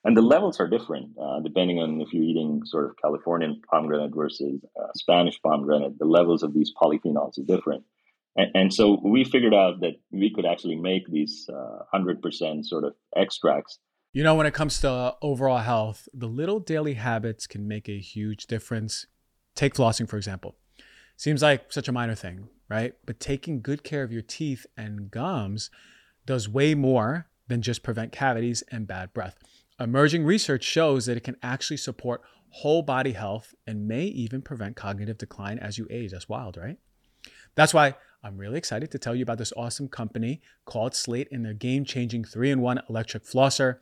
and 0.07 0.17
the 0.17 0.23
levels 0.23 0.61
are 0.61 0.69
different 0.69 1.11
uh, 1.21 1.41
depending 1.41 1.81
on 1.81 2.01
if 2.01 2.13
you're 2.13 2.23
eating 2.23 2.63
sort 2.65 2.85
of 2.85 2.97
Californian 3.03 3.61
pomegranate 3.69 4.15
versus 4.15 4.61
uh, 4.81 4.87
Spanish 4.95 5.41
pomegranate. 5.43 5.99
The 5.99 6.05
levels 6.05 6.45
of 6.45 6.55
these 6.55 6.73
polyphenols 6.81 7.39
are 7.39 7.45
different, 7.45 7.83
and, 8.37 8.49
and, 8.55 8.73
so 8.73 9.01
we 9.05 9.25
figured 9.25 9.53
out 9.53 9.81
that 9.81 9.95
we 10.13 10.33
could 10.33 10.47
actually 10.47 10.77
make 10.77 11.11
these 11.11 11.51
uh, 11.53 11.79
hundred 11.91 12.23
percent 12.23 12.67
sort 12.67 12.85
of 12.85 12.95
extracts. 13.17 13.81
You 14.13 14.23
know, 14.23 14.37
when 14.37 14.47
it 14.47 14.55
comes 14.55 14.79
to 14.81 15.17
overall 15.21 15.59
health, 15.59 16.09
the 16.15 16.29
little 16.29 16.61
daily 16.61 16.95
habits 16.95 17.49
can 17.49 17.67
make 17.67 17.89
a 17.89 17.99
huge 17.99 18.47
difference. 18.47 19.07
Take 19.57 19.75
flossing, 19.75 20.09
for 20.09 20.17
example. 20.17 20.55
Seems 21.17 21.43
like 21.43 21.73
such 21.73 21.89
a 21.89 21.93
minor 21.93 22.15
thing, 22.15 22.49
right? 22.69 22.95
But 23.05 23.19
taking 23.19 23.63
good 23.63 23.83
care 23.83 24.05
of 24.05 24.13
your 24.13 24.23
teeth 24.23 24.67
and 24.77 25.11
gums 25.11 25.71
does 26.27 26.49
way 26.49 26.75
more 26.75 27.27
than 27.49 27.63
just 27.63 27.83
prevent 27.83 28.13
cavities 28.13 28.63
and 28.71 28.87
bad 28.87 29.13
breath. 29.13 29.37
Emerging 29.81 30.25
research 30.25 30.63
shows 30.63 31.07
that 31.07 31.17
it 31.17 31.25
can 31.25 31.37
actually 31.43 31.77
support 31.79 32.23
whole 32.51 32.83
body 32.83 33.13
health 33.13 33.55
and 33.67 33.89
may 33.89 34.05
even 34.05 34.43
prevent 34.43 34.77
cognitive 34.77 35.19
decline 35.19 35.59
as 35.59 35.79
you 35.79 35.87
age. 35.91 36.13
That's 36.13 36.29
wild, 36.29 36.57
right? 36.57 36.79
That's 37.55 37.75
why 37.75 37.95
I'm 38.23 38.37
really 38.39 38.59
excited 38.59 38.91
to 38.91 38.99
tell 38.99 39.15
you 39.15 39.23
about 39.23 39.39
this 39.39 39.53
awesome 39.57 39.89
company 39.89 40.43
called 40.65 40.95
Slate 40.95 41.29
and 41.31 41.45
their 41.45 41.55
game 41.55 41.85
changing 41.85 42.25
3 42.25 42.51
in 42.51 42.61
1 42.61 42.83
electric 42.89 43.25
flosser. 43.25 43.79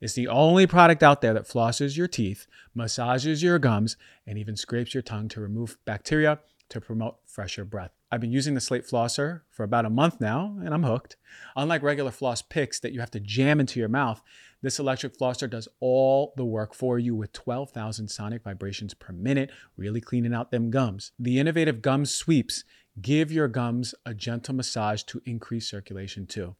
It's 0.00 0.14
the 0.14 0.28
only 0.28 0.66
product 0.66 1.02
out 1.02 1.20
there 1.20 1.34
that 1.34 1.48
flosses 1.48 1.96
your 1.96 2.08
teeth, 2.08 2.46
massages 2.74 3.42
your 3.42 3.58
gums, 3.58 3.96
and 4.26 4.38
even 4.38 4.56
scrapes 4.56 4.94
your 4.94 5.02
tongue 5.02 5.28
to 5.28 5.40
remove 5.40 5.78
bacteria 5.84 6.38
to 6.68 6.80
promote 6.80 7.16
fresher 7.24 7.64
breath. 7.64 7.92
I've 8.10 8.20
been 8.20 8.32
using 8.32 8.54
the 8.54 8.60
Slate 8.60 8.86
flosser 8.86 9.42
for 9.50 9.64
about 9.64 9.84
a 9.84 9.90
month 9.90 10.20
now, 10.20 10.56
and 10.64 10.72
I'm 10.72 10.82
hooked. 10.82 11.16
Unlike 11.56 11.82
regular 11.82 12.10
floss 12.10 12.42
picks 12.42 12.78
that 12.80 12.92
you 12.92 13.00
have 13.00 13.10
to 13.12 13.20
jam 13.20 13.60
into 13.60 13.80
your 13.80 13.88
mouth, 13.88 14.22
this 14.62 14.78
electric 14.78 15.16
flosser 15.16 15.48
does 15.48 15.68
all 15.80 16.32
the 16.36 16.44
work 16.44 16.74
for 16.74 16.98
you 16.98 17.14
with 17.14 17.32
12,000 17.32 18.08
sonic 18.08 18.44
vibrations 18.44 18.94
per 18.94 19.12
minute, 19.12 19.50
really 19.76 20.00
cleaning 20.00 20.34
out 20.34 20.50
them 20.50 20.70
gums. 20.70 21.12
The 21.18 21.38
innovative 21.38 21.82
gum 21.82 22.06
sweeps 22.06 22.64
give 23.00 23.30
your 23.30 23.48
gums 23.48 23.94
a 24.06 24.14
gentle 24.14 24.54
massage 24.54 25.02
to 25.04 25.22
increase 25.24 25.68
circulation 25.68 26.26
too. 26.26 26.56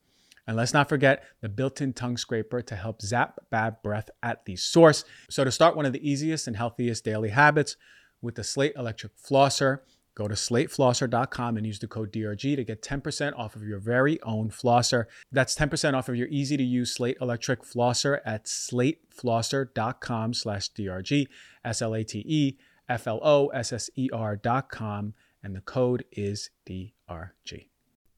And 0.49 0.57
let's 0.57 0.75
not 0.75 0.89
forget 0.89 1.23
the 1.43 1.49
built 1.49 1.81
in 1.81 1.93
tongue 1.93 2.17
scraper 2.17 2.61
to 2.63 2.75
help 2.75 3.03
zap 3.03 3.39
bad 3.51 3.77
breath 3.83 4.11
at 4.23 4.47
the 4.47 4.57
source. 4.57 5.05
So, 5.31 5.45
to 5.45 5.53
start 5.53 5.77
one 5.77 5.87
of 5.87 5.93
the 5.93 6.11
easiest 6.11 6.49
and 6.49 6.57
healthiest 6.57 7.05
daily 7.05 7.29
habits 7.29 7.77
with 8.21 8.35
the 8.35 8.43
Slate 8.43 8.73
Electric 8.75 9.13
Flosser, 9.17 9.81
Go 10.19 10.27
to 10.27 10.35
slateflosser.com 10.35 11.57
and 11.57 11.65
use 11.65 11.79
the 11.79 11.87
code 11.87 12.13
DRG 12.13 12.57
to 12.57 12.65
get 12.65 12.83
10% 12.83 13.39
off 13.39 13.55
of 13.55 13.63
your 13.63 13.79
very 13.79 14.21
own 14.23 14.51
flosser. 14.51 15.05
That's 15.31 15.55
10% 15.55 15.95
off 15.95 16.09
of 16.09 16.17
your 16.17 16.27
easy 16.27 16.57
to 16.57 16.63
use 16.65 16.93
Slate 16.93 17.19
electric 17.21 17.63
flosser 17.63 18.19
at 18.27 18.47
slateflosser.com 18.47 20.35
slash 20.35 20.73
DRG, 20.73 21.29
S 21.65 21.81
L 21.81 21.95
A 21.95 22.03
T 22.03 22.25
E 22.27 22.57
F 22.89 23.07
L 23.07 23.21
O 23.23 23.47
S 23.49 23.73
S 23.73 23.91
E 23.95 24.09
R.com, 24.13 25.15
and 25.41 25.55
the 25.55 25.61
code 25.61 26.05
is 26.11 26.51
DRG. 26.69 27.68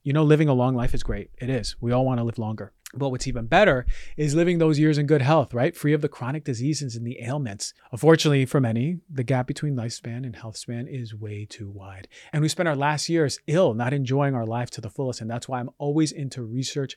You 0.03 0.15
know, 0.15 0.25
living 0.25 0.49
a 0.49 0.55
long 0.55 0.75
life 0.75 0.95
is 0.95 1.03
great. 1.03 1.31
It 1.39 1.51
is. 1.51 1.77
We 1.81 1.93
all 1.93 2.07
want 2.07 2.19
to 2.21 2.25
live 2.25 2.39
longer. 2.39 2.73
But 2.95 3.11
what's 3.11 3.29
even 3.29 3.47
better 3.47 3.87
is 4.17 4.35
living 4.35 4.59
those 4.59 4.79
years 4.79 4.99
in 4.99 5.07
good 5.07 5.23
health, 5.23 5.55
right? 5.55 5.77
Free 5.77 5.93
of 5.93 6.01
the 6.01 6.09
chronic 6.09 6.43
diseases 6.43 6.97
and 6.97 7.07
the 7.07 7.23
ailments. 7.23 7.73
Unfortunately, 7.93 8.47
for 8.47 8.61
many, 8.61 8.99
the 9.09 9.23
gap 9.23 9.47
between 9.47 9.77
lifespan 9.77 10.25
and 10.25 10.35
health 10.35 10.57
span 10.57 10.89
is 10.89 11.15
way 11.15 11.47
too 11.49 11.71
wide. 11.71 12.09
And 12.33 12.43
we 12.43 12.49
spend 12.49 12.69
our 12.69 12.75
last 12.75 13.09
years 13.09 13.39
ill, 13.47 13.75
not 13.75 13.93
enjoying 13.93 14.35
our 14.35 14.47
life 14.47 14.71
to 14.71 14.81
the 14.81 14.91
fullest. 14.91 15.21
And 15.21 15.31
that's 15.31 15.49
why 15.49 15.61
I'm 15.61 15.71
always 15.79 16.11
into 16.11 16.43
research 16.43 16.97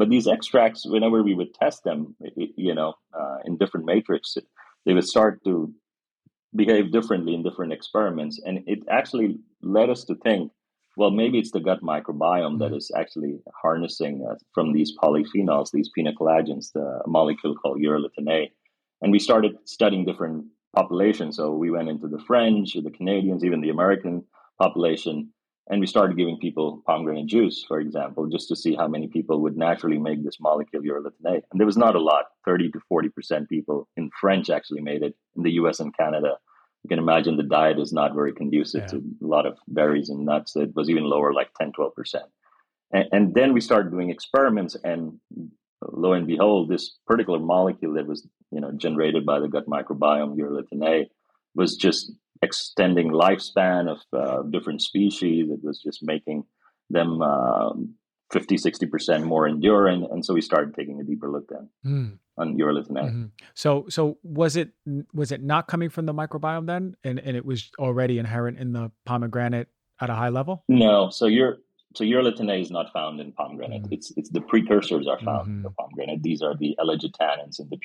But 0.00 0.08
these 0.08 0.26
extracts, 0.26 0.86
whenever 0.86 1.22
we 1.22 1.34
would 1.34 1.52
test 1.52 1.84
them, 1.84 2.16
you 2.56 2.74
know, 2.74 2.94
uh, 3.12 3.36
in 3.44 3.58
different 3.58 3.84
matrix, 3.84 4.38
they 4.86 4.94
would 4.94 5.06
start 5.06 5.44
to 5.44 5.74
behave 6.56 6.90
differently 6.90 7.34
in 7.34 7.42
different 7.42 7.74
experiments, 7.74 8.40
and 8.46 8.64
it 8.66 8.78
actually 8.88 9.38
led 9.60 9.90
us 9.90 10.02
to 10.04 10.14
think, 10.24 10.52
well, 10.96 11.10
maybe 11.10 11.38
it's 11.38 11.50
the 11.50 11.60
gut 11.60 11.82
microbiome 11.82 12.58
that 12.60 12.68
mm-hmm. 12.68 12.76
is 12.76 12.90
actually 12.96 13.40
harnessing 13.62 14.26
uh, 14.26 14.36
from 14.54 14.72
these 14.72 14.96
polyphenols, 14.96 15.70
these 15.70 15.90
punicalagins, 15.96 16.72
the 16.72 17.02
molecule 17.06 17.54
called 17.54 17.78
urolithin 17.78 18.26
A, 18.30 18.50
and 19.02 19.12
we 19.12 19.18
started 19.18 19.52
studying 19.66 20.06
different 20.06 20.46
populations. 20.74 21.36
So 21.36 21.52
we 21.52 21.70
went 21.70 21.90
into 21.90 22.08
the 22.08 22.22
French, 22.26 22.72
the 22.72 22.90
Canadians, 22.90 23.44
even 23.44 23.60
the 23.60 23.74
American 23.76 24.24
population, 24.58 25.30
and 25.68 25.80
we 25.80 25.86
started 25.86 26.16
giving 26.16 26.38
people 26.38 26.82
pomegranate 26.86 27.26
juice, 27.26 27.64
for 27.66 27.80
example, 27.80 28.26
just 28.26 28.48
to 28.48 28.56
see 28.56 28.74
how 28.74 28.88
many 28.88 29.06
people 29.06 29.40
would 29.40 29.56
naturally 29.56 29.98
make 29.98 30.24
this 30.24 30.40
molecule 30.40 30.82
urolithin 30.82 31.26
A. 31.26 31.34
And 31.50 31.60
there 31.60 31.66
was 31.66 31.76
not 31.76 31.94
a 31.94 32.00
lot. 32.00 32.26
30 32.44 32.70
to 32.72 32.80
40% 32.92 33.48
people 33.48 33.88
in 33.96 34.10
French 34.20 34.50
actually 34.50 34.80
made 34.80 35.02
it. 35.02 35.14
In 35.36 35.42
the 35.42 35.52
US 35.52 35.78
and 35.78 35.96
Canada, 35.96 36.38
you 36.82 36.88
can 36.88 36.98
imagine 36.98 37.36
the 37.36 37.42
diet 37.42 37.78
is 37.78 37.92
not 37.92 38.14
very 38.14 38.32
conducive 38.32 38.82
yeah. 38.82 38.86
to 38.88 38.96
a 39.22 39.26
lot 39.26 39.46
of 39.46 39.58
berries 39.68 40.08
and 40.08 40.24
nuts. 40.24 40.56
It 40.56 40.74
was 40.74 40.88
even 40.88 41.04
lower, 41.04 41.32
like 41.32 41.50
10, 41.60 41.72
12%. 41.72 41.92
And, 42.92 43.08
and 43.12 43.34
then 43.34 43.52
we 43.52 43.60
started 43.60 43.92
doing 43.92 44.10
experiments, 44.10 44.76
and 44.82 45.18
lo 45.92 46.12
and 46.12 46.26
behold, 46.26 46.68
this 46.68 46.98
particular 47.06 47.38
molecule 47.38 47.94
that 47.94 48.06
was 48.06 48.26
you 48.50 48.60
know 48.60 48.72
generated 48.72 49.24
by 49.24 49.38
the 49.38 49.48
gut 49.48 49.66
microbiome, 49.66 50.36
urolithin 50.36 50.84
A, 50.84 51.10
was 51.54 51.76
just 51.76 52.12
extending 52.42 53.10
lifespan 53.10 53.90
of 53.90 54.00
uh, 54.12 54.42
different 54.42 54.82
species. 54.82 55.50
It 55.50 55.60
was 55.62 55.80
just 55.80 56.00
making 56.02 56.44
them 56.88 57.20
um, 57.22 57.94
50, 58.30 58.56
60% 58.56 59.24
more 59.24 59.46
enduring. 59.46 60.06
And 60.10 60.24
so 60.24 60.34
we 60.34 60.40
started 60.40 60.74
taking 60.74 61.00
a 61.00 61.04
deeper 61.04 61.30
look 61.30 61.48
then 61.48 61.68
mm. 61.84 62.18
on 62.38 62.56
urolithin 62.56 62.98
A. 62.98 63.04
Mm-hmm. 63.04 63.24
So, 63.54 63.86
so 63.88 64.18
was 64.22 64.56
it, 64.56 64.70
was 65.12 65.32
it 65.32 65.42
not 65.42 65.68
coming 65.68 65.90
from 65.90 66.06
the 66.06 66.14
microbiome 66.14 66.66
then? 66.66 66.96
And, 67.04 67.18
and 67.18 67.36
it 67.36 67.44
was 67.44 67.70
already 67.78 68.18
inherent 68.18 68.58
in 68.58 68.72
the 68.72 68.90
pomegranate 69.04 69.68
at 70.00 70.10
a 70.10 70.14
high 70.14 70.30
level? 70.30 70.64
No. 70.68 71.10
So 71.10 71.26
you're, 71.26 71.58
so 71.96 72.04
urolithin 72.04 72.50
A 72.50 72.60
is 72.60 72.70
not 72.70 72.92
found 72.92 73.20
in 73.20 73.32
pomegranate. 73.32 73.82
Mm-hmm. 73.82 73.94
It's 73.94 74.12
it's 74.16 74.30
the 74.30 74.40
precursors 74.40 75.08
are 75.08 75.18
found 75.18 75.48
mm-hmm. 75.48 75.56
in 75.56 75.62
the 75.62 75.70
pomegranate. 75.70 76.22
These 76.22 76.40
are 76.40 76.54
the 76.56 76.76
ellagitannins 76.78 77.58
and 77.58 77.68
the 77.68 77.78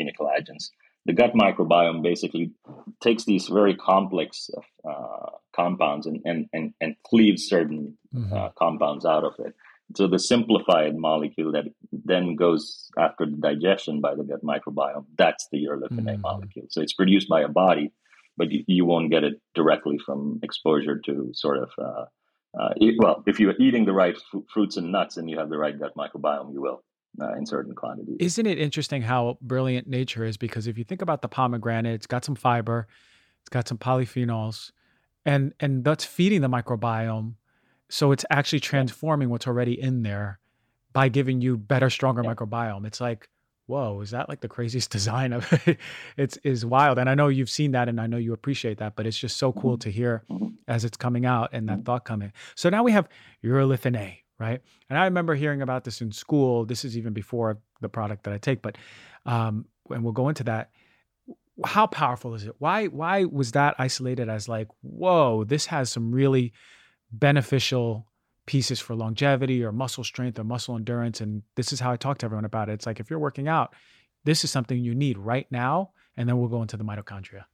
punicalagins 0.00 0.70
the 1.06 1.12
gut 1.12 1.32
microbiome 1.34 2.02
basically 2.02 2.52
takes 3.00 3.24
these 3.24 3.48
very 3.48 3.74
complex 3.74 4.50
uh, 4.88 5.30
compounds 5.54 6.06
and, 6.06 6.20
and, 6.24 6.48
and, 6.52 6.74
and 6.80 6.96
cleaves 7.04 7.48
certain 7.48 7.98
mm-hmm. 8.14 8.32
uh, 8.32 8.50
compounds 8.50 9.04
out 9.04 9.24
of 9.24 9.34
it. 9.38 9.54
So 9.96 10.06
the 10.06 10.18
simplified 10.18 10.96
molecule 10.96 11.52
that 11.52 11.64
then 11.92 12.36
goes 12.36 12.88
after 12.96 13.26
the 13.26 13.36
digestion 13.36 14.00
by 14.00 14.14
the 14.14 14.24
gut 14.24 14.42
microbiome, 14.42 15.06
that's 15.18 15.48
the 15.52 15.58
urolithin 15.64 16.08
A 16.08 16.12
mm-hmm. 16.12 16.20
molecule. 16.22 16.66
So 16.70 16.80
it's 16.80 16.94
produced 16.94 17.28
by 17.28 17.42
a 17.42 17.48
body, 17.48 17.92
but 18.36 18.50
you, 18.50 18.64
you 18.66 18.84
won't 18.84 19.10
get 19.10 19.24
it 19.24 19.40
directly 19.54 19.98
from 19.98 20.40
exposure 20.42 20.98
to 21.06 21.30
sort 21.34 21.58
of 21.58 21.70
uh, 21.78 22.04
uh, 22.58 22.74
eat, 22.78 22.94
well, 22.98 23.22
if 23.26 23.40
you're 23.40 23.54
eating 23.58 23.84
the 23.84 23.92
right 23.92 24.14
f- 24.14 24.42
fruits 24.52 24.76
and 24.76 24.92
nuts 24.92 25.16
and 25.16 25.28
you 25.28 25.38
have 25.38 25.50
the 25.50 25.58
right 25.58 25.78
gut 25.78 25.94
microbiome, 25.96 26.52
you 26.52 26.62
will 26.62 26.82
uh, 27.20 27.34
in 27.34 27.46
certain 27.46 27.74
quantities. 27.74 28.16
Isn't 28.20 28.46
it 28.46 28.58
interesting 28.58 29.02
how 29.02 29.38
brilliant 29.40 29.88
nature 29.88 30.24
is? 30.24 30.36
Because 30.36 30.66
if 30.66 30.78
you 30.78 30.84
think 30.84 31.02
about 31.02 31.22
the 31.22 31.28
pomegranate, 31.28 31.94
it's 31.94 32.06
got 32.06 32.24
some 32.24 32.34
fiber, 32.34 32.86
it's 33.40 33.50
got 33.50 33.68
some 33.68 33.78
polyphenols, 33.78 34.72
and 35.24 35.52
and 35.60 35.84
that's 35.84 36.04
feeding 36.04 36.40
the 36.40 36.48
microbiome. 36.48 37.34
So 37.88 38.12
it's 38.12 38.24
actually 38.30 38.60
transforming 38.60 39.28
what's 39.28 39.46
already 39.46 39.78
in 39.78 40.02
there 40.02 40.38
by 40.92 41.08
giving 41.08 41.40
you 41.40 41.56
better, 41.58 41.90
stronger 41.90 42.22
yeah. 42.24 42.34
microbiome. 42.34 42.86
It's 42.86 43.00
like, 43.00 43.28
whoa, 43.66 44.00
is 44.00 44.10
that 44.10 44.28
like 44.28 44.40
the 44.40 44.48
craziest 44.48 44.90
design 44.98 45.32
of 45.32 45.52
it? 45.66 45.78
it's 46.16 46.38
is 46.38 46.64
wild. 46.64 46.98
And 46.98 47.08
I 47.10 47.14
know 47.14 47.28
you've 47.28 47.50
seen 47.50 47.72
that 47.72 47.88
and 47.88 48.00
I 48.00 48.06
know 48.06 48.16
you 48.16 48.32
appreciate 48.32 48.78
that, 48.78 48.96
but 48.96 49.06
it's 49.06 49.18
just 49.18 49.36
so 49.36 49.52
cool 49.52 49.72
mm-hmm. 49.72 49.80
to 49.80 49.90
hear 49.90 50.24
mm-hmm. 50.30 50.48
as 50.68 50.84
it's 50.84 50.96
coming 50.96 51.26
out 51.26 51.50
and 51.52 51.68
that 51.68 51.72
mm-hmm. 51.78 51.82
thought 51.82 52.04
coming. 52.04 52.32
So 52.54 52.70
now 52.70 52.82
we 52.82 52.92
have 52.92 53.08
urolithin 53.44 53.96
A 53.96 54.21
right? 54.42 54.60
And 54.90 54.98
I 54.98 55.04
remember 55.04 55.34
hearing 55.36 55.62
about 55.62 55.84
this 55.84 56.00
in 56.00 56.10
school. 56.10 56.66
This 56.66 56.84
is 56.84 56.98
even 56.98 57.12
before 57.12 57.58
the 57.80 57.88
product 57.88 58.24
that 58.24 58.34
I 58.34 58.38
take, 58.38 58.60
but 58.60 58.76
um, 59.24 59.66
and 59.88 60.02
we'll 60.02 60.12
go 60.12 60.28
into 60.28 60.44
that. 60.44 60.70
How 61.64 61.86
powerful 61.86 62.34
is 62.34 62.44
it? 62.44 62.54
Why 62.58 62.86
why 62.86 63.24
was 63.24 63.52
that 63.52 63.76
isolated 63.78 64.28
as 64.28 64.48
like, 64.48 64.68
whoa, 64.80 65.44
this 65.44 65.66
has 65.66 65.90
some 65.90 66.10
really 66.10 66.52
beneficial 67.12 68.08
pieces 68.46 68.80
for 68.80 68.96
longevity 68.96 69.62
or 69.62 69.70
muscle 69.70 70.02
strength 70.02 70.38
or 70.40 70.44
muscle 70.44 70.74
endurance? 70.74 71.20
And 71.20 71.42
this 71.54 71.72
is 71.72 71.78
how 71.78 71.92
I 71.92 71.96
talk 71.96 72.18
to 72.18 72.26
everyone 72.26 72.44
about 72.44 72.68
it. 72.68 72.72
It's 72.72 72.86
like 72.86 72.98
if 72.98 73.10
you're 73.10 73.20
working 73.20 73.46
out, 73.46 73.74
this 74.24 74.42
is 74.42 74.50
something 74.50 74.76
you 74.78 74.94
need 74.94 75.18
right 75.18 75.46
now, 75.50 75.90
and 76.16 76.28
then 76.28 76.38
we'll 76.38 76.48
go 76.48 76.62
into 76.62 76.76
the 76.76 76.84
mitochondria. 76.84 77.44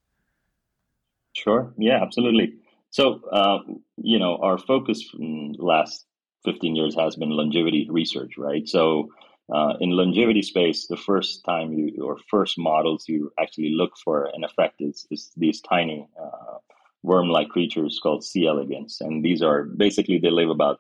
Sure. 1.35 1.73
Yeah, 1.77 2.03
absolutely. 2.03 2.55
So, 2.91 3.21
uh, 3.31 3.59
you 3.97 4.19
know, 4.19 4.39
our 4.43 4.59
focus 4.59 5.03
from 5.03 5.53
last 5.59 6.07
15 6.49 6.77
years 6.77 6.95
has 6.95 7.17
been 7.17 7.31
longevity 7.31 7.87
research, 7.91 8.39
right? 8.39 8.67
So 8.67 9.11
uh, 9.55 9.75
in 9.81 9.91
longevity 9.91 10.43
space, 10.43 10.87
the 10.87 10.97
first 10.97 11.45
time 11.45 11.73
you 11.73 12.03
or 12.03 12.17
first 12.31 12.55
models 12.59 13.05
you 13.07 13.31
actually 13.39 13.73
look 13.81 13.93
for 14.05 14.31
an 14.35 14.45
effect 14.45 14.77
is, 14.81 15.07
is 15.11 15.31
these 15.37 15.61
tiny 15.61 16.09
uh, 16.21 16.59
worm-like 17.03 17.49
creatures 17.49 18.01
called 18.03 18.25
C. 18.25 18.47
elegans, 18.47 18.99
and 19.01 19.25
these 19.25 19.43
are 19.43 19.65
basically 19.65 20.19
they 20.19 20.31
live 20.31 20.51
about 20.51 20.79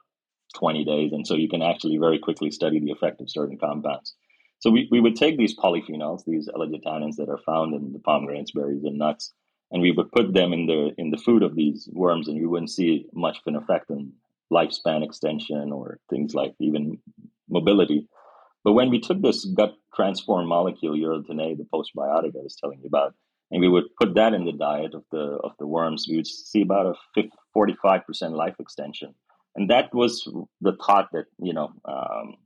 20 0.54 0.84
days, 0.84 1.12
and 1.12 1.26
so 1.26 1.34
you 1.34 1.48
can 1.48 1.62
actually 1.62 1.98
very 1.98 2.18
quickly 2.18 2.50
study 2.50 2.80
the 2.80 2.90
effect 2.90 3.20
of 3.20 3.30
certain 3.30 3.58
compounds. 3.58 4.14
So 4.60 4.70
we, 4.70 4.88
we 4.90 5.00
would 5.00 5.16
take 5.16 5.36
these 5.38 5.56
polyphenols, 5.56 6.24
these 6.26 6.48
ellagitannins 6.48 7.16
that 7.16 7.28
are 7.28 7.40
found 7.46 7.74
in 7.74 7.92
the 7.92 8.00
pomegranates, 8.00 8.52
berries, 8.52 8.84
and 8.84 8.98
nuts, 8.98 9.32
and 9.70 9.82
we 9.82 9.92
would 9.92 10.10
put 10.12 10.32
them 10.32 10.52
in 10.52 10.66
the 10.66 10.94
in 10.98 11.10
the 11.10 11.22
food 11.26 11.42
of 11.42 11.54
these 11.54 11.88
worms, 11.92 12.28
and 12.28 12.36
you 12.36 12.48
wouldn't 12.50 12.70
see 12.70 13.06
much 13.12 13.36
of 13.38 13.46
an 13.46 13.56
effect 13.56 13.90
on 13.90 14.12
lifespan 14.52 15.04
extension 15.04 15.72
or 15.72 15.98
things 16.10 16.34
like 16.34 16.54
even 16.60 16.98
mobility. 17.48 18.08
But 18.64 18.72
when 18.72 18.90
we 18.90 19.00
took 19.00 19.22
this 19.22 19.44
gut 19.44 19.74
transform 19.94 20.46
molecule, 20.46 20.94
urolithin 20.96 21.40
A, 21.40 21.54
the 21.54 21.66
postbiotic 21.72 22.36
I 22.36 22.42
was 22.42 22.56
telling 22.60 22.80
you 22.80 22.86
about, 22.86 23.14
and 23.50 23.60
we 23.60 23.68
would 23.68 23.84
put 24.00 24.14
that 24.14 24.34
in 24.34 24.44
the 24.44 24.52
diet 24.52 24.94
of 24.94 25.04
the 25.10 25.38
of 25.42 25.52
the 25.58 25.66
worms, 25.66 26.06
we 26.08 26.16
would 26.16 26.26
see 26.26 26.62
about 26.62 26.94
a 27.16 27.22
45% 27.56 28.32
life 28.32 28.56
extension. 28.58 29.14
And 29.56 29.70
that 29.70 29.92
was 29.94 30.30
the 30.60 30.76
thought 30.84 31.08
that, 31.12 31.26
you 31.38 31.52
know, 31.52 31.72
um, 31.84 32.36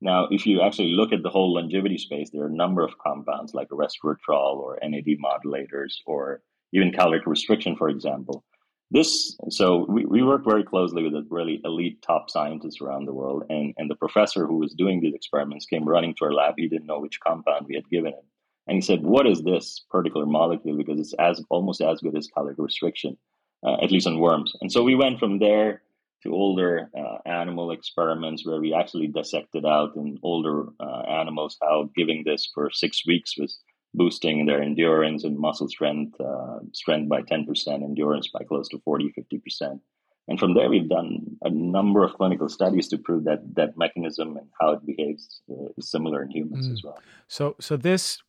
now 0.00 0.28
if 0.30 0.46
you 0.46 0.60
actually 0.60 0.92
look 0.92 1.12
at 1.12 1.22
the 1.22 1.30
whole 1.30 1.54
longevity 1.54 1.98
space, 1.98 2.30
there 2.30 2.42
are 2.42 2.48
a 2.48 2.62
number 2.62 2.82
of 2.84 2.98
compounds 2.98 3.54
like 3.54 3.68
resveratrol 3.70 4.56
or 4.58 4.78
NAD 4.82 5.16
modulators 5.24 5.94
or 6.06 6.42
even 6.72 6.92
caloric 6.92 7.26
restriction, 7.26 7.74
for 7.74 7.88
example, 7.88 8.44
this 8.90 9.36
so 9.50 9.86
we, 9.88 10.04
we 10.04 10.22
work 10.22 10.44
very 10.44 10.64
closely 10.64 11.02
with 11.02 11.26
really 11.30 11.60
elite 11.64 12.02
top 12.02 12.28
scientists 12.28 12.80
around 12.80 13.06
the 13.06 13.14
world 13.14 13.44
and, 13.48 13.72
and 13.76 13.90
the 13.90 13.94
professor 13.94 14.46
who 14.46 14.58
was 14.58 14.74
doing 14.74 15.00
these 15.00 15.14
experiments 15.14 15.66
came 15.66 15.88
running 15.88 16.14
to 16.14 16.24
our 16.24 16.32
lab. 16.32 16.54
He 16.56 16.68
didn't 16.68 16.86
know 16.86 17.00
which 17.00 17.20
compound 17.20 17.66
we 17.68 17.76
had 17.76 17.88
given 17.88 18.12
him. 18.12 18.24
And 18.66 18.76
he 18.76 18.80
said 18.80 19.02
what 19.02 19.26
is 19.26 19.42
this 19.42 19.84
particular 19.90 20.26
molecule? 20.26 20.76
Because 20.76 20.98
it's 20.98 21.14
as 21.14 21.42
almost 21.50 21.80
as 21.80 22.00
good 22.00 22.16
as 22.16 22.26
caloric 22.26 22.58
restriction 22.58 23.16
uh, 23.64 23.76
at 23.82 23.90
least 23.90 24.06
on 24.06 24.18
worms. 24.18 24.52
And 24.60 24.72
so 24.72 24.82
we 24.82 24.94
went 24.94 25.18
from 25.18 25.38
there 25.38 25.82
to 26.22 26.32
older 26.32 26.90
uh, 26.96 27.18
animal 27.26 27.70
experiments 27.70 28.44
where 28.44 28.60
we 28.60 28.74
actually 28.74 29.06
dissected 29.06 29.64
out 29.64 29.96
in 29.96 30.18
older 30.22 30.66
uh, 30.78 31.02
animals 31.08 31.56
how 31.62 31.88
giving 31.96 32.22
this 32.24 32.50
for 32.52 32.70
six 32.72 33.06
weeks 33.06 33.38
was 33.38 33.58
boosting 33.94 34.46
their 34.46 34.62
endurance 34.62 35.24
and 35.24 35.38
muscle 35.38 35.68
strength, 35.68 36.20
uh, 36.20 36.60
strength 36.72 37.08
by 37.08 37.22
10%, 37.22 37.68
endurance 37.68 38.28
by 38.28 38.44
close 38.44 38.68
to 38.68 38.78
40, 38.84 39.12
50%. 39.18 39.80
And 40.28 40.38
from 40.38 40.54
there, 40.54 40.68
we've 40.68 40.88
done 40.88 41.36
a 41.42 41.50
number 41.50 42.04
of 42.04 42.14
clinical 42.14 42.48
studies 42.48 42.86
to 42.88 42.98
prove 42.98 43.24
that 43.24 43.40
that 43.56 43.76
mechanism 43.76 44.36
and 44.36 44.46
how 44.60 44.70
it 44.72 44.86
behaves 44.86 45.40
uh, 45.50 45.70
is 45.76 45.90
similar 45.90 46.22
in 46.22 46.30
humans 46.30 46.68
mm. 46.68 46.72
as 46.72 46.82
well. 46.84 47.00
So, 47.26 47.56
so 47.58 47.76
this 47.76 48.22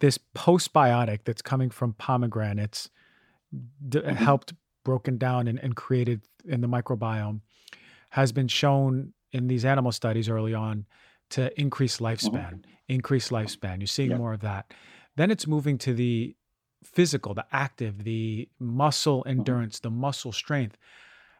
this 0.00 0.18
postbiotic 0.34 1.20
that's 1.24 1.42
coming 1.42 1.70
from 1.70 1.92
pomegranates 1.92 2.90
d- 3.88 4.00
mm-hmm. 4.00 4.14
helped 4.14 4.54
broken 4.84 5.18
down 5.18 5.48
and, 5.48 5.58
and 5.60 5.76
created 5.76 6.22
in 6.44 6.60
the 6.60 6.68
microbiome 6.68 7.40
has 8.10 8.32
been 8.32 8.48
shown 8.48 9.12
in 9.32 9.48
these 9.48 9.64
animal 9.64 9.92
studies 9.92 10.28
early 10.28 10.54
on 10.54 10.86
to 11.30 11.60
increase 11.60 11.98
lifespan, 11.98 12.32
mm-hmm. 12.32 12.70
increase 12.88 13.28
lifespan. 13.28 13.78
You're 13.78 13.86
seeing 13.86 14.16
more 14.16 14.32
of 14.32 14.40
that. 14.40 14.72
Then 15.16 15.30
it's 15.30 15.46
moving 15.46 15.78
to 15.78 15.94
the 15.94 16.36
physical, 16.84 17.34
the 17.34 17.46
active, 17.52 18.04
the 18.04 18.48
muscle 18.58 19.20
mm-hmm. 19.20 19.40
endurance, 19.40 19.78
mm-hmm. 19.78 19.88
the 19.88 20.00
muscle 20.00 20.32
strength. 20.32 20.76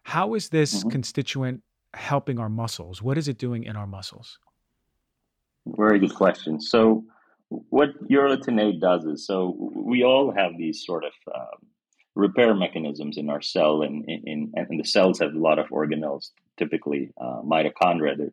How 0.02 0.34
is 0.34 0.48
this 0.48 0.80
mm-hmm. 0.80 0.90
constituent 0.90 1.62
helping 1.94 2.38
our 2.38 2.48
muscles? 2.48 3.02
What 3.02 3.18
is 3.18 3.28
it 3.28 3.38
doing 3.38 3.64
in 3.64 3.76
our 3.76 3.86
muscles? 3.86 4.38
Very 5.66 5.98
good 5.98 6.14
question. 6.14 6.60
So, 6.60 7.04
what 7.48 7.90
urolithin 8.10 8.78
does 8.78 9.06
is 9.06 9.26
so 9.26 9.56
we 9.74 10.04
all 10.04 10.32
have 10.32 10.52
these 10.58 10.84
sort 10.84 11.04
of 11.04 11.12
um, 11.34 11.66
repair 12.14 12.54
mechanisms 12.54 13.16
in 13.16 13.30
our 13.30 13.40
cell, 13.40 13.82
and, 13.82 14.04
in, 14.06 14.52
and 14.54 14.80
the 14.80 14.84
cells 14.84 15.20
have 15.20 15.34
a 15.34 15.38
lot 15.38 15.58
of 15.58 15.68
organelles, 15.68 16.32
typically 16.58 17.10
uh, 17.18 17.40
mitochondria. 17.42 18.30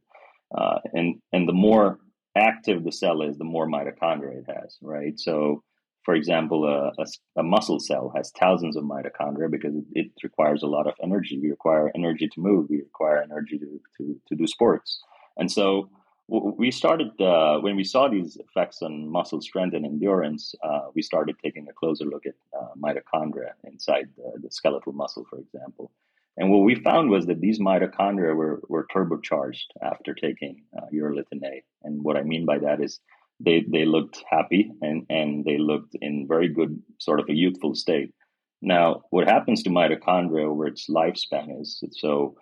Uh, 0.55 0.79
and 0.93 1.15
and 1.31 1.47
the 1.47 1.53
more 1.53 1.99
active 2.37 2.83
the 2.83 2.91
cell 2.91 3.21
is, 3.21 3.37
the 3.37 3.43
more 3.43 3.67
mitochondria 3.67 4.39
it 4.39 4.45
has, 4.47 4.77
right? 4.81 5.17
So, 5.17 5.63
for 6.03 6.13
example, 6.13 6.65
a, 6.65 6.91
a, 7.01 7.05
a 7.37 7.43
muscle 7.43 7.79
cell 7.79 8.11
has 8.15 8.31
thousands 8.39 8.75
of 8.75 8.83
mitochondria 8.83 9.49
because 9.49 9.75
it, 9.75 9.85
it, 9.93 10.11
requires 10.23 10.61
a 10.61 10.67
lot 10.67 10.85
of 10.85 10.93
energy. 11.01 11.39
We 11.41 11.49
require 11.49 11.91
energy 11.95 12.27
to 12.27 12.39
move. 12.39 12.67
We 12.69 12.77
require 12.77 13.21
energy 13.21 13.57
to 13.59 13.79
to, 13.97 14.19
to 14.27 14.35
do 14.35 14.47
sports. 14.47 14.99
And 15.37 15.51
so 15.51 15.89
we 16.27 16.71
started 16.71 17.09
uh, 17.21 17.59
when 17.59 17.75
we 17.75 17.83
saw 17.83 18.07
these 18.07 18.37
effects 18.37 18.81
on 18.81 19.09
muscle 19.09 19.41
strength 19.41 19.75
and 19.75 19.85
endurance. 19.85 20.55
Uh, 20.63 20.87
we 20.95 21.01
started 21.01 21.35
taking 21.43 21.67
a 21.69 21.73
closer 21.73 22.05
look 22.05 22.25
at 22.25 22.33
uh, 22.57 22.69
mitochondria 22.77 23.51
inside 23.63 24.09
the, 24.17 24.41
the 24.41 24.51
skeletal 24.51 24.91
muscle, 24.91 25.25
for 25.29 25.39
example. 25.39 25.91
And 26.37 26.51
what 26.51 26.63
we 26.63 26.75
found 26.75 27.09
was 27.09 27.25
that 27.27 27.39
these 27.39 27.59
mitochondria 27.59 28.35
were, 28.35 28.61
were 28.67 28.87
turbocharged 28.93 29.67
after 29.81 30.13
taking 30.13 30.63
uh, 30.77 30.85
urolithin 30.93 31.43
A. 31.43 31.63
And 31.83 32.03
what 32.03 32.17
I 32.17 32.23
mean 32.23 32.45
by 32.45 32.59
that 32.59 32.81
is 32.81 32.99
they, 33.39 33.65
they 33.71 33.85
looked 33.85 34.23
happy 34.29 34.71
and, 34.81 35.05
and 35.09 35.45
they 35.45 35.57
looked 35.57 35.95
in 36.01 36.27
very 36.27 36.49
good, 36.49 36.81
sort 36.99 37.19
of 37.19 37.29
a 37.29 37.33
youthful 37.33 37.73
state. 37.75 38.13
Now, 38.61 39.03
what 39.11 39.27
happens 39.27 39.63
to 39.63 39.69
mitochondria 39.69 40.45
over 40.45 40.67
its 40.67 40.89
lifespan 40.89 41.61
is 41.61 41.81
so 41.91 42.35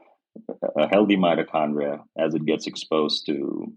a 0.78 0.88
healthy 0.88 1.18
mitochondria, 1.18 2.00
as 2.18 2.34
it 2.34 2.46
gets 2.46 2.66
exposed 2.66 3.26
to 3.28 3.72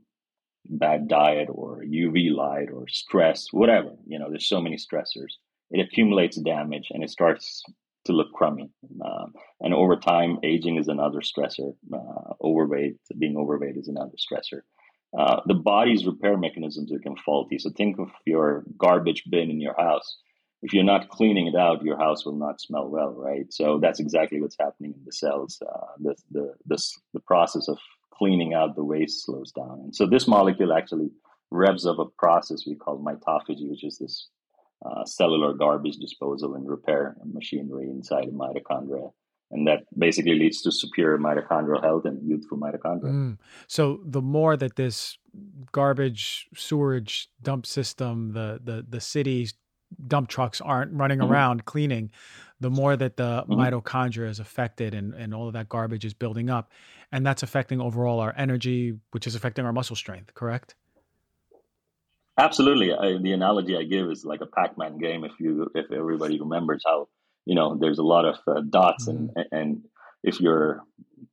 bad 0.69 1.09
diet 1.09 1.49
or 1.51 1.83
UV 1.83 2.35
light 2.35 2.71
or 2.73 2.89
stress, 2.89 3.47
whatever, 3.53 3.91
you 4.07 4.19
know, 4.19 4.29
there's 4.31 4.49
so 4.49 4.61
many 4.61 4.77
stressors, 4.77 5.35
it 5.71 5.81
accumulates 5.81 6.37
damage 6.37 6.89
and 6.91 7.03
it 7.03 7.11
starts 7.11 7.63
to 8.07 8.13
look 8.13 8.33
crummy. 8.33 8.71
Uh, 9.05 9.27
and 9.61 9.75
over 9.75 9.97
time, 9.97 10.39
aging 10.43 10.77
is 10.77 10.89
another 10.89 11.21
stressor. 11.21 11.75
Uh, 11.93 12.35
overweight, 12.43 12.97
being 13.19 13.37
overweight 13.37 13.77
is 13.77 13.89
another 13.89 14.17
stressor. 14.17 14.61
Uh, 15.17 15.41
the 15.47 15.55
body's 15.55 16.07
repair 16.07 16.37
mechanisms 16.37 16.91
become 16.91 17.17
faulty. 17.25 17.59
So 17.59 17.71
think 17.71 17.99
of 17.99 18.09
your 18.27 18.65
garbage 18.77 19.25
bin 19.31 19.51
in 19.51 19.61
your 19.61 19.75
house. 19.79 20.17
If 20.63 20.73
you're 20.73 20.85
not 20.85 21.09
cleaning 21.11 21.47
it 21.47 21.55
out, 21.55 21.85
your 21.85 21.97
house 21.97 22.25
will 22.25 22.37
not 22.37 22.61
smell 22.61 22.89
well, 22.89 23.13
right? 23.13 23.47
So 23.53 23.79
that's 23.81 24.01
exactly 24.01 24.41
what's 24.41 24.57
happening 24.59 24.95
in 24.97 25.05
the 25.05 25.13
cells. 25.13 25.63
Uh, 25.63 25.87
the, 26.01 26.17
the, 26.31 26.55
the, 26.67 26.83
the 27.15 27.21
process 27.21 27.69
of 27.69 27.79
cleaning 28.13 28.55
out 28.55 28.75
the 28.75 28.85
waste 28.85 29.25
slows 29.25 29.53
down. 29.53 29.81
And 29.85 29.95
so 29.95 30.07
this 30.07 30.27
molecule 30.27 30.73
actually 30.73 31.11
revs 31.51 31.87
up 31.87 31.99
a 31.99 32.07
process 32.19 32.65
we 32.67 32.75
call 32.75 32.99
mitophagy, 32.99 33.71
which 33.71 33.85
is 33.85 33.99
this 33.99 34.29
uh, 34.87 35.05
cellular 35.05 35.55
garbage 35.55 35.97
disposal 35.97 36.55
and 36.55 36.69
repair 36.69 37.17
machinery 37.25 37.89
inside 37.91 38.27
the 38.27 38.33
mitochondria. 38.33 39.11
And 39.51 39.67
that 39.69 39.85
basically 39.97 40.35
leads 40.35 40.61
to 40.63 40.73
superior 40.73 41.19
mitochondrial 41.19 41.83
health 41.83 42.05
and 42.05 42.19
youthful 42.29 42.59
mitochondria. 42.59 43.13
Mm. 43.13 43.39
So 43.69 44.01
the 44.05 44.23
more 44.23 44.57
that 44.57 44.77
this 44.77 45.19
garbage 45.73 46.49
sewerage 46.57 47.29
dump 47.43 47.67
system, 47.67 48.33
the 48.33 48.61
the 48.63 48.85
the 48.89 49.01
cities 49.01 49.55
dump 50.09 50.29
trucks 50.29 50.61
aren't 50.61 50.93
running 50.93 51.21
mm-hmm. 51.21 51.33
around 51.33 51.65
cleaning, 51.65 52.11
the 52.61 52.71
more 52.71 52.97
that 52.97 53.17
the 53.17 53.45
mm-hmm. 53.49 53.53
mitochondria 53.53 54.29
is 54.29 54.41
affected 54.41 54.95
and, 54.95 55.15
and 55.15 55.35
all 55.35 55.47
of 55.47 55.53
that 55.53 55.69
garbage 55.69 56.05
is 56.05 56.15
building 56.15 56.51
up. 56.51 56.73
And 57.13 57.25
that's 57.25 57.45
affecting 57.45 57.81
overall 57.81 58.19
our 58.19 58.35
energy, 58.37 58.99
which 59.13 59.27
is 59.29 59.35
affecting 59.37 59.65
our 59.65 59.73
muscle 59.73 59.97
strength, 59.97 60.35
correct? 60.35 60.75
Absolutely. 62.39 62.93
I, 62.93 63.19
the 63.19 63.33
analogy 63.33 63.77
I 63.77 63.85
give 63.85 64.11
is 64.11 64.25
like 64.25 64.43
a 64.43 64.47
Pac-Man 64.47 64.99
game. 64.99 65.25
If 65.25 65.33
you, 65.41 65.71
if 65.75 65.91
everybody 65.91 66.39
remembers 66.39 66.83
how, 66.87 67.09
you 67.47 67.55
know, 67.55 67.77
there's 67.77 67.99
a 67.99 68.03
lot 68.03 68.25
of 68.27 68.37
uh, 68.47 68.61
dots 68.69 69.09
mm-hmm. 69.09 69.29
and, 69.37 69.47
and 69.53 69.83
if 70.23 70.41
your 70.41 70.83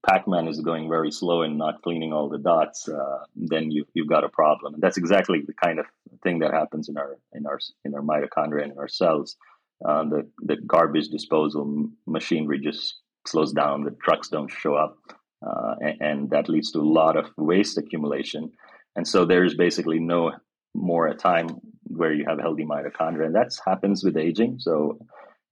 Pac-Man 0.08 0.48
is 0.48 0.60
going 0.60 0.90
very 0.90 1.12
slow 1.12 1.42
and 1.42 1.58
not 1.58 1.82
cleaning 1.82 2.14
all 2.14 2.30
the 2.30 2.38
dots, 2.38 2.88
uh, 2.88 3.20
then 3.36 3.72
you, 3.72 3.86
you've 3.94 4.08
got 4.08 4.24
a 4.24 4.30
problem. 4.30 4.76
And 4.76 4.84
that's 4.84 4.98
exactly 4.98 5.42
the 5.46 5.54
kind 5.54 5.80
of 5.80 5.86
thing 6.24 6.40
that 6.40 6.52
happens 6.52 6.90
in 6.90 6.98
our 6.98 7.18
in 7.34 7.46
our 7.46 7.60
in 7.86 7.96
our 7.96 8.02
mitochondria 8.02 8.64
and 8.64 8.74
in 8.74 8.78
our 8.78 8.88
cells. 8.88 9.36
Uh, 9.84 10.04
the 10.04 10.30
the 10.40 10.58
garbage 10.58 11.10
disposal 11.10 11.90
machinery 12.06 12.60
just 12.60 13.00
slows 13.26 13.54
down. 13.54 13.84
The 13.84 13.92
trucks 13.92 14.30
don't 14.30 14.52
show 14.52 14.76
up, 14.76 14.98
uh, 15.46 15.76
and, 15.82 16.02
and, 16.02 16.30
that 16.32 16.50
leads 16.50 16.72
to 16.72 16.80
a 16.80 16.82
lot 16.82 17.18
of 17.18 17.26
waste 17.38 17.78
accumulation. 17.78 18.52
And 18.96 19.08
so 19.08 19.26
there's 19.26 19.56
basically 19.56 20.00
no 20.00 20.32
more 20.74 21.08
a 21.08 21.16
time 21.16 21.48
where 21.84 22.14
you 22.14 22.26
have 22.28 22.40
healthy 22.40 22.66
mitochondria, 22.66 23.26
and 23.26 23.36
that 23.36 23.56
happens 23.66 24.04
with 24.04 24.18
aging. 24.18 24.60
So 24.60 25.00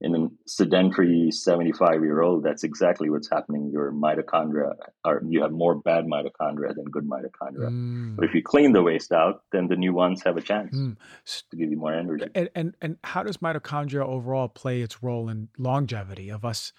in 0.02 0.16
a 0.16 0.28
sedentary 0.48 1.30
75 1.32 2.02
year 2.02 2.22
old, 2.22 2.44
that's 2.44 2.64
exactly 2.64 3.10
what's 3.10 3.30
happening. 3.30 3.70
Your 3.72 3.92
mitochondria 3.92 4.74
are, 5.06 5.22
you 5.28 5.44
have 5.44 5.52
more 5.52 5.76
bad 5.76 6.06
mitochondria 6.06 6.76
than 6.76 6.86
good 6.86 7.08
mitochondria. 7.08 7.70
Mm. 7.70 8.16
But 8.16 8.26
if 8.26 8.34
you 8.34 8.42
clean 8.42 8.74
the 8.74 8.82
waste 8.82 9.12
out, 9.12 9.44
then 9.52 9.68
the 9.68 9.76
new 9.76 9.94
ones 9.94 10.24
have 10.24 10.38
a 10.38 10.42
chance 10.42 10.76
mm. 10.76 10.98
to 11.52 11.56
give 11.56 11.70
you 11.70 11.78
more 11.78 11.94
energy. 11.94 12.26
And, 12.34 12.50
and, 12.56 12.76
and 12.82 12.98
how 13.04 13.22
does 13.22 13.38
mitochondria 13.38 14.04
overall 14.04 14.50
play 14.50 14.82
its 14.82 15.04
role 15.04 15.30
in 15.30 15.50
longevity 15.60 16.30
of 16.30 16.44
us 16.44 16.74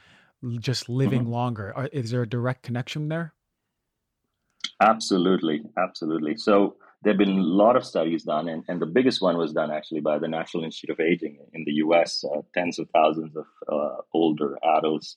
just 0.59 0.89
living 0.89 1.23
mm-hmm. 1.23 1.33
longer? 1.33 1.89
Is 1.93 2.11
there 2.11 2.23
a 2.23 2.29
direct 2.29 2.65
connection 2.65 3.09
there? 3.09 3.35
Absolutely. 4.81 5.63
Absolutely. 5.79 6.37
So, 6.37 6.77
there 7.03 7.13
have 7.13 7.19
been 7.19 7.39
a 7.39 7.43
lot 7.43 7.77
of 7.77 7.85
studies 7.85 8.23
done, 8.23 8.49
and, 8.49 8.65
and 8.69 8.81
the 8.81 8.87
biggest 8.87 9.21
one 9.21 9.37
was 9.37 9.53
done 9.53 9.71
actually 9.71 10.01
by 10.01 10.19
the 10.19 10.29
National 10.29 10.65
Institute 10.65 10.91
of 10.91 11.01
Aging 11.01 11.39
in 11.53 11.65
the 11.65 11.73
US, 11.85 12.25
uh, 12.25 12.43
tens 12.55 12.79
of 12.79 12.89
thousands 12.91 13.37
of 13.37 13.47
uh, 13.71 13.97
older 14.15 14.57
adults 14.79 15.17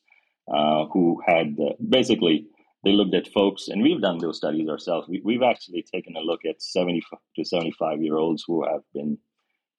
uh, 0.51 0.85
who 0.91 1.21
had 1.25 1.55
uh, 1.59 1.73
basically 1.87 2.47
they 2.83 2.91
looked 2.91 3.15
at 3.15 3.31
folks, 3.31 3.67
and 3.67 3.81
we've 3.81 4.01
done 4.01 4.19
those 4.19 4.37
studies 4.37 4.69
ourselves. 4.69 5.07
We, 5.23 5.33
have 5.33 5.43
actually 5.43 5.83
taken 5.91 6.15
a 6.15 6.21
look 6.21 6.41
at 6.45 6.61
70 6.61 7.03
to 7.35 7.45
75 7.45 8.01
year 8.01 8.15
olds 8.15 8.43
who 8.45 8.63
have 8.65 8.81
been 8.93 9.17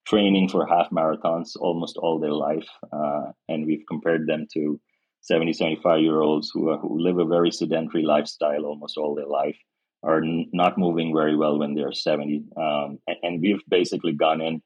training 0.06 0.48
for 0.48 0.66
half 0.66 0.90
marathons 0.90 1.56
almost 1.58 1.96
all 1.96 2.20
their 2.20 2.32
life, 2.32 2.68
uh, 2.92 3.32
and 3.48 3.66
we've 3.66 3.84
compared 3.88 4.26
them 4.28 4.46
to 4.54 4.80
70, 5.22 5.52
75 5.54 6.00
year 6.00 6.20
olds 6.20 6.50
who, 6.52 6.76
who 6.78 7.00
live 7.00 7.18
a 7.18 7.24
very 7.24 7.50
sedentary 7.50 8.04
lifestyle 8.04 8.64
almost 8.64 8.96
all 8.96 9.16
their 9.16 9.26
life 9.26 9.56
are 10.02 10.22
n- 10.22 10.48
not 10.52 10.78
moving 10.78 11.14
very 11.14 11.36
well 11.36 11.58
when 11.58 11.74
they're 11.74 11.92
70. 11.92 12.44
Um, 12.56 12.98
and, 13.06 13.16
and, 13.22 13.40
we've 13.40 13.62
basically 13.68 14.12
gone 14.12 14.40
in 14.40 14.62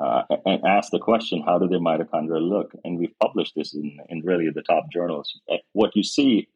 uh, 0.00 0.22
and 0.46 0.64
asked 0.66 0.90
the 0.90 0.98
question, 0.98 1.42
how 1.44 1.58
do 1.58 1.68
their 1.68 1.80
mitochondria 1.80 2.40
look? 2.40 2.72
And 2.84 2.98
we've 2.98 3.18
published 3.20 3.54
this 3.56 3.74
in, 3.74 3.98
in 4.08 4.20
really 4.22 4.50
the 4.50 4.62
top 4.62 4.90
journals. 4.92 5.38
Uh, 5.50 5.56
what 5.72 5.94
you 5.94 6.02
see, 6.02 6.48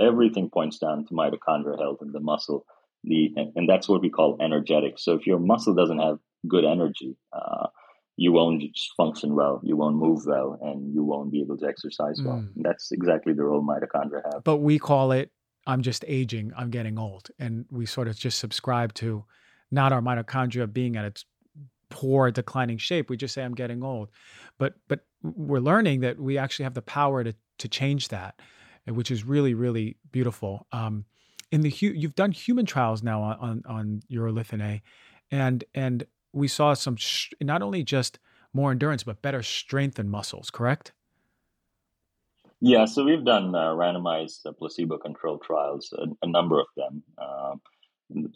everything 0.00 0.50
points 0.50 0.78
down 0.78 1.06
to 1.06 1.14
mitochondria 1.14 1.78
health 1.78 1.98
and 2.00 2.12
the 2.12 2.20
muscle. 2.20 2.66
The, 3.04 3.32
and, 3.36 3.52
and 3.56 3.68
that's 3.68 3.88
what 3.88 4.02
we 4.02 4.10
call 4.10 4.36
energetic. 4.40 4.98
So 4.98 5.14
if 5.14 5.26
your 5.26 5.38
muscle 5.38 5.74
doesn't 5.74 5.98
have 5.98 6.18
good 6.46 6.64
energy, 6.64 7.16
uh, 7.32 7.68
you 8.16 8.32
won't 8.32 8.62
function 8.96 9.34
well, 9.34 9.60
you 9.64 9.76
won't 9.76 9.96
move 9.96 10.24
well, 10.26 10.58
and 10.62 10.92
you 10.94 11.02
won't 11.02 11.32
be 11.32 11.40
able 11.40 11.56
to 11.58 11.66
exercise 11.66 12.20
well. 12.22 12.36
Mm. 12.36 12.50
That's 12.56 12.92
exactly 12.92 13.32
the 13.32 13.42
role 13.42 13.62
mitochondria 13.62 14.22
have. 14.32 14.44
But 14.44 14.58
we 14.58 14.78
call 14.78 15.12
it 15.12 15.30
I'm 15.66 15.82
just 15.82 16.04
aging, 16.08 16.52
I'm 16.56 16.70
getting 16.70 16.98
old. 16.98 17.30
And 17.38 17.66
we 17.70 17.86
sort 17.86 18.08
of 18.08 18.18
just 18.18 18.38
subscribe 18.38 18.94
to 18.94 19.24
not 19.70 19.92
our 19.92 20.00
mitochondria 20.00 20.72
being 20.72 20.96
at 20.96 21.04
its 21.04 21.24
poor 21.88 22.30
declining 22.30 22.78
shape. 22.78 23.10
We 23.10 23.16
just 23.16 23.34
say 23.34 23.42
I'm 23.42 23.54
getting 23.54 23.82
old. 23.82 24.10
But 24.58 24.74
but 24.88 25.00
we're 25.22 25.60
learning 25.60 26.00
that 26.00 26.18
we 26.18 26.38
actually 26.38 26.64
have 26.64 26.74
the 26.74 26.82
power 26.82 27.22
to 27.22 27.34
to 27.58 27.68
change 27.68 28.08
that, 28.08 28.40
which 28.86 29.10
is 29.10 29.24
really, 29.24 29.54
really 29.54 29.96
beautiful. 30.10 30.66
Um, 30.72 31.04
in 31.50 31.60
the 31.60 31.70
you've 31.70 32.14
done 32.14 32.32
human 32.32 32.66
trials 32.66 33.02
now 33.02 33.22
on 33.22 33.38
on, 33.38 33.62
on 33.66 34.02
urolithin 34.10 34.62
A, 34.62 34.82
and 35.30 35.64
and 35.74 36.04
we 36.32 36.48
saw 36.48 36.74
some 36.74 36.96
sh- 36.96 37.32
not 37.40 37.62
only 37.62 37.84
just 37.84 38.18
more 38.54 38.70
endurance 38.70 39.04
but 39.04 39.22
better 39.22 39.42
strength 39.42 39.98
and 39.98 40.10
muscles. 40.10 40.50
Correct? 40.50 40.92
Yeah, 42.64 42.84
so 42.84 43.02
we've 43.02 43.24
done 43.24 43.56
uh, 43.56 43.74
randomized 43.74 44.46
uh, 44.46 44.52
placebo-controlled 44.52 45.42
trials, 45.42 45.92
a, 45.98 46.04
a, 46.24 46.28
number 46.28 46.60
of 46.60 46.66
them. 46.76 47.02
Um, 47.18 47.60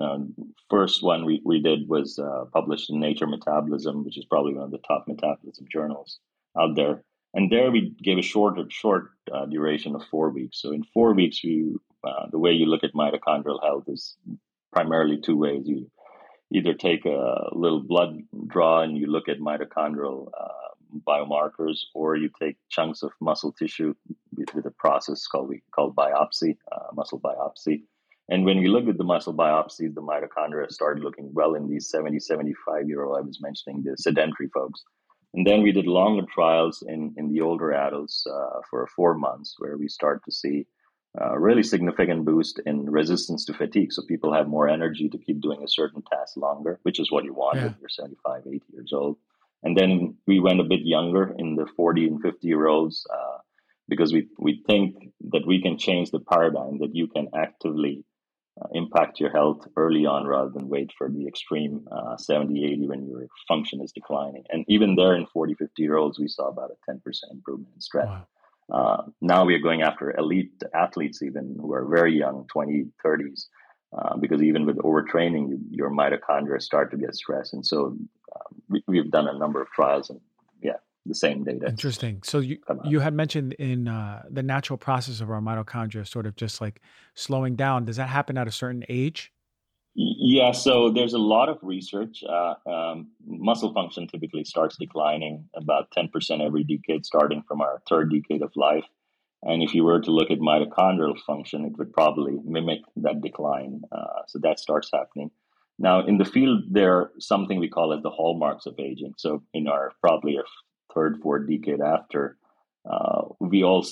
uh, 0.00 0.18
first 0.68 1.00
one 1.00 1.24
we, 1.24 1.40
we 1.44 1.62
did 1.62 1.88
was 1.88 2.18
uh, 2.18 2.46
published 2.52 2.90
in 2.90 2.98
Nature 2.98 3.28
Metabolism, 3.28 4.04
which 4.04 4.18
is 4.18 4.24
probably 4.24 4.54
one 4.54 4.64
of 4.64 4.72
the 4.72 4.78
top 4.78 5.04
metabolism 5.06 5.66
journals 5.70 6.18
out 6.58 6.74
there. 6.74 7.04
And 7.34 7.52
there 7.52 7.70
we 7.70 7.94
gave 8.02 8.18
a 8.18 8.22
short 8.22 8.58
short 8.72 9.10
uh, 9.32 9.46
duration 9.46 9.94
of 9.94 10.02
four 10.10 10.30
weeks. 10.30 10.60
So 10.60 10.72
in 10.72 10.82
four 10.92 11.14
weeks, 11.14 11.44
we 11.44 11.76
uh, 12.02 12.26
the 12.32 12.40
way 12.40 12.50
you 12.50 12.66
look 12.66 12.82
at 12.82 12.94
mitochondrial 12.94 13.62
health 13.62 13.84
is 13.86 14.16
primarily 14.72 15.20
two 15.20 15.36
ways. 15.36 15.62
You 15.66 15.88
either 16.52 16.74
take 16.74 17.04
a 17.04 17.50
little 17.52 17.80
blood 17.80 18.18
draw 18.48 18.82
and 18.82 18.98
you 18.98 19.06
look 19.06 19.28
at 19.28 19.38
mitochondrial 19.38 20.32
biomarkers, 21.06 21.78
or 21.94 22.16
you 22.16 22.30
take 22.40 22.56
chunks 22.68 23.02
of 23.02 23.12
muscle 23.20 23.52
tissue 23.52 23.94
with, 24.36 24.66
a 24.66 24.70
process 24.70 25.26
called 25.26 25.48
we 25.48 25.62
call 25.74 25.92
biopsy, 25.92 26.56
uh, 26.72 26.94
muscle 26.94 27.20
biopsy. 27.20 27.82
And 28.28 28.44
when 28.44 28.58
we 28.58 28.68
looked 28.68 28.88
at 28.88 28.98
the 28.98 29.04
muscle 29.04 29.34
biopsies, 29.34 29.94
the 29.94 30.02
mitochondria 30.02 30.70
started 30.70 31.04
looking 31.04 31.32
well 31.32 31.54
in 31.54 31.68
these 31.68 31.88
70, 31.90 32.18
75 32.18 32.88
year 32.88 33.04
old 33.04 33.18
I 33.18 33.20
was 33.20 33.40
mentioning, 33.40 33.82
the 33.84 33.96
sedentary 33.96 34.48
folks. 34.52 34.82
And 35.34 35.46
then 35.46 35.62
we 35.62 35.72
did 35.72 35.86
longer 35.86 36.24
trials 36.32 36.82
in, 36.86 37.14
in 37.16 37.32
the 37.32 37.42
older 37.42 37.72
adults 37.72 38.26
uh, 38.26 38.60
for 38.70 38.88
four 38.96 39.14
months, 39.14 39.56
where 39.58 39.76
we 39.76 39.88
start 39.88 40.22
to 40.24 40.32
see 40.32 40.66
a 41.18 41.28
uh, 41.28 41.36
really 41.36 41.62
significant 41.62 42.24
boost 42.24 42.60
in 42.66 42.90
resistance 42.90 43.44
to 43.46 43.54
fatigue. 43.54 43.92
So 43.92 44.02
people 44.02 44.34
have 44.34 44.48
more 44.48 44.68
energy 44.68 45.08
to 45.08 45.18
keep 45.18 45.40
doing 45.40 45.62
a 45.62 45.68
certain 45.68 46.02
task 46.10 46.36
longer, 46.36 46.78
which 46.82 47.00
is 47.00 47.10
what 47.10 47.24
you 47.24 47.32
want 47.32 47.56
yeah. 47.56 47.64
when 47.64 47.76
you're 47.80 47.88
75, 47.88 48.42
80 48.46 48.62
years 48.72 48.92
old. 48.92 49.16
And 49.66 49.76
then 49.76 50.14
we 50.28 50.38
went 50.38 50.60
a 50.60 50.70
bit 50.74 50.82
younger 50.84 51.34
in 51.36 51.56
the 51.56 51.66
40 51.76 52.06
and 52.06 52.22
50 52.22 52.46
year 52.46 52.68
olds 52.68 53.04
uh, 53.12 53.38
because 53.88 54.12
we, 54.12 54.28
we 54.38 54.62
think 54.64 54.94
that 55.32 55.44
we 55.44 55.60
can 55.60 55.76
change 55.76 56.12
the 56.12 56.20
paradigm 56.20 56.78
that 56.78 56.94
you 56.94 57.08
can 57.08 57.26
actively 57.34 58.04
uh, 58.62 58.68
impact 58.74 59.18
your 59.18 59.30
health 59.30 59.66
early 59.76 60.06
on 60.06 60.24
rather 60.24 60.50
than 60.50 60.68
wait 60.68 60.92
for 60.96 61.10
the 61.10 61.26
extreme 61.26 61.84
uh, 61.90 62.16
70, 62.16 62.64
80 62.64 62.86
when 62.86 63.08
your 63.08 63.26
function 63.48 63.80
is 63.82 63.90
declining. 63.90 64.44
And 64.50 64.64
even 64.68 64.94
there 64.94 65.16
in 65.16 65.26
40, 65.26 65.54
50 65.54 65.82
year 65.82 65.96
olds, 65.96 66.20
we 66.20 66.28
saw 66.28 66.46
about 66.46 66.70
a 66.70 66.92
10% 66.92 67.00
improvement 67.32 67.74
in 67.74 67.80
strength. 67.80 68.08
Wow. 68.08 68.26
Uh, 68.72 69.02
now 69.20 69.44
we 69.44 69.56
are 69.56 69.66
going 69.68 69.82
after 69.82 70.16
elite 70.16 70.62
athletes, 70.76 71.22
even 71.22 71.56
who 71.60 71.72
are 71.74 71.86
very 71.86 72.16
young, 72.16 72.46
20, 72.52 72.86
30s, 73.04 73.46
uh, 73.96 74.16
because 74.16 74.42
even 74.42 74.66
with 74.66 74.76
overtraining, 74.78 75.48
you, 75.48 75.60
your 75.70 75.90
mitochondria 75.90 76.60
start 76.60 76.90
to 76.90 76.96
get 76.96 77.14
stressed. 77.14 77.54
And 77.54 77.64
so 77.64 77.96
uh, 78.34 78.78
we, 78.86 78.98
have 78.98 79.10
done 79.10 79.28
a 79.28 79.38
number 79.38 79.60
of 79.60 79.68
trials 79.70 80.10
and 80.10 80.20
yeah, 80.62 80.76
the 81.04 81.14
same 81.14 81.44
data. 81.44 81.66
Interesting. 81.68 82.20
So 82.24 82.40
you 82.40 82.58
you 82.84 83.00
had 83.00 83.14
mentioned 83.14 83.52
in 83.54 83.88
uh, 83.88 84.22
the 84.30 84.42
natural 84.42 84.76
process 84.76 85.20
of 85.20 85.30
our 85.30 85.40
mitochondria 85.40 86.06
sort 86.06 86.26
of 86.26 86.36
just 86.36 86.60
like 86.60 86.80
slowing 87.14 87.56
down. 87.56 87.84
Does 87.84 87.96
that 87.96 88.08
happen 88.08 88.36
at 88.36 88.48
a 88.48 88.52
certain 88.52 88.84
age? 88.88 89.32
Yeah, 89.98 90.52
so 90.52 90.90
there's 90.90 91.14
a 91.14 91.18
lot 91.18 91.48
of 91.48 91.58
research. 91.62 92.22
Uh, 92.28 92.54
um, 92.66 93.08
muscle 93.24 93.72
function 93.72 94.06
typically 94.06 94.44
starts 94.44 94.76
declining 94.76 95.48
about 95.54 95.88
10% 95.96 96.44
every 96.44 96.64
decade, 96.64 97.06
starting 97.06 97.42
from 97.48 97.62
our 97.62 97.80
third 97.88 98.12
decade 98.12 98.42
of 98.42 98.52
life. 98.56 98.84
And 99.42 99.62
if 99.62 99.74
you 99.74 99.84
were 99.84 100.00
to 100.00 100.10
look 100.10 100.30
at 100.30 100.38
mitochondrial 100.38 101.20
function, 101.20 101.64
it 101.64 101.78
would 101.78 101.92
probably 101.92 102.38
mimic 102.44 102.80
that 102.96 103.20
decline. 103.20 103.82
Uh, 103.92 104.22
so 104.26 104.38
that 104.42 104.58
starts 104.58 104.90
happening. 104.92 105.30
Now, 105.78 106.06
in 106.06 106.18
the 106.18 106.24
field, 106.24 106.64
there 106.70 106.94
are 106.94 107.12
something 107.18 107.60
we 107.60 107.68
call 107.68 107.92
as 107.92 108.02
the 108.02 108.10
hallmarks 108.10 108.66
of 108.66 108.78
aging. 108.78 109.14
So, 109.18 109.42
in 109.52 109.68
our 109.68 109.92
probably 110.00 110.38
our 110.38 110.44
third, 110.94 111.20
fourth 111.22 111.48
decade 111.48 111.82
after, 111.82 112.38
uh, 112.90 113.24
we 113.40 113.62
all 113.62 113.86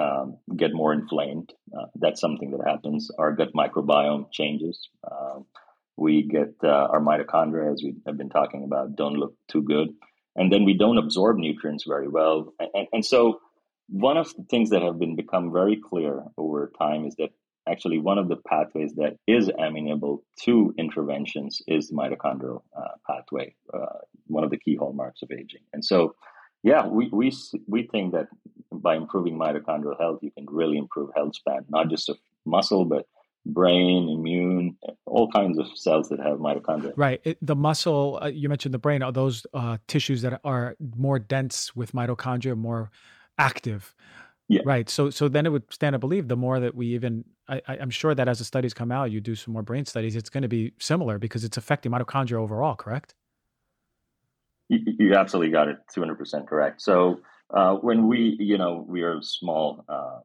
um, 0.00 0.38
get 0.56 0.72
more 0.72 0.92
inflamed. 0.92 1.52
Uh, 1.76 1.86
that's 1.96 2.20
something 2.20 2.52
that 2.52 2.66
happens. 2.66 3.10
Our 3.18 3.32
gut 3.32 3.52
microbiome 3.54 4.30
changes. 4.32 4.88
Um, 5.10 5.46
we 5.96 6.22
get 6.22 6.54
uh, 6.62 6.68
our 6.68 7.00
mitochondria, 7.00 7.72
as 7.72 7.82
we 7.82 7.96
have 8.06 8.16
been 8.16 8.28
talking 8.28 8.64
about, 8.64 8.96
don't 8.96 9.14
look 9.14 9.34
too 9.48 9.62
good. 9.62 9.88
And 10.36 10.52
then 10.52 10.64
we 10.64 10.74
don't 10.74 10.98
absorb 10.98 11.38
nutrients 11.38 11.84
very 11.88 12.08
well. 12.08 12.52
And, 12.60 12.68
and, 12.74 12.86
and 12.92 13.04
so, 13.04 13.40
one 13.88 14.16
of 14.16 14.34
the 14.34 14.44
things 14.44 14.70
that 14.70 14.82
have 14.82 14.98
been 14.98 15.16
become 15.16 15.52
very 15.52 15.76
clear 15.76 16.24
over 16.36 16.72
time 16.78 17.06
is 17.06 17.14
that 17.16 17.30
actually 17.68 17.98
one 17.98 18.18
of 18.18 18.28
the 18.28 18.36
pathways 18.36 18.94
that 18.94 19.16
is 19.26 19.50
amenable 19.58 20.22
to 20.40 20.74
interventions 20.78 21.60
is 21.66 21.88
the 21.88 21.94
mitochondrial 21.94 22.62
uh, 22.76 22.88
pathway, 23.06 23.54
uh, 23.74 23.86
one 24.26 24.44
of 24.44 24.50
the 24.50 24.56
key 24.56 24.76
hallmarks 24.76 25.22
of 25.22 25.30
aging. 25.32 25.62
And 25.72 25.84
so, 25.84 26.14
yeah, 26.62 26.86
we, 26.86 27.08
we, 27.12 27.32
we 27.66 27.88
think 27.88 28.12
that 28.12 28.28
by 28.72 28.96
improving 28.96 29.36
mitochondrial 29.38 29.98
health, 29.98 30.20
you 30.22 30.30
can 30.30 30.46
really 30.48 30.78
improve 30.78 31.10
health 31.14 31.34
span, 31.34 31.64
not 31.68 31.88
just 31.88 32.08
of 32.08 32.18
muscle, 32.44 32.84
but 32.84 33.06
brain, 33.44 34.08
immune, 34.08 34.76
all 35.06 35.30
kinds 35.30 35.58
of 35.58 35.66
cells 35.74 36.08
that 36.08 36.18
have 36.20 36.38
mitochondria. 36.38 36.92
Right. 36.96 37.20
It, 37.24 37.38
the 37.40 37.54
muscle, 37.54 38.18
uh, 38.22 38.26
you 38.26 38.48
mentioned 38.48 38.74
the 38.74 38.78
brain, 38.78 39.02
are 39.02 39.12
those 39.12 39.46
uh, 39.54 39.78
tissues 39.86 40.22
that 40.22 40.40
are 40.44 40.76
more 40.96 41.18
dense 41.18 41.74
with 41.74 41.92
mitochondria, 41.92 42.56
more 42.56 42.90
active. 43.38 43.94
Yeah. 44.48 44.62
Right. 44.64 44.88
So 44.88 45.10
so 45.10 45.28
then 45.28 45.44
it 45.44 45.50
would 45.50 45.72
stand 45.72 45.94
to 45.94 45.98
believe 45.98 46.28
the 46.28 46.36
more 46.36 46.60
that 46.60 46.74
we 46.74 46.86
even 46.94 47.24
I, 47.48 47.60
I'm 47.68 47.90
sure 47.90 48.14
that 48.14 48.28
as 48.28 48.38
the 48.38 48.44
studies 48.44 48.74
come 48.74 48.92
out, 48.92 49.10
you 49.10 49.20
do 49.20 49.34
some 49.34 49.52
more 49.52 49.62
brain 49.62 49.84
studies, 49.84 50.16
it's 50.16 50.30
going 50.30 50.42
to 50.42 50.48
be 50.48 50.72
similar 50.78 51.18
because 51.18 51.44
it's 51.44 51.56
affecting 51.56 51.92
mitochondria 51.92 52.38
overall, 52.38 52.74
correct? 52.74 53.14
You, 54.68 54.80
you 54.98 55.14
absolutely 55.14 55.52
got 55.52 55.68
it 55.68 55.78
200% 55.96 56.46
correct. 56.48 56.82
So 56.82 57.20
uh, 57.54 57.74
when 57.74 58.08
we, 58.08 58.36
you 58.40 58.58
know, 58.58 58.84
we 58.88 59.02
are 59.02 59.18
a 59.18 59.22
small 59.22 59.84
uh, 59.88 60.20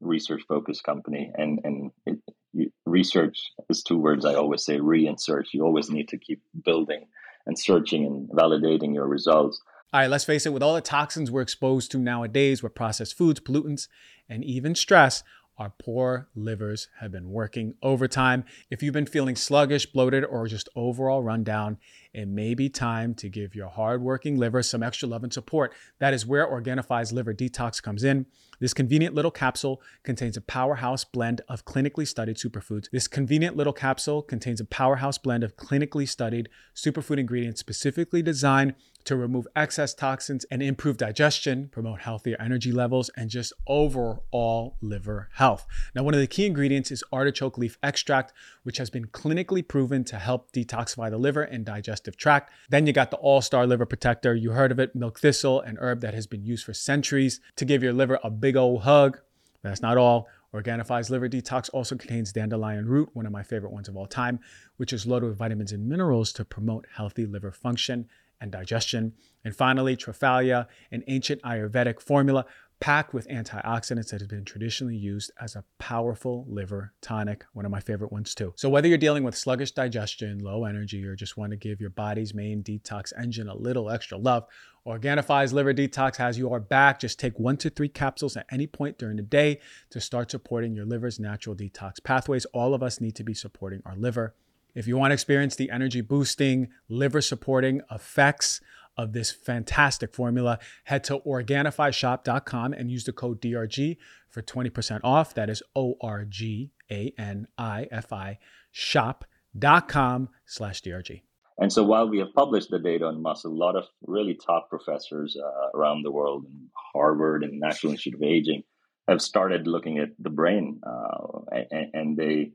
research 0.00 0.42
focused 0.48 0.84
company 0.84 1.30
and, 1.36 1.60
and 1.64 1.90
it, 2.06 2.18
you, 2.54 2.72
research 2.86 3.38
is 3.68 3.82
two 3.82 3.98
words 3.98 4.24
I 4.24 4.34
always 4.34 4.64
say 4.64 4.80
re 4.80 5.06
and 5.06 5.20
search. 5.20 5.48
You 5.52 5.64
always 5.64 5.90
need 5.90 6.08
to 6.08 6.18
keep 6.18 6.40
building 6.64 7.04
and 7.46 7.58
searching 7.58 8.06
and 8.06 8.28
validating 8.30 8.94
your 8.94 9.06
results. 9.06 9.60
All 9.90 10.00
right, 10.00 10.10
let's 10.10 10.24
face 10.24 10.44
it, 10.44 10.52
with 10.52 10.62
all 10.62 10.74
the 10.74 10.82
toxins 10.82 11.30
we're 11.30 11.40
exposed 11.40 11.90
to 11.92 11.98
nowadays 11.98 12.62
with 12.62 12.74
processed 12.74 13.16
foods, 13.16 13.40
pollutants, 13.40 13.88
and 14.28 14.44
even 14.44 14.74
stress, 14.74 15.22
our 15.56 15.72
poor 15.78 16.28
livers 16.34 16.88
have 17.00 17.10
been 17.10 17.30
working 17.30 17.72
overtime. 17.82 18.44
If 18.68 18.82
you've 18.82 18.92
been 18.92 19.06
feeling 19.06 19.34
sluggish, 19.34 19.86
bloated, 19.86 20.26
or 20.26 20.46
just 20.46 20.68
overall 20.76 21.22
run 21.22 21.42
down, 21.42 21.78
it 22.18 22.26
may 22.26 22.52
be 22.52 22.68
time 22.68 23.14
to 23.14 23.28
give 23.28 23.54
your 23.54 23.68
hardworking 23.68 24.36
liver 24.36 24.60
some 24.60 24.82
extra 24.82 25.08
love 25.08 25.22
and 25.22 25.32
support. 25.32 25.72
That 26.00 26.12
is 26.12 26.26
where 26.26 26.44
Organifi's 26.44 27.12
Liver 27.12 27.32
Detox 27.32 27.80
comes 27.80 28.02
in. 28.02 28.26
This 28.58 28.74
convenient 28.74 29.14
little 29.14 29.30
capsule 29.30 29.80
contains 30.02 30.36
a 30.36 30.40
powerhouse 30.40 31.04
blend 31.04 31.42
of 31.48 31.64
clinically 31.64 32.08
studied 32.08 32.36
superfoods. 32.36 32.90
This 32.90 33.06
convenient 33.06 33.56
little 33.56 33.72
capsule 33.72 34.22
contains 34.22 34.60
a 34.60 34.64
powerhouse 34.64 35.16
blend 35.16 35.44
of 35.44 35.56
clinically 35.56 36.08
studied 36.08 36.48
superfood 36.74 37.18
ingredients 37.18 37.60
specifically 37.60 38.20
designed 38.20 38.74
to 39.04 39.16
remove 39.16 39.46
excess 39.56 39.94
toxins 39.94 40.44
and 40.50 40.62
improve 40.62 40.96
digestion, 40.96 41.68
promote 41.68 42.00
healthier 42.00 42.36
energy 42.40 42.72
levels, 42.72 43.10
and 43.16 43.30
just 43.30 43.52
overall 43.66 44.76
liver 44.80 45.28
health. 45.34 45.66
Now, 45.94 46.02
one 46.02 46.14
of 46.14 46.20
the 46.20 46.26
key 46.26 46.46
ingredients 46.46 46.90
is 46.90 47.04
artichoke 47.12 47.58
leaf 47.58 47.78
extract, 47.82 48.32
which 48.64 48.78
has 48.78 48.90
been 48.90 49.06
clinically 49.06 49.66
proven 49.66 50.04
to 50.04 50.16
help 50.16 50.52
detoxify 50.52 51.10
the 51.10 51.16
liver 51.16 51.42
and 51.42 51.64
digestive 51.64 52.07
tract. 52.16 52.52
Then 52.70 52.86
you 52.86 52.92
got 52.92 53.10
the 53.10 53.16
All 53.18 53.42
Star 53.42 53.66
Liver 53.66 53.86
Protector. 53.86 54.34
You 54.34 54.52
heard 54.52 54.72
of 54.72 54.78
it, 54.78 54.94
milk 54.94 55.18
thistle, 55.20 55.60
an 55.60 55.76
herb 55.80 56.00
that 56.00 56.14
has 56.14 56.26
been 56.26 56.44
used 56.44 56.64
for 56.64 56.74
centuries 56.74 57.40
to 57.56 57.64
give 57.64 57.82
your 57.82 57.92
liver 57.92 58.18
a 58.22 58.30
big 58.30 58.56
old 58.56 58.82
hug. 58.82 59.18
That's 59.62 59.82
not 59.82 59.96
all. 59.96 60.28
Organifi's 60.54 61.10
Liver 61.10 61.28
Detox 61.28 61.68
also 61.74 61.96
contains 61.96 62.32
dandelion 62.32 62.86
root, 62.86 63.10
one 63.12 63.26
of 63.26 63.32
my 63.32 63.42
favorite 63.42 63.72
ones 63.72 63.88
of 63.88 63.96
all 63.96 64.06
time, 64.06 64.40
which 64.78 64.94
is 64.94 65.06
loaded 65.06 65.28
with 65.28 65.36
vitamins 65.36 65.72
and 65.72 65.86
minerals 65.86 66.32
to 66.32 66.44
promote 66.44 66.86
healthy 66.94 67.26
liver 67.26 67.52
function 67.52 68.08
and 68.40 68.50
digestion. 68.50 69.12
And 69.44 69.54
finally, 69.54 69.96
Triphala, 69.96 70.66
an 70.90 71.04
ancient 71.06 71.42
Ayurvedic 71.42 72.00
formula 72.00 72.46
packed 72.80 73.12
with 73.12 73.28
antioxidants 73.28 74.10
that 74.10 74.20
has 74.20 74.28
been 74.28 74.44
traditionally 74.44 74.96
used 74.96 75.30
as 75.40 75.56
a 75.56 75.64
powerful 75.78 76.44
liver 76.48 76.92
tonic, 77.00 77.44
one 77.52 77.64
of 77.64 77.70
my 77.70 77.80
favorite 77.80 78.12
ones 78.12 78.34
too. 78.34 78.52
So 78.56 78.68
whether 78.68 78.88
you're 78.88 78.98
dealing 78.98 79.24
with 79.24 79.36
sluggish 79.36 79.72
digestion, 79.72 80.38
low 80.38 80.64
energy, 80.64 81.04
or 81.04 81.16
just 81.16 81.36
want 81.36 81.50
to 81.50 81.56
give 81.56 81.80
your 81.80 81.90
body's 81.90 82.34
main 82.34 82.62
detox 82.62 83.12
engine 83.18 83.48
a 83.48 83.56
little 83.56 83.90
extra 83.90 84.16
love, 84.16 84.46
Organifi's 84.86 85.52
Liver 85.52 85.74
Detox 85.74 86.16
has 86.16 86.38
your 86.38 86.60
back. 86.60 86.98
Just 86.98 87.18
take 87.18 87.38
one 87.38 87.58
to 87.58 87.68
three 87.68 87.88
capsules 87.88 88.36
at 88.36 88.46
any 88.50 88.66
point 88.66 88.96
during 88.96 89.16
the 89.16 89.22
day 89.22 89.60
to 89.90 90.00
start 90.00 90.30
supporting 90.30 90.74
your 90.74 90.86
liver's 90.86 91.20
natural 91.20 91.54
detox 91.54 92.02
pathways. 92.02 92.46
All 92.46 92.72
of 92.74 92.82
us 92.82 93.00
need 93.00 93.14
to 93.16 93.24
be 93.24 93.34
supporting 93.34 93.82
our 93.84 93.96
liver. 93.96 94.34
If 94.74 94.86
you 94.86 94.96
want 94.96 95.10
to 95.10 95.14
experience 95.14 95.56
the 95.56 95.70
energy 95.70 96.00
boosting, 96.00 96.68
liver 96.88 97.20
supporting 97.20 97.82
effects 97.90 98.60
of 98.98 99.12
this 99.12 99.30
fantastic 99.30 100.12
formula, 100.12 100.58
head 100.84 101.04
to 101.04 101.20
OrganifiShop.com 101.20 102.72
and 102.74 102.90
use 102.90 103.04
the 103.04 103.12
code 103.12 103.40
DRG 103.40 103.96
for 104.28 104.42
20% 104.42 105.00
off. 105.02 105.32
That 105.34 105.48
is 105.48 105.62
O 105.74 105.94
R 106.00 106.24
G 106.24 106.72
A 106.90 107.14
N 107.16 107.46
I 107.56 107.86
F 107.90 108.12
I 108.12 108.38
shop.com 108.70 110.28
slash 110.44 110.82
DRG. 110.82 111.22
And 111.60 111.72
so 111.72 111.82
while 111.82 112.08
we 112.08 112.18
have 112.18 112.32
published 112.34 112.70
the 112.70 112.78
data 112.78 113.06
on 113.06 113.20
muscle, 113.20 113.52
a 113.52 113.54
lot 113.54 113.74
of 113.74 113.84
really 114.06 114.34
top 114.34 114.68
professors 114.70 115.36
uh, 115.36 115.76
around 115.76 116.04
the 116.04 116.12
world, 116.12 116.46
Harvard 116.92 117.42
and 117.42 117.58
National 117.58 117.92
Institute 117.92 118.14
of 118.14 118.22
Aging, 118.22 118.62
have 119.08 119.20
started 119.20 119.66
looking 119.66 119.98
at 119.98 120.10
the 120.18 120.30
brain, 120.30 120.80
uh, 120.86 121.38
and, 121.70 121.94
and, 121.94 122.16
they 122.16 122.52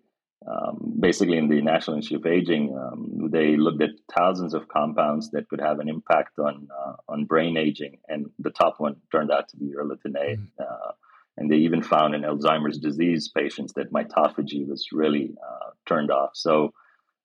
um, 0.47 0.93
basically 0.99 1.37
in 1.37 1.47
the 1.47 1.61
National 1.61 1.95
Institute 1.97 2.25
of 2.25 2.31
Aging, 2.31 2.77
um, 2.77 3.29
they 3.31 3.55
looked 3.55 3.81
at 3.81 3.91
thousands 4.13 4.53
of 4.53 4.67
compounds 4.67 5.31
that 5.31 5.47
could 5.49 5.61
have 5.61 5.79
an 5.79 5.89
impact 5.89 6.37
on 6.39 6.67
uh, 6.85 6.93
on 7.07 7.25
brain 7.25 7.57
aging, 7.57 7.99
and 8.07 8.29
the 8.39 8.51
top 8.51 8.75
one 8.79 8.95
turned 9.11 9.31
out 9.31 9.49
to 9.49 9.57
be 9.57 9.73
urolithin 9.73 10.15
A. 10.15 10.37
Mm. 10.37 10.47
Uh, 10.59 10.91
and 11.37 11.49
they 11.49 11.55
even 11.57 11.81
found 11.81 12.13
in 12.13 12.21
Alzheimer's 12.21 12.77
disease 12.77 13.27
patients 13.27 13.73
that 13.73 13.91
mitophagy 13.91 14.67
was 14.67 14.89
really 14.91 15.33
uh, 15.43 15.71
turned 15.87 16.11
off. 16.11 16.31
So, 16.33 16.73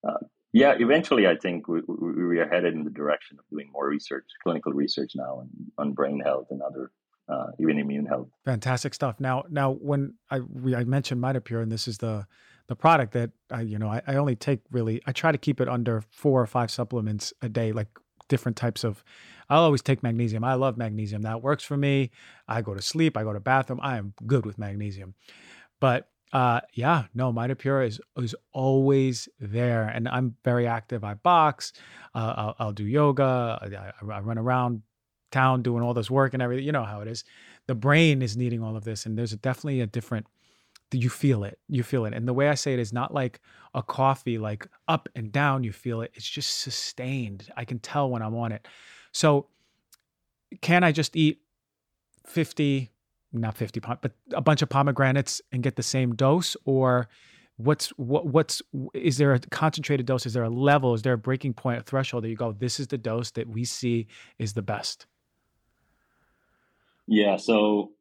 uh, 0.07 0.17
yeah, 0.51 0.73
eventually, 0.79 1.27
I 1.27 1.35
think 1.35 1.67
we, 1.67 1.81
we, 1.87 2.39
are 2.39 2.49
headed 2.49 2.73
in 2.73 2.83
the 2.83 2.89
direction 2.89 3.37
of 3.37 3.45
doing 3.51 3.69
more 3.71 3.87
research, 3.87 4.25
clinical 4.41 4.73
research 4.73 5.11
now 5.13 5.41
on, 5.41 5.49
on 5.77 5.93
brain 5.93 6.19
health 6.19 6.47
and 6.49 6.61
other 6.63 6.91
uh, 7.27 7.51
even 7.59 7.77
immune 7.77 8.07
health. 8.07 8.29
Fantastic 8.45 8.95
stuff. 8.95 9.19
Now, 9.19 9.43
now 9.49 9.73
when 9.73 10.15
I 10.31 10.39
we, 10.39 10.73
I 10.73 10.85
mentioned 10.85 11.21
MitoPure, 11.21 11.61
and 11.61 11.71
this 11.71 11.87
is 11.87 11.99
the 11.99 12.25
the 12.69 12.75
product 12.75 13.13
that 13.13 13.31
I, 13.51 13.61
you 13.61 13.79
know, 13.79 13.89
I, 13.89 14.01
I 14.05 14.15
only 14.15 14.35
take 14.35 14.59
really, 14.71 15.01
I 15.07 15.11
try 15.11 15.31
to 15.31 15.39
keep 15.39 15.59
it 15.59 15.67
under 15.67 16.03
four 16.11 16.39
or 16.39 16.45
five 16.45 16.69
supplements 16.69 17.33
a 17.41 17.49
day, 17.49 17.71
like 17.71 17.87
different 18.27 18.55
types 18.55 18.83
of, 18.83 19.03
I'll 19.49 19.63
always 19.63 19.81
take 19.81 20.03
magnesium. 20.03 20.43
I 20.43 20.53
love 20.53 20.77
magnesium. 20.77 21.23
That 21.23 21.41
works 21.41 21.63
for 21.63 21.75
me. 21.75 22.11
I 22.47 22.61
go 22.61 22.75
to 22.75 22.81
sleep, 22.81 23.17
I 23.17 23.23
go 23.23 23.33
to 23.33 23.39
bathroom. 23.39 23.79
I 23.81 23.97
am 23.97 24.13
good 24.27 24.45
with 24.45 24.59
magnesium. 24.59 25.15
But 25.79 26.09
uh, 26.31 26.61
yeah, 26.73 27.05
no, 27.15 27.33
MitoPure 27.33 27.87
is 27.87 27.99
is 28.17 28.35
always 28.53 29.27
there, 29.39 29.85
and 29.85 30.07
I'm 30.07 30.35
very 30.43 30.67
active. 30.67 31.03
I 31.03 31.15
box, 31.15 31.73
uh, 32.13 32.35
I'll, 32.37 32.55
I'll, 32.59 32.71
do 32.71 32.85
yoga, 32.85 33.57
I, 33.63 34.05
I, 34.05 34.19
run 34.19 34.37
around 34.37 34.83
town 35.31 35.63
doing 35.63 35.81
all 35.81 35.95
this 35.95 36.11
work 36.11 36.35
and 36.35 36.43
everything. 36.43 36.65
You 36.65 36.71
know 36.71 36.83
how 36.83 37.01
it 37.01 37.07
is. 37.07 37.23
The 37.65 37.73
brain 37.73 38.21
is 38.21 38.37
needing 38.37 38.61
all 38.61 38.77
of 38.77 38.83
this, 38.83 39.07
and 39.07 39.17
there's 39.17 39.31
definitely 39.31 39.81
a 39.81 39.87
different 39.87 40.27
you 40.91 41.09
feel 41.09 41.43
it 41.43 41.59
you 41.67 41.83
feel 41.83 42.05
it. 42.05 42.13
And 42.13 42.27
the 42.27 42.33
way 42.33 42.49
i 42.49 42.55
say 42.55 42.73
it 42.73 42.79
is 42.79 42.93
not 42.93 43.13
like 43.13 43.39
a 43.73 43.83
coffee 43.83 44.37
like 44.37 44.67
up 44.87 45.07
and 45.15 45.31
down 45.31 45.63
you 45.63 45.71
feel 45.71 46.01
it 46.01 46.11
it's 46.13 46.29
just 46.29 46.61
sustained. 46.61 47.49
I 47.55 47.65
can 47.65 47.79
tell 47.79 48.09
when 48.09 48.21
i'm 48.21 48.35
on 48.35 48.51
it. 48.51 48.67
So 49.11 49.47
can 50.61 50.83
i 50.83 50.91
just 50.91 51.15
eat 51.15 51.41
50 52.25 52.91
not 53.31 53.55
50 53.55 53.79
but 53.79 54.11
a 54.33 54.41
bunch 54.41 54.61
of 54.61 54.69
pomegranates 54.69 55.41
and 55.51 55.61
get 55.61 55.75
the 55.75 55.83
same 55.83 56.15
dose? 56.15 56.57
Or 56.65 57.07
what's 57.57 57.89
what 57.89 58.25
what's 58.25 58.61
is 58.93 59.17
there 59.17 59.33
a 59.33 59.39
concentrated 59.39 60.05
dose? 60.05 60.25
Is 60.25 60.33
there 60.33 60.43
a 60.43 60.49
level? 60.49 60.93
Is 60.93 61.03
there 61.03 61.13
a 61.13 61.17
breaking 61.17 61.53
point 61.53 61.79
a 61.79 61.83
threshold 61.83 62.23
that 62.23 62.29
you 62.29 62.35
go 62.35 62.51
this 62.51 62.79
is 62.79 62.87
the 62.87 62.97
dose 62.97 63.31
that 63.31 63.47
we 63.47 63.65
see 63.65 64.07
is 64.39 64.53
the 64.53 64.61
best 64.61 65.05
yeah 67.09 67.35
so 67.35 67.91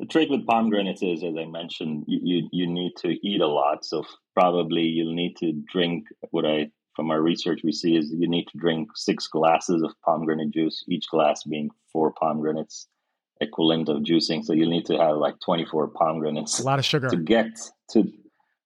the 0.00 0.06
trick 0.06 0.30
with 0.30 0.46
pomegranates 0.46 1.02
is, 1.02 1.22
as 1.22 1.34
I 1.38 1.44
mentioned, 1.44 2.04
you, 2.08 2.48
you, 2.50 2.66
need 2.66 2.92
to 3.02 3.08
eat 3.22 3.42
a 3.42 3.46
lot. 3.46 3.84
So 3.84 4.02
probably 4.34 4.82
you'll 4.82 5.14
need 5.14 5.36
to 5.36 5.52
drink 5.70 6.06
what 6.30 6.46
I 6.46 6.70
from 6.96 7.10
our 7.10 7.20
research 7.20 7.60
we 7.62 7.72
see 7.72 7.96
is 7.96 8.10
you 8.10 8.28
need 8.28 8.46
to 8.48 8.58
drink 8.58 8.88
six 8.96 9.28
glasses 9.28 9.82
of 9.82 9.92
pomegranate 10.04 10.52
juice, 10.52 10.84
each 10.88 11.04
glass 11.10 11.44
being 11.44 11.68
four 11.92 12.12
pomegranates 12.12 12.88
equivalent 13.42 13.88
of 13.90 13.98
juicing. 13.98 14.42
So 14.42 14.54
you'll 14.54 14.70
need 14.70 14.86
to 14.86 14.98
have 14.98 15.16
like 15.16 15.34
24 15.44 15.88
pomegranates. 15.88 16.58
A 16.60 16.64
lot 16.64 16.78
of 16.78 16.84
sugar 16.84 17.08
to 17.10 17.16
get 17.16 17.58
to. 17.90 18.04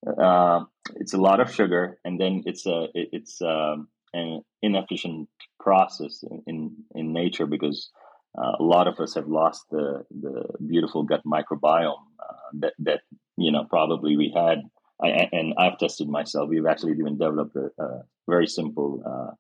Uh, 0.07 0.64
it's 0.97 1.14
a 1.14 1.18
lot 1.18 1.41
of 1.41 1.53
sugar, 1.53 1.99
and 2.05 2.20
then 2.20 2.45
it's 2.47 2.64
a 2.66 2.85
it, 2.95 3.09
it's 3.12 3.43
um, 3.43 3.89
an 4.12 4.43
inefficient 4.62 5.28
process 5.59 6.22
in, 6.30 6.43
in, 6.47 6.76
in 6.95 7.12
nature 7.12 7.47
because 7.47 7.91
uh, 8.37 8.53
a 8.59 8.62
lot 8.62 8.89
of 8.89 8.99
us 9.01 9.14
have 9.14 9.28
lost 9.28 9.64
the 9.70 10.05
the 10.11 10.45
beautiful 10.66 11.03
gut 11.03 11.22
microbiome 11.26 12.05
uh, 12.20 12.49
that 12.55 12.74
that 12.78 13.01
you 13.37 13.51
know 13.51 13.64
probably 13.64 14.16
we 14.16 14.32
had. 14.35 14.62
I, 15.03 15.28
and 15.32 15.55
I've 15.59 15.76
tested 15.78 16.09
myself. 16.09 16.49
We've 16.49 16.66
actually 16.66 16.93
even 16.93 17.18
developed 17.18 17.57
a, 17.57 17.82
a 17.82 18.03
very 18.28 18.47
simple 18.47 19.03
uh, 19.05 19.35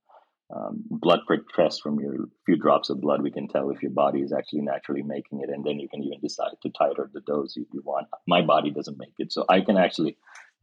um, 0.54 0.84
blood 0.90 1.20
prick 1.26 1.40
test 1.54 1.82
from 1.82 1.98
your 1.98 2.14
few 2.44 2.56
drops 2.56 2.90
of 2.90 3.00
blood, 3.00 3.22
we 3.22 3.30
can 3.30 3.48
tell 3.48 3.70
if 3.70 3.82
your 3.82 3.90
body 3.90 4.20
is 4.20 4.32
actually 4.32 4.60
naturally 4.60 5.02
making 5.02 5.40
it, 5.40 5.48
and 5.48 5.64
then 5.64 5.80
you 5.80 5.88
can 5.88 6.02
even 6.02 6.20
decide 6.20 6.52
to 6.62 6.68
titrate 6.70 7.12
the 7.12 7.20
dose 7.20 7.56
if 7.56 7.66
you 7.72 7.82
want. 7.84 8.06
My 8.26 8.42
body 8.42 8.70
doesn't 8.70 8.98
make 8.98 9.14
it, 9.18 9.32
so 9.32 9.44
I 9.48 9.60
can 9.62 9.78
actually 9.78 10.16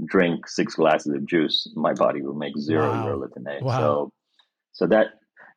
drink 0.05 0.47
six 0.47 0.75
glasses 0.75 1.13
of 1.13 1.25
juice. 1.25 1.71
My 1.75 1.93
body 1.93 2.21
will 2.21 2.35
make 2.35 2.57
zero 2.57 2.89
wow. 2.89 3.07
urolithin 3.07 3.59
A. 3.59 3.63
Wow. 3.63 3.79
So, 3.79 4.13
so 4.73 4.87
that 4.87 5.07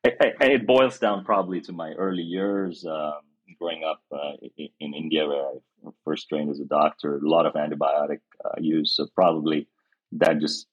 it 0.05 0.67
boils 0.67 0.99
down 0.99 1.25
probably 1.25 1.61
to 1.63 1.73
my 1.73 1.93
early 1.93 2.23
years 2.23 2.85
um, 2.85 3.21
growing 3.59 3.83
up 3.85 4.01
uh, 4.13 4.33
in, 4.57 4.69
in, 4.81 4.95
India, 4.95 5.27
where 5.27 5.45
I 5.47 5.91
first 6.05 6.29
trained 6.29 6.51
as 6.51 6.61
a 6.61 6.65
doctor. 6.65 7.17
A 7.17 7.29
lot 7.29 7.47
of 7.47 7.55
antibiotic 7.55 8.21
uh, 8.45 8.61
use, 8.61 8.97
so 8.97 9.07
probably 9.15 9.69
that 10.13 10.39
just 10.41 10.67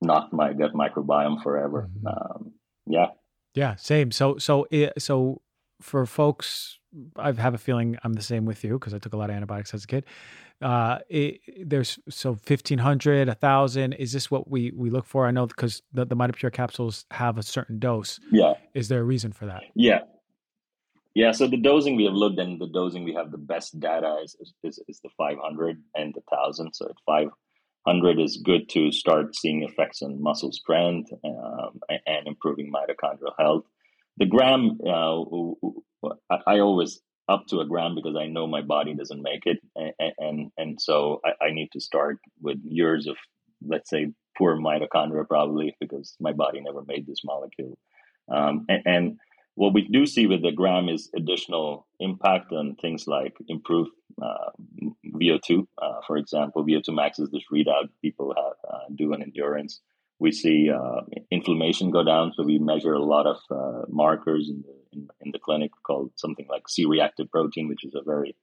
knocked 0.00 0.32
my 0.32 0.52
gut 0.52 0.74
microbiome 0.74 1.42
forever. 1.42 1.88
Mm-hmm. 1.98 2.06
Um, 2.06 2.52
yeah. 2.86 3.06
Yeah, 3.54 3.76
same. 3.76 4.10
So 4.10 4.38
so 4.38 4.66
so 4.98 5.42
for 5.80 6.06
folks 6.06 6.78
I 7.16 7.32
have 7.32 7.54
a 7.54 7.58
feeling 7.58 7.96
I'm 8.04 8.12
the 8.12 8.22
same 8.22 8.44
with 8.44 8.62
you 8.64 8.74
because 8.74 8.94
I 8.94 8.98
took 8.98 9.14
a 9.14 9.16
lot 9.16 9.30
of 9.30 9.36
antibiotics 9.36 9.74
as 9.74 9.84
a 9.84 9.86
kid. 9.86 10.04
Uh, 10.62 10.98
it, 11.08 11.40
there's 11.68 11.98
so 12.08 12.30
1500, 12.30 13.28
1000. 13.28 13.92
Is 13.94 14.12
this 14.12 14.30
what 14.30 14.48
we, 14.48 14.72
we 14.74 14.90
look 14.90 15.06
for? 15.06 15.26
I 15.26 15.30
know 15.30 15.46
because 15.46 15.82
the, 15.92 16.04
the 16.04 16.16
MitoPure 16.16 16.52
capsules 16.52 17.04
have 17.10 17.38
a 17.38 17.42
certain 17.42 17.78
dose. 17.78 18.20
Yeah. 18.30 18.54
Is 18.74 18.88
there 18.88 19.00
a 19.00 19.04
reason 19.04 19.32
for 19.32 19.46
that? 19.46 19.64
Yeah. 19.74 20.00
Yeah. 21.14 21.32
So 21.32 21.46
the 21.46 21.56
dosing 21.56 21.96
we 21.96 22.04
have 22.04 22.14
looked 22.14 22.38
and 22.38 22.60
the 22.60 22.68
dosing 22.68 23.04
we 23.04 23.14
have 23.14 23.30
the 23.30 23.38
best 23.38 23.78
data 23.80 24.18
is, 24.22 24.36
is, 24.62 24.78
is 24.88 25.00
the 25.02 25.10
500 25.16 25.82
and 25.94 26.14
the 26.14 26.22
1000. 26.28 26.72
So 26.72 26.86
at 26.86 26.96
500 27.06 28.20
is 28.20 28.40
good 28.44 28.68
to 28.70 28.92
start 28.92 29.34
seeing 29.34 29.62
effects 29.62 30.02
on 30.02 30.22
muscle 30.22 30.52
strength 30.52 31.10
um, 31.24 31.80
and 32.06 32.26
improving 32.26 32.72
mitochondrial 32.72 33.34
health. 33.38 33.64
The 34.18 34.26
gram, 34.26 34.78
uh, 34.86 35.22
I, 36.30 36.38
I 36.46 36.58
always 36.60 37.00
up 37.28 37.46
to 37.48 37.60
a 37.60 37.66
gram 37.66 37.94
because 37.94 38.16
I 38.16 38.26
know 38.26 38.46
my 38.46 38.62
body 38.62 38.94
doesn't 38.94 39.22
make 39.22 39.46
it, 39.46 39.58
and 39.76 40.12
and, 40.18 40.50
and 40.56 40.80
so 40.80 41.20
I, 41.24 41.46
I, 41.46 41.50
need 41.52 41.70
to 41.72 41.80
start 41.80 42.18
with 42.40 42.58
years 42.64 43.06
of 43.06 43.16
let's 43.66 43.90
say 43.90 44.12
poor 44.36 44.56
mitochondria 44.56 45.26
probably 45.28 45.76
because 45.80 46.16
my 46.20 46.32
body 46.32 46.60
never 46.60 46.82
made 46.86 47.06
this 47.06 47.24
molecule, 47.24 47.78
um, 48.30 48.66
and, 48.68 48.82
and, 48.86 49.18
what 49.54 49.74
we 49.74 49.86
do 49.86 50.06
see 50.06 50.26
with 50.26 50.40
the 50.40 50.50
gram 50.50 50.88
is 50.88 51.10
additional 51.14 51.86
impact 52.00 52.52
on 52.52 52.74
things 52.76 53.06
like 53.06 53.36
improved 53.48 53.90
uh, 54.22 54.48
VO2, 55.14 55.66
uh, 55.76 56.00
for 56.06 56.16
example. 56.16 56.64
VO2 56.64 56.94
max 56.94 57.18
is 57.18 57.28
this 57.28 57.42
readout 57.52 57.90
people 58.00 58.34
have, 58.34 58.72
uh, 58.72 58.84
do 58.94 59.12
in 59.12 59.22
endurance 59.22 59.82
we 60.22 60.30
see 60.30 60.70
uh, 60.70 61.00
inflammation 61.32 61.90
go 61.90 62.04
down. 62.04 62.32
So 62.36 62.44
we 62.44 62.58
measure 62.60 62.92
a 62.92 63.02
lot 63.02 63.26
of 63.26 63.38
uh, 63.50 63.82
markers 63.88 64.48
in 64.48 64.62
the, 64.62 64.74
in, 64.92 65.08
in, 65.20 65.32
the 65.32 65.40
clinic 65.40 65.72
called 65.84 66.12
something 66.14 66.46
like 66.48 66.68
C-reactive 66.68 67.28
protein, 67.28 67.68
which 67.68 67.84
is 67.84 67.92
a 67.96 68.04
very 68.04 68.36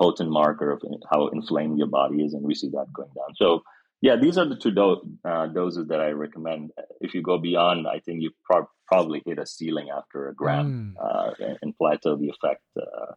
potent 0.00 0.30
marker 0.30 0.70
of 0.70 0.80
how 1.10 1.26
inflamed 1.28 1.78
your 1.78 1.88
body 1.88 2.22
is, 2.22 2.32
and 2.32 2.44
we 2.44 2.54
see 2.54 2.68
that 2.68 2.86
going 2.92 3.10
down. 3.16 3.34
So 3.34 3.62
yeah, 4.00 4.14
these 4.14 4.38
are 4.38 4.48
the 4.48 4.54
two 4.54 4.70
do- 4.70 5.02
uh, 5.24 5.46
doses 5.46 5.88
that 5.88 6.00
I 6.00 6.10
recommend. 6.10 6.70
If 7.00 7.12
you 7.12 7.22
go 7.22 7.38
beyond, 7.38 7.88
I 7.88 7.98
think 7.98 8.22
you 8.22 8.30
pro- 8.44 8.70
probably 8.86 9.20
hit 9.26 9.40
a 9.40 9.46
ceiling 9.46 9.88
after 9.90 10.28
a 10.28 10.34
gram 10.34 10.94
mm. 10.96 11.56
and 11.60 11.76
plateau 11.76 12.16
the 12.16 12.28
effect. 12.28 12.62
Uh, 12.78 13.12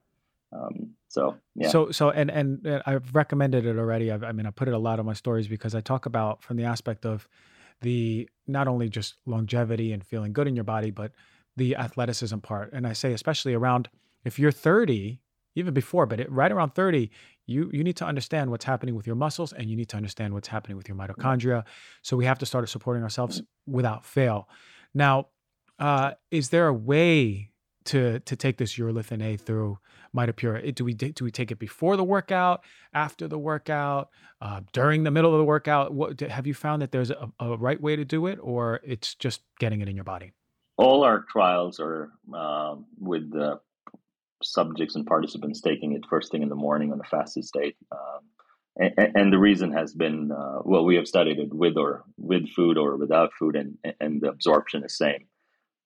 um, 0.51 0.95
so 1.09 1.35
yeah. 1.53 1.69
So 1.69 1.91
so 1.91 2.09
and 2.09 2.31
and 2.31 2.81
I've 2.87 3.13
recommended 3.13 3.67
it 3.67 3.77
already. 3.77 4.11
I've, 4.11 4.23
I 4.23 4.31
mean, 4.31 4.47
I 4.47 4.49
put 4.49 4.67
it 4.67 4.73
a 4.73 4.79
lot 4.79 4.99
on 4.99 5.05
my 5.05 5.13
stories 5.13 5.47
because 5.47 5.75
I 5.75 5.81
talk 5.81 6.07
about 6.07 6.41
from 6.41 6.57
the 6.57 6.63
aspect 6.63 7.05
of 7.05 7.27
the 7.81 8.29
not 8.47 8.67
only 8.67 8.89
just 8.89 9.15
longevity 9.25 9.93
and 9.93 10.03
feeling 10.03 10.33
good 10.33 10.47
in 10.47 10.55
your 10.55 10.63
body, 10.63 10.91
but 10.91 11.11
the 11.55 11.75
athleticism 11.75 12.37
part. 12.39 12.71
And 12.73 12.87
I 12.87 12.93
say, 12.93 13.13
especially 13.13 13.53
around 13.53 13.89
if 14.25 14.39
you're 14.39 14.51
30, 14.51 15.19
even 15.55 15.73
before, 15.73 16.05
but 16.05 16.19
it, 16.19 16.31
right 16.31 16.51
around 16.51 16.71
30, 16.75 17.09
you 17.45 17.69
you 17.73 17.83
need 17.83 17.97
to 17.97 18.05
understand 18.05 18.51
what's 18.51 18.65
happening 18.65 18.95
with 18.95 19.07
your 19.07 19.15
muscles 19.15 19.53
and 19.53 19.69
you 19.69 19.75
need 19.75 19.89
to 19.89 19.97
understand 19.97 20.33
what's 20.33 20.47
happening 20.47 20.77
with 20.77 20.87
your 20.87 20.97
mitochondria. 20.97 21.63
So 22.01 22.15
we 22.15 22.25
have 22.25 22.39
to 22.39 22.45
start 22.45 22.67
supporting 22.69 23.03
ourselves 23.03 23.41
without 23.65 24.05
fail. 24.05 24.47
Now, 24.93 25.27
uh, 25.79 26.11
is 26.31 26.49
there 26.49 26.67
a 26.67 26.73
way 26.73 27.51
to 27.85 28.19
to 28.19 28.35
take 28.35 28.57
this 28.57 28.77
urolithin 28.77 29.23
A 29.23 29.37
through 29.37 29.79
MitoPure? 30.15 30.73
Do 30.75 30.83
we 30.83 30.93
do 30.93 31.23
we 31.23 31.31
take 31.31 31.51
it 31.51 31.59
before 31.59 31.97
the 31.97 32.03
workout, 32.03 32.63
after 32.93 33.27
the 33.27 33.37
workout, 33.37 34.09
uh, 34.41 34.61
during 34.73 35.03
the 35.03 35.11
middle 35.11 35.33
of 35.33 35.37
the 35.37 35.45
workout? 35.45 35.93
What 35.93 36.19
have 36.19 36.47
you 36.47 36.53
found 36.53 36.81
that 36.81 36.91
there's 36.91 37.11
a, 37.11 37.31
a, 37.39 37.57
right 37.57 37.79
way 37.79 37.95
to 37.95 38.05
do 38.05 38.27
it, 38.27 38.39
or 38.41 38.79
it's 38.83 39.15
just 39.15 39.41
getting 39.59 39.81
it 39.81 39.89
in 39.89 39.95
your 39.95 40.05
body? 40.05 40.31
All 40.77 41.03
our 41.03 41.25
trials 41.29 41.79
are 41.79 42.11
uh, 42.33 42.75
with 42.99 43.31
the 43.31 43.59
subjects 44.41 44.95
and 44.95 45.05
participants 45.05 45.61
taking 45.61 45.93
it 45.93 46.05
first 46.09 46.31
thing 46.31 46.41
in 46.41 46.49
the 46.49 46.55
morning 46.55 46.93
on 46.93 46.99
a 47.01 47.03
fasted 47.03 47.43
state. 47.43 47.75
Um, 47.91 48.19
and, 48.77 49.11
and, 49.15 49.33
the 49.33 49.37
reason 49.37 49.73
has 49.73 49.93
been 49.93 50.31
uh, 50.31 50.59
well, 50.63 50.85
we 50.85 50.95
have 50.95 51.07
studied 51.07 51.37
it 51.37 51.53
with 51.53 51.75
or 51.75 52.05
with 52.17 52.49
food 52.55 52.77
or 52.77 52.95
without 52.95 53.31
food, 53.37 53.55
and 53.55 53.77
and 53.99 54.21
the 54.21 54.29
absorption 54.29 54.83
is 54.83 54.97
same 54.97 55.25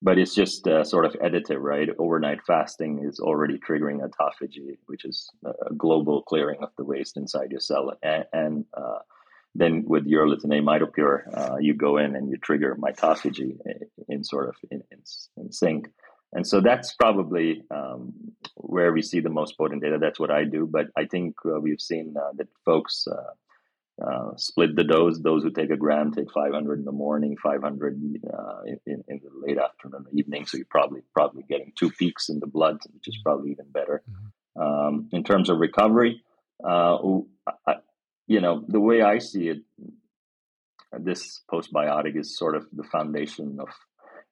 but 0.04 0.18
it's 0.18 0.34
just 0.34 0.68
uh, 0.68 0.84
sort 0.84 1.06
of 1.06 1.14
additive, 1.14 1.62
right? 1.62 1.88
Overnight 1.98 2.42
fasting 2.46 3.02
is 3.08 3.18
already 3.20 3.58
triggering 3.58 4.06
autophagy, 4.06 4.76
which 4.84 5.06
is 5.06 5.30
a 5.46 5.72
global 5.74 6.22
clearing 6.22 6.62
of 6.62 6.68
the 6.76 6.84
waste 6.84 7.16
inside 7.16 7.50
your 7.50 7.60
cell. 7.60 7.86
And, 8.02 8.24
and 8.34 8.64
uh, 8.74 8.98
then 9.54 9.84
with 9.86 10.04
urolithin 10.06 10.58
A 10.58 10.62
mitopure, 10.62 11.18
uh, 11.34 11.56
you 11.58 11.72
go 11.72 11.96
in 11.96 12.16
and 12.16 12.28
you 12.28 12.36
trigger 12.36 12.76
mitophagy 12.78 13.56
in 14.06 14.22
sort 14.22 14.50
of 14.50 14.56
in, 14.70 14.82
in, 14.92 15.00
in 15.38 15.50
sync. 15.50 15.88
And 16.34 16.46
so 16.46 16.60
that's 16.60 16.94
probably 16.96 17.62
um, 17.70 18.12
where 18.56 18.92
we 18.92 19.00
see 19.00 19.20
the 19.20 19.30
most 19.30 19.56
potent 19.56 19.82
data. 19.82 19.96
That's 19.98 20.20
what 20.20 20.30
I 20.30 20.44
do. 20.44 20.68
But 20.70 20.88
I 20.98 21.06
think 21.06 21.36
uh, 21.46 21.60
we've 21.60 21.80
seen 21.80 22.14
uh, 22.20 22.32
that 22.36 22.48
folks 22.66 23.06
uh, 24.02 24.30
split 24.36 24.74
the 24.74 24.84
dose. 24.84 25.20
Those 25.20 25.42
who 25.42 25.50
take 25.50 25.70
a 25.70 25.76
gram 25.76 26.12
take 26.12 26.30
500 26.32 26.78
in 26.78 26.84
the 26.84 26.92
morning, 26.92 27.36
500 27.42 28.00
uh, 28.32 28.62
in, 28.86 29.04
in, 29.08 29.20
the 29.22 29.30
late 29.46 29.58
afternoon, 29.58 30.06
evening. 30.12 30.46
So 30.46 30.56
you're 30.56 30.66
probably 30.68 31.02
probably 31.12 31.44
getting 31.48 31.72
two 31.78 31.90
peaks 31.90 32.28
in 32.28 32.40
the 32.40 32.46
blood, 32.46 32.78
which 32.92 33.08
is 33.08 33.18
probably 33.22 33.52
even 33.52 33.66
better. 33.70 34.02
Mm-hmm. 34.10 34.62
Um, 34.62 35.08
in 35.12 35.24
terms 35.24 35.50
of 35.50 35.58
recovery, 35.58 36.22
uh, 36.64 36.98
I, 37.66 37.74
you 38.26 38.40
know, 38.40 38.64
the 38.66 38.80
way 38.80 39.02
I 39.02 39.18
see 39.18 39.48
it, 39.48 39.58
this 40.98 41.42
postbiotic 41.52 42.16
is 42.18 42.36
sort 42.36 42.56
of 42.56 42.66
the 42.72 42.84
foundation 42.84 43.58
of 43.60 43.68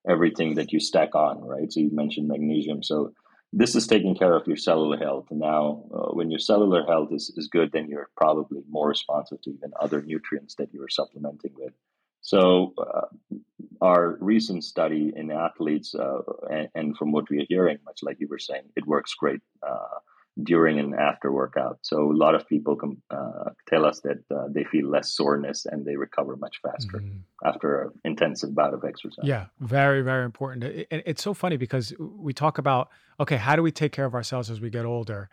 everything 0.08 0.54
that 0.56 0.72
you 0.72 0.80
stack 0.80 1.14
on, 1.14 1.40
right? 1.42 1.72
So 1.72 1.80
you 1.80 1.90
mentioned 1.92 2.28
magnesium. 2.28 2.82
So 2.82 3.12
this 3.52 3.74
is 3.74 3.86
taking 3.86 4.14
care 4.14 4.34
of 4.34 4.46
your 4.46 4.56
cellular 4.56 4.96
health. 4.96 5.26
Now, 5.30 5.84
uh, 5.94 6.14
when 6.14 6.30
your 6.30 6.38
cellular 6.38 6.84
health 6.86 7.12
is, 7.12 7.32
is 7.36 7.48
good, 7.48 7.70
then 7.72 7.88
you're 7.88 8.08
probably 8.16 8.62
more 8.68 8.88
responsive 8.88 9.42
to 9.42 9.50
even 9.50 9.72
other 9.78 10.00
nutrients 10.02 10.54
that 10.54 10.72
you're 10.72 10.88
supplementing 10.88 11.52
with. 11.56 11.74
So, 12.22 12.72
uh, 12.78 13.36
our 13.82 14.16
recent 14.20 14.64
study 14.64 15.12
in 15.14 15.30
athletes, 15.30 15.94
uh, 15.94 16.22
and, 16.50 16.68
and, 16.74 16.96
from 16.96 17.10
what 17.10 17.28
we 17.28 17.40
are 17.40 17.46
hearing, 17.48 17.78
much 17.84 17.98
like 18.02 18.20
you 18.20 18.28
were 18.28 18.38
saying, 18.38 18.62
it 18.76 18.86
works 18.86 19.12
great 19.14 19.40
uh, 19.62 19.98
during 20.40 20.78
and 20.78 20.94
after 20.94 21.30
workout. 21.30 21.78
So 21.82 22.10
a 22.10 22.16
lot 22.16 22.34
of 22.34 22.48
people 22.48 22.76
can 22.76 23.02
uh, 23.10 23.50
tell 23.68 23.84
us 23.84 24.00
that 24.00 24.24
uh, 24.34 24.48
they 24.50 24.64
feel 24.64 24.88
less 24.88 25.10
soreness 25.10 25.66
and 25.66 25.84
they 25.84 25.96
recover 25.96 26.36
much 26.36 26.60
faster 26.62 26.98
mm-hmm. 26.98 27.18
after 27.44 27.82
an 27.82 27.90
intensive 28.04 28.54
bout 28.54 28.72
of 28.72 28.82
exercise. 28.84 29.24
Yeah, 29.24 29.46
very, 29.60 30.00
very 30.02 30.24
important. 30.24 30.64
It, 30.64 30.86
it, 30.90 31.02
it's 31.06 31.22
so 31.22 31.34
funny 31.34 31.58
because 31.58 31.92
we 31.98 32.32
talk 32.32 32.58
about, 32.58 32.88
okay, 33.20 33.36
how 33.36 33.56
do 33.56 33.62
we 33.62 33.72
take 33.72 33.92
care 33.92 34.06
of 34.06 34.14
ourselves 34.14 34.50
as 34.50 34.60
we 34.60 34.70
get 34.70 34.86
older? 34.86 35.28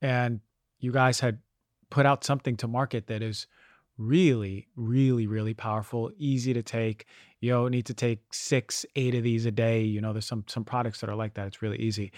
And 0.00 0.40
you 0.78 0.92
guys 0.92 1.20
had 1.20 1.38
put 1.90 2.06
out 2.06 2.22
something 2.22 2.56
to 2.58 2.68
market 2.68 3.08
that 3.08 3.22
is 3.22 3.46
really, 3.98 4.68
really, 4.76 5.26
really 5.26 5.54
powerful, 5.54 6.10
easy 6.16 6.52
to 6.54 6.62
take. 6.62 7.06
You 7.40 7.50
don't 7.50 7.70
need 7.70 7.86
to 7.86 7.94
take 7.94 8.32
six, 8.32 8.86
eight 8.96 9.14
of 9.14 9.22
these 9.22 9.46
a 9.46 9.50
day. 9.50 9.82
You 9.82 10.00
know, 10.00 10.12
there's 10.12 10.26
some 10.26 10.44
some 10.48 10.64
products 10.64 11.00
that 11.00 11.10
are 11.10 11.14
like 11.14 11.34
that. 11.34 11.46
It's 11.46 11.62
really 11.62 11.78
easy. 11.78 12.12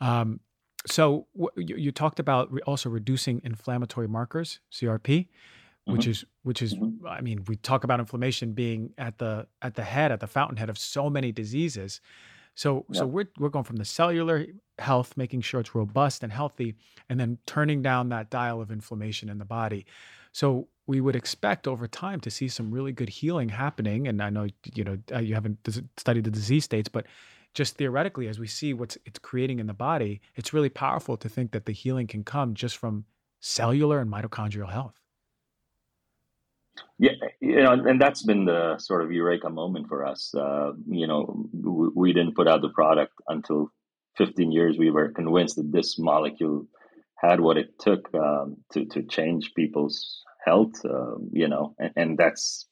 Um, 0.00 0.40
so 0.86 1.26
you, 1.56 1.76
you, 1.76 1.92
talked 1.92 2.20
about 2.20 2.52
re- 2.52 2.60
also 2.66 2.88
reducing 2.88 3.40
inflammatory 3.44 4.08
markers, 4.08 4.60
CRP, 4.72 5.00
mm-hmm. 5.00 5.92
which 5.92 6.06
is 6.06 6.24
which 6.42 6.62
is 6.62 6.74
mm-hmm. 6.74 7.06
I 7.06 7.20
mean, 7.20 7.44
we 7.48 7.56
talk 7.56 7.84
about 7.84 8.00
inflammation 8.00 8.52
being 8.52 8.92
at 8.96 9.18
the 9.18 9.46
at 9.60 9.74
the 9.74 9.82
head, 9.82 10.12
at 10.12 10.20
the 10.20 10.26
fountainhead 10.26 10.70
of 10.70 10.78
so 10.78 11.10
many 11.10 11.32
diseases. 11.32 12.00
So 12.54 12.86
yeah. 12.90 13.00
so 13.00 13.06
we're 13.06 13.28
we're 13.38 13.48
going 13.48 13.64
from 13.64 13.76
the 13.76 13.84
cellular 13.84 14.46
health, 14.78 15.16
making 15.16 15.40
sure 15.40 15.60
it's 15.60 15.74
robust 15.74 16.22
and 16.22 16.32
healthy, 16.32 16.76
and 17.08 17.18
then 17.18 17.38
turning 17.46 17.82
down 17.82 18.10
that 18.10 18.30
dial 18.30 18.60
of 18.60 18.70
inflammation 18.70 19.28
in 19.28 19.38
the 19.38 19.44
body. 19.44 19.84
So 20.32 20.68
we 20.86 21.00
would 21.00 21.16
expect 21.16 21.66
over 21.66 21.86
time 21.88 22.20
to 22.20 22.30
see 22.30 22.48
some 22.48 22.70
really 22.70 22.92
good 22.92 23.08
healing 23.08 23.48
happening. 23.48 24.06
And 24.06 24.22
I 24.22 24.30
know 24.30 24.46
you 24.74 24.84
know 24.84 24.98
uh, 25.12 25.18
you 25.18 25.34
haven't 25.34 25.58
studied 25.96 26.24
the 26.24 26.30
disease 26.30 26.64
states, 26.64 26.88
but 26.88 27.06
just 27.58 27.76
theoretically, 27.76 28.28
as 28.28 28.38
we 28.38 28.46
see 28.46 28.72
what's 28.72 28.96
it's 29.04 29.18
creating 29.18 29.58
in 29.58 29.66
the 29.66 29.74
body, 29.74 30.20
it's 30.36 30.54
really 30.54 30.68
powerful 30.68 31.16
to 31.16 31.28
think 31.28 31.50
that 31.50 31.66
the 31.66 31.72
healing 31.72 32.06
can 32.06 32.22
come 32.22 32.54
just 32.54 32.76
from 32.76 33.04
cellular 33.40 33.98
and 33.98 34.08
mitochondrial 34.08 34.70
health. 34.70 34.94
Yeah, 37.00 37.14
you 37.40 37.60
know, 37.60 37.72
and 37.72 38.00
that's 38.00 38.22
been 38.22 38.44
the 38.44 38.78
sort 38.78 39.02
of 39.02 39.10
eureka 39.10 39.50
moment 39.50 39.88
for 39.88 40.06
us. 40.06 40.32
Uh, 40.32 40.70
you 40.86 41.08
know, 41.08 41.48
we, 41.52 41.88
we, 41.96 42.12
didn't 42.12 42.36
put 42.36 42.46
out 42.46 42.62
the 42.62 42.68
product 42.68 43.14
until 43.26 43.72
15 44.18 44.52
years. 44.52 44.78
We 44.78 44.92
were 44.92 45.08
convinced 45.08 45.56
that 45.56 45.72
this 45.72 45.98
molecule 45.98 46.64
had 47.16 47.40
what 47.40 47.56
it 47.58 47.76
took 47.80 48.08
um, 48.14 48.58
to 48.72 48.84
to 48.92 49.02
change 49.02 49.54
people's 49.54 50.22
health. 50.44 50.76
Uh, 50.84 51.16
you 51.32 51.48
know, 51.48 51.74
and, 51.80 51.92
and, 51.96 52.18
that's 52.18 52.68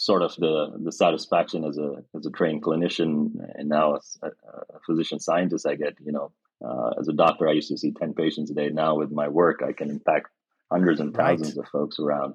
sort 0.00 0.22
of 0.22 0.34
the 0.36 0.54
the 0.82 0.92
satisfaction 0.92 1.64
as 1.64 1.76
a 1.78 2.02
as 2.16 2.24
a 2.26 2.30
trained 2.30 2.62
clinician 2.62 3.32
and 3.54 3.68
now 3.68 3.96
as 3.96 4.18
a, 4.22 4.28
a 4.76 4.80
physician 4.86 5.20
scientist. 5.20 5.66
I 5.66 5.74
get 5.74 5.94
you 6.04 6.12
know, 6.12 6.32
uh, 6.64 6.90
as 6.98 7.08
a 7.08 7.12
doctor, 7.12 7.48
I 7.48 7.52
used 7.52 7.68
to 7.68 7.76
see 7.76 7.92
10 7.92 8.14
patients 8.14 8.50
a 8.50 8.54
day. 8.54 8.68
Now 8.70 8.96
with 8.96 9.10
my 9.10 9.28
work, 9.28 9.62
I 9.62 9.72
can 9.72 9.90
impact 9.90 10.28
hundreds 10.70 11.00
and 11.00 11.14
thousands 11.14 11.56
right. 11.56 11.66
of 11.66 11.70
folks 11.70 11.98
around 11.98 12.34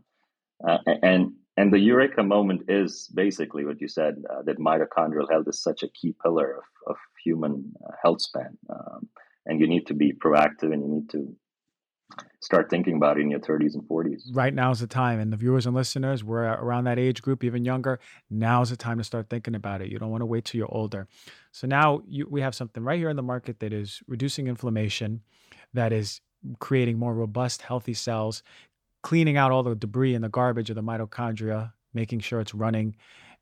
uh, 0.68 0.78
and 1.02 1.34
and 1.58 1.72
the 1.72 1.80
eureka 1.80 2.22
moment 2.22 2.64
is 2.68 3.10
basically 3.14 3.66
what 3.66 3.80
you 3.80 3.88
said 3.88 4.16
uh, 4.30 4.42
that 4.44 4.60
mitochondrial 4.60 5.30
health 5.30 5.48
is 5.48 5.62
such 5.62 5.84
a 5.84 5.88
key 5.90 6.14
pillar 6.22 6.58
of, 6.58 6.92
of 6.92 6.98
human 7.24 7.72
uh, 7.86 7.92
health 8.02 8.22
span. 8.22 8.58
Um, 8.70 9.08
and 9.46 9.62
you 9.62 9.68
need 9.68 9.88
to 9.88 9.94
be 9.94 10.12
proactive 10.12 10.74
and 10.74 10.82
you 10.82 10.90
need 10.90 11.10
to 11.12 11.36
start 12.40 12.70
thinking 12.70 12.96
about 12.96 13.18
it 13.18 13.22
in 13.22 13.32
your 13.32 13.40
30s 13.40 13.74
and 13.74 13.84
40s. 13.84 14.24
Right 14.34 14.54
now 14.54 14.72
is 14.72 14.80
the 14.80 14.88
time. 14.88 15.20
And 15.20 15.34
the 15.34 15.38
viewers 15.38 15.66
and 15.66 15.76
listeners, 15.76 16.24
we're 16.24 16.44
around 16.44 16.84
that 16.86 17.00
age 17.00 17.22
group, 17.22 17.44
even 17.44 17.66
younger. 17.66 18.00
Now 18.30 18.62
is 18.62 18.70
the 18.70 18.78
time 18.78 18.98
to 19.00 19.04
start 19.04 19.30
thinking 19.30 19.56
about 19.56 19.82
it. 19.82 19.90
You 19.90 20.00
don't 20.00 20.12
want 20.12 20.22
to 20.22 20.26
wait 20.26 20.46
till 20.46 20.60
you're 20.60 20.74
older. 20.74 21.08
So 21.52 21.68
now 21.68 22.02
you, 22.08 22.28
we 22.30 22.42
have 22.42 22.56
something 22.56 22.84
right 22.84 23.00
here 23.00 23.10
in 23.10 23.16
the 23.16 23.24
market 23.24 23.60
that 23.60 23.74
is 23.74 24.02
reducing 24.08 24.48
inflammation, 24.48 25.22
that 25.74 25.92
is 25.92 26.22
creating 26.60 27.00
more 27.00 27.14
robust, 27.14 27.64
healthy 27.64 27.94
cells, 27.94 28.44
cleaning 29.02 29.38
out 29.38 29.52
all 29.52 29.64
the 29.64 29.76
debris 29.76 30.14
and 30.14 30.24
the 30.24 30.30
garbage 30.30 30.70
of 30.70 30.76
the 30.76 30.84
mitochondria, 30.84 31.74
making 31.94 32.20
sure 32.20 32.40
it's 32.40 32.54
running 32.54 32.96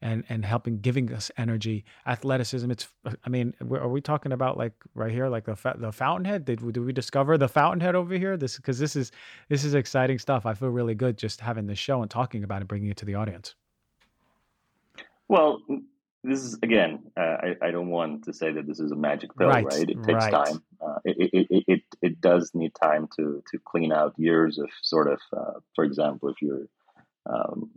and 0.03 0.23
and 0.29 0.45
helping 0.45 0.79
giving 0.79 1.11
us 1.11 1.31
energy 1.37 1.85
athleticism. 2.05 2.69
It's 2.69 2.87
i 3.25 3.29
mean 3.29 3.55
are 3.71 3.87
we 3.87 4.01
talking 4.01 4.33
about 4.33 4.57
like 4.57 4.73
right 4.93 5.11
here 5.11 5.29
like 5.29 5.45
the 5.45 5.55
the 5.77 5.91
fountainhead? 5.91 6.45
Did, 6.45 6.59
did 6.73 6.85
we 6.85 6.93
discover 6.93 7.37
the 7.37 7.47
fountainhead 7.47 7.95
over 7.95 8.15
here? 8.15 8.37
This 8.37 8.57
because 8.57 8.77
this 8.77 8.95
is 8.95 9.11
this 9.49 9.63
is 9.63 9.73
exciting 9.73 10.19
stuff. 10.19 10.45
I 10.45 10.53
feel 10.53 10.69
really 10.69 10.93
good 10.93 11.17
just 11.17 11.39
having 11.39 11.65
this 11.65 11.79
show 11.79 12.01
and 12.01 12.11
talking 12.11 12.43
about 12.43 12.61
it 12.61 12.67
bringing 12.67 12.89
it 12.89 12.97
to 12.97 13.05
the 13.05 13.15
audience. 13.15 13.55
Well 15.29 15.61
this 16.25 16.43
is 16.43 16.57
again 16.61 16.99
uh, 17.17 17.37
I, 17.41 17.55
I 17.61 17.71
don't 17.71 17.89
want 17.89 18.25
to 18.25 18.33
say 18.33 18.51
that 18.51 18.67
this 18.67 18.79
is 18.79 18.91
a 18.91 18.95
magic 18.95 19.35
pill 19.37 19.47
right, 19.47 19.65
right? 19.65 19.89
it 19.89 20.03
takes 20.03 20.25
right. 20.25 20.31
time. 20.31 20.63
Uh, 20.81 20.99
it, 21.05 21.47
it, 21.49 21.63
it, 21.67 21.81
it 22.01 22.21
does 22.21 22.51
need 22.53 22.73
time 22.75 23.07
to 23.15 23.41
to 23.51 23.59
clean 23.59 23.93
out 23.93 24.13
years 24.17 24.57
of 24.57 24.69
sort 24.81 25.09
of 25.09 25.19
uh, 25.35 25.59
for 25.75 25.85
example 25.85 26.27
if 26.27 26.41
you're 26.41 26.67
um, 27.25 27.69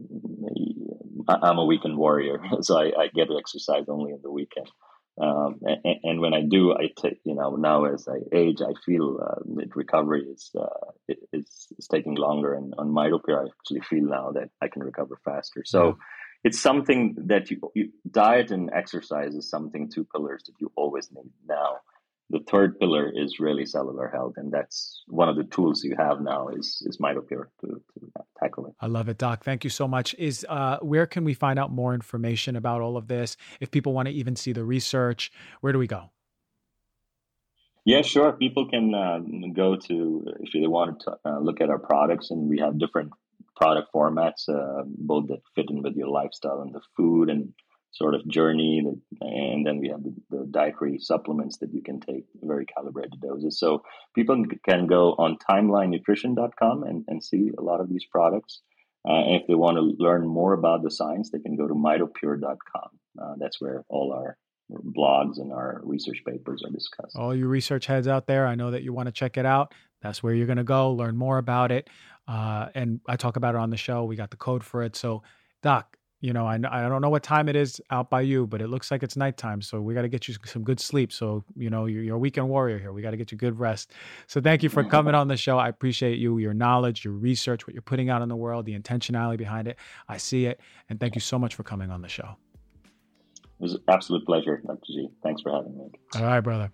I'm 1.29 1.59
a 1.59 1.65
weekend 1.65 1.97
warrior 1.97 2.41
so 2.63 2.79
I, 2.79 2.87
I, 2.99 3.09
get 3.15 3.29
to 3.29 3.37
exercise 3.39 3.85
only 3.89 4.13
in 4.13 4.21
the 4.23 4.31
weekend. 4.31 4.71
Um, 5.19 5.61
and, 5.63 5.97
and, 6.03 6.21
when 6.21 6.35
I 6.35 6.43
do 6.43 6.75
I 6.75 6.91
take 6.95 7.21
you 7.25 7.35
know 7.35 7.57
now 7.57 7.87
as 7.87 8.07
I 8.07 8.19
age 8.37 8.61
I 8.61 8.73
feel 8.85 9.19
uh, 9.23 9.41
that 9.55 9.75
recovery 9.75 10.25
is, 10.25 10.51
uh, 10.59 11.15
is, 11.33 11.69
is 11.79 11.87
taking 11.87 12.17
longer. 12.17 12.55
And 12.55 12.75
on 12.77 12.91
MitoPure 12.91 13.45
I 13.45 13.49
actually 13.49 13.81
feel 13.81 14.05
now 14.05 14.33
that 14.33 14.51
I 14.61 14.69
can 14.69 14.83
recover 14.83 15.19
faster. 15.25 15.63
So 15.65 15.97
it's 16.45 16.61
something 16.61 17.17
that 17.27 17.51
you, 17.51 17.61
you, 17.75 17.93
diet 18.11 18.51
and 18.51 18.71
exercise 18.73 19.35
is 19.35 19.49
something 19.49 19.91
two 19.91 20.05
pillars 20.05 20.45
that 20.47 20.55
you 20.61 20.71
always 20.77 21.11
need 21.11 21.31
now 21.49 21.79
the 22.31 22.41
third 22.49 22.79
pillar 22.79 23.11
is 23.15 23.39
really 23.39 23.65
cellular 23.65 24.09
health 24.09 24.35
and 24.37 24.53
that's 24.53 25.05
one 25.07 25.29
of 25.29 25.37
the 25.37 25.45
tools 25.45 25.85
you 25.85 25.95
have 25.97 26.21
now 26.21 26.49
is 26.49 26.83
is 26.87 26.99
mitopure 26.99 27.47
to, 27.61 27.69
to 27.69 28.13
tackle 28.41 28.67
it. 28.67 28.75
I 28.81 28.87
love 28.87 29.09
it 29.09 29.19
doc. 29.19 29.45
Thank 29.45 29.65
you 29.65 29.71
so 29.71 29.87
much. 29.87 30.15
Is 30.19 30.45
uh, 30.49 30.79
where 30.81 31.07
can 31.07 31.25
we 31.25 31.35
find 31.35 31.59
out 31.59 31.71
more 31.71 31.95
information 31.95 32.57
about 32.57 32.81
all 32.81 32.97
of 32.97 33.07
this? 33.07 33.37
If 33.61 33.71
people 33.71 33.93
want 33.93 34.09
to 34.09 34.15
even 34.15 34.37
see 34.37 34.53
the 34.53 34.65
research 34.65 35.31
where 35.61 35.73
do 35.73 35.79
we 35.79 35.87
go? 35.87 36.11
Yeah, 37.87 38.03
sure. 38.03 38.33
People 38.33 38.69
can 38.69 38.95
uh, 38.95 39.21
go 39.55 39.77
to 39.77 40.35
if 40.41 40.53
they 40.53 40.67
want 40.67 41.01
to 41.03 41.17
uh, 41.25 41.39
look 41.39 41.61
at 41.61 41.71
our 41.71 41.79
products, 41.79 42.33
and 42.33 42.49
we 42.49 42.59
have 42.59 42.81
different 42.81 43.13
product 43.55 43.93
formats, 43.95 44.49
uh, 44.49 44.83
both 44.85 45.29
that 45.29 45.41
fit 45.55 45.71
in 45.71 45.83
with 45.83 45.95
your 45.95 46.09
lifestyle 46.09 46.63
and 46.63 46.75
the 46.75 46.81
food 46.97 47.31
and 47.31 47.53
sort 47.97 48.15
of 48.15 48.27
journey. 48.29 48.83
That, 48.85 49.27
and 49.27 49.67
then 49.67 49.79
we 49.79 49.89
have 49.89 50.03
the, 50.03 50.15
the, 50.31 50.47
dietary 50.51 50.99
supplements 50.99 51.59
that 51.59 51.73
you 51.73 51.83
can 51.83 52.01
take 52.01 52.25
very 52.43 52.67
calibrated 52.67 53.21
doses. 53.21 53.59
So 53.59 53.83
people 54.15 54.45
can 54.65 54.87
go 54.87 55.15
on 55.19 55.39
timelinenutrition.com 55.39 56.83
and, 56.85 57.05
and 57.09 57.23
see 57.23 57.51
a 57.59 57.63
lot 57.63 57.81
of 57.81 57.89
these 57.89 58.05
products. 58.05 58.61
Uh, 59.09 59.13
and 59.13 59.37
if 59.37 59.47
they 59.47 59.55
want 59.55 59.77
to 59.77 60.03
learn 60.03 60.27
more 60.27 60.53
about 60.53 60.83
the 60.83 60.91
science, 60.91 61.31
they 61.31 61.39
can 61.39 61.57
go 61.57 61.67
to 61.67 61.75
mitopure.com. 61.75 62.91
Uh, 63.21 63.35
that's 63.39 63.61
where 63.61 63.85
all 63.89 64.13
our 64.13 64.37
blogs 64.71 65.39
and 65.39 65.53
our 65.53 65.81
research 65.85 66.23
papers 66.27 66.63
are 66.65 66.73
discussed. 66.73 67.17
All 67.17 67.35
you 67.35 67.47
research 67.47 67.87
heads 67.87 68.09
out 68.09 68.27
there, 68.27 68.47
I 68.47 68.57
know 68.57 68.73
that 68.73 68.83
you 68.83 68.93
want 68.93 69.07
to 69.07 69.13
check 69.13 69.37
it 69.37 69.47
out. 69.47 69.73
That's 70.03 70.23
where 70.23 70.35
you're 70.35 70.47
going 70.47 70.59
to 70.59 70.65
go, 70.65 70.93
learn 70.93 71.17
more 71.17 71.39
about 71.39 71.73
it. 71.73 71.89
Uh, 72.29 72.69
and 72.75 73.01
I 73.09 73.17
talk 73.17 73.37
about 73.37 73.55
it 73.55 73.59
on 73.59 73.71
the 73.71 73.77
show. 73.77 74.05
We 74.05 74.17
got 74.17 74.31
the 74.31 74.37
code 74.37 74.65
for 74.65 74.83
it. 74.83 74.97
So, 74.97 75.23
Doc, 75.63 75.97
you 76.21 76.33
know, 76.33 76.47
I, 76.47 76.55
I 76.55 76.89
don't 76.89 77.03
know 77.03 77.11
what 77.11 77.23
time 77.23 77.49
it 77.49 77.57
is 77.57 77.81
out 77.91 78.09
by 78.09 78.23
you, 78.23 78.47
but 78.47 78.63
it 78.63 78.69
looks 78.69 78.91
like 78.91 79.03
it's 79.03 79.17
nighttime. 79.17 79.61
So 79.61 79.81
we 79.81 79.95
got 79.95 80.03
to 80.03 80.09
get 80.09 80.29
you 80.29 80.35
some 80.45 80.65
good 80.65 80.81
sleep. 80.81 81.13
So, 81.13 81.45
you 81.57 81.69
know, 81.69 81.85
you're, 81.87 82.03
you're 82.03 82.17
a 82.17 82.19
weekend 82.19 82.49
warrior 82.49 82.79
here. 82.79 82.93
We 82.93 83.03
got 83.03 83.11
to 83.11 83.17
get 83.17 83.33
you 83.33 83.39
good 83.39 83.59
rest. 83.59 83.93
So 84.27 84.41
thank 84.41 84.63
you 84.63 84.69
for 84.69 84.83
mm-hmm. 84.83 84.91
coming 84.91 85.15
on 85.15 85.29
the 85.29 85.37
show. 85.37 85.59
I 85.59 85.69
appreciate 85.69 86.19
you, 86.19 86.39
your 86.39 86.55
knowledge, 86.55 87.05
your 87.05 87.15
research, 87.15 87.67
what 87.67 87.75
you're 87.75 87.83
putting 87.83 88.09
out 88.09 88.23
in 88.23 88.29
the 88.29 88.37
world, 88.37 88.65
the 88.65 88.79
intentionality 88.79 89.37
behind 89.37 89.69
it. 89.69 89.77
I 90.09 90.17
see 90.17 90.47
it. 90.47 90.61
And 90.89 90.99
thank 90.99 91.15
you 91.15 91.21
so 91.21 91.39
much 91.39 91.55
for 91.55 91.65
coming 91.65 91.91
on 91.91 92.01
the 92.01 92.09
show. 92.09 92.37
It 93.59 93.63
was 93.63 93.75
an 93.75 93.83
absolute 93.89 94.25
pleasure, 94.27 94.63
Dr. 94.67 94.81
G. 94.87 95.09
Thanks 95.23 95.43
for 95.43 95.53
having 95.53 95.77
me. 95.77 95.91
All 96.15 96.23
right, 96.23 96.41
brother. 96.41 96.71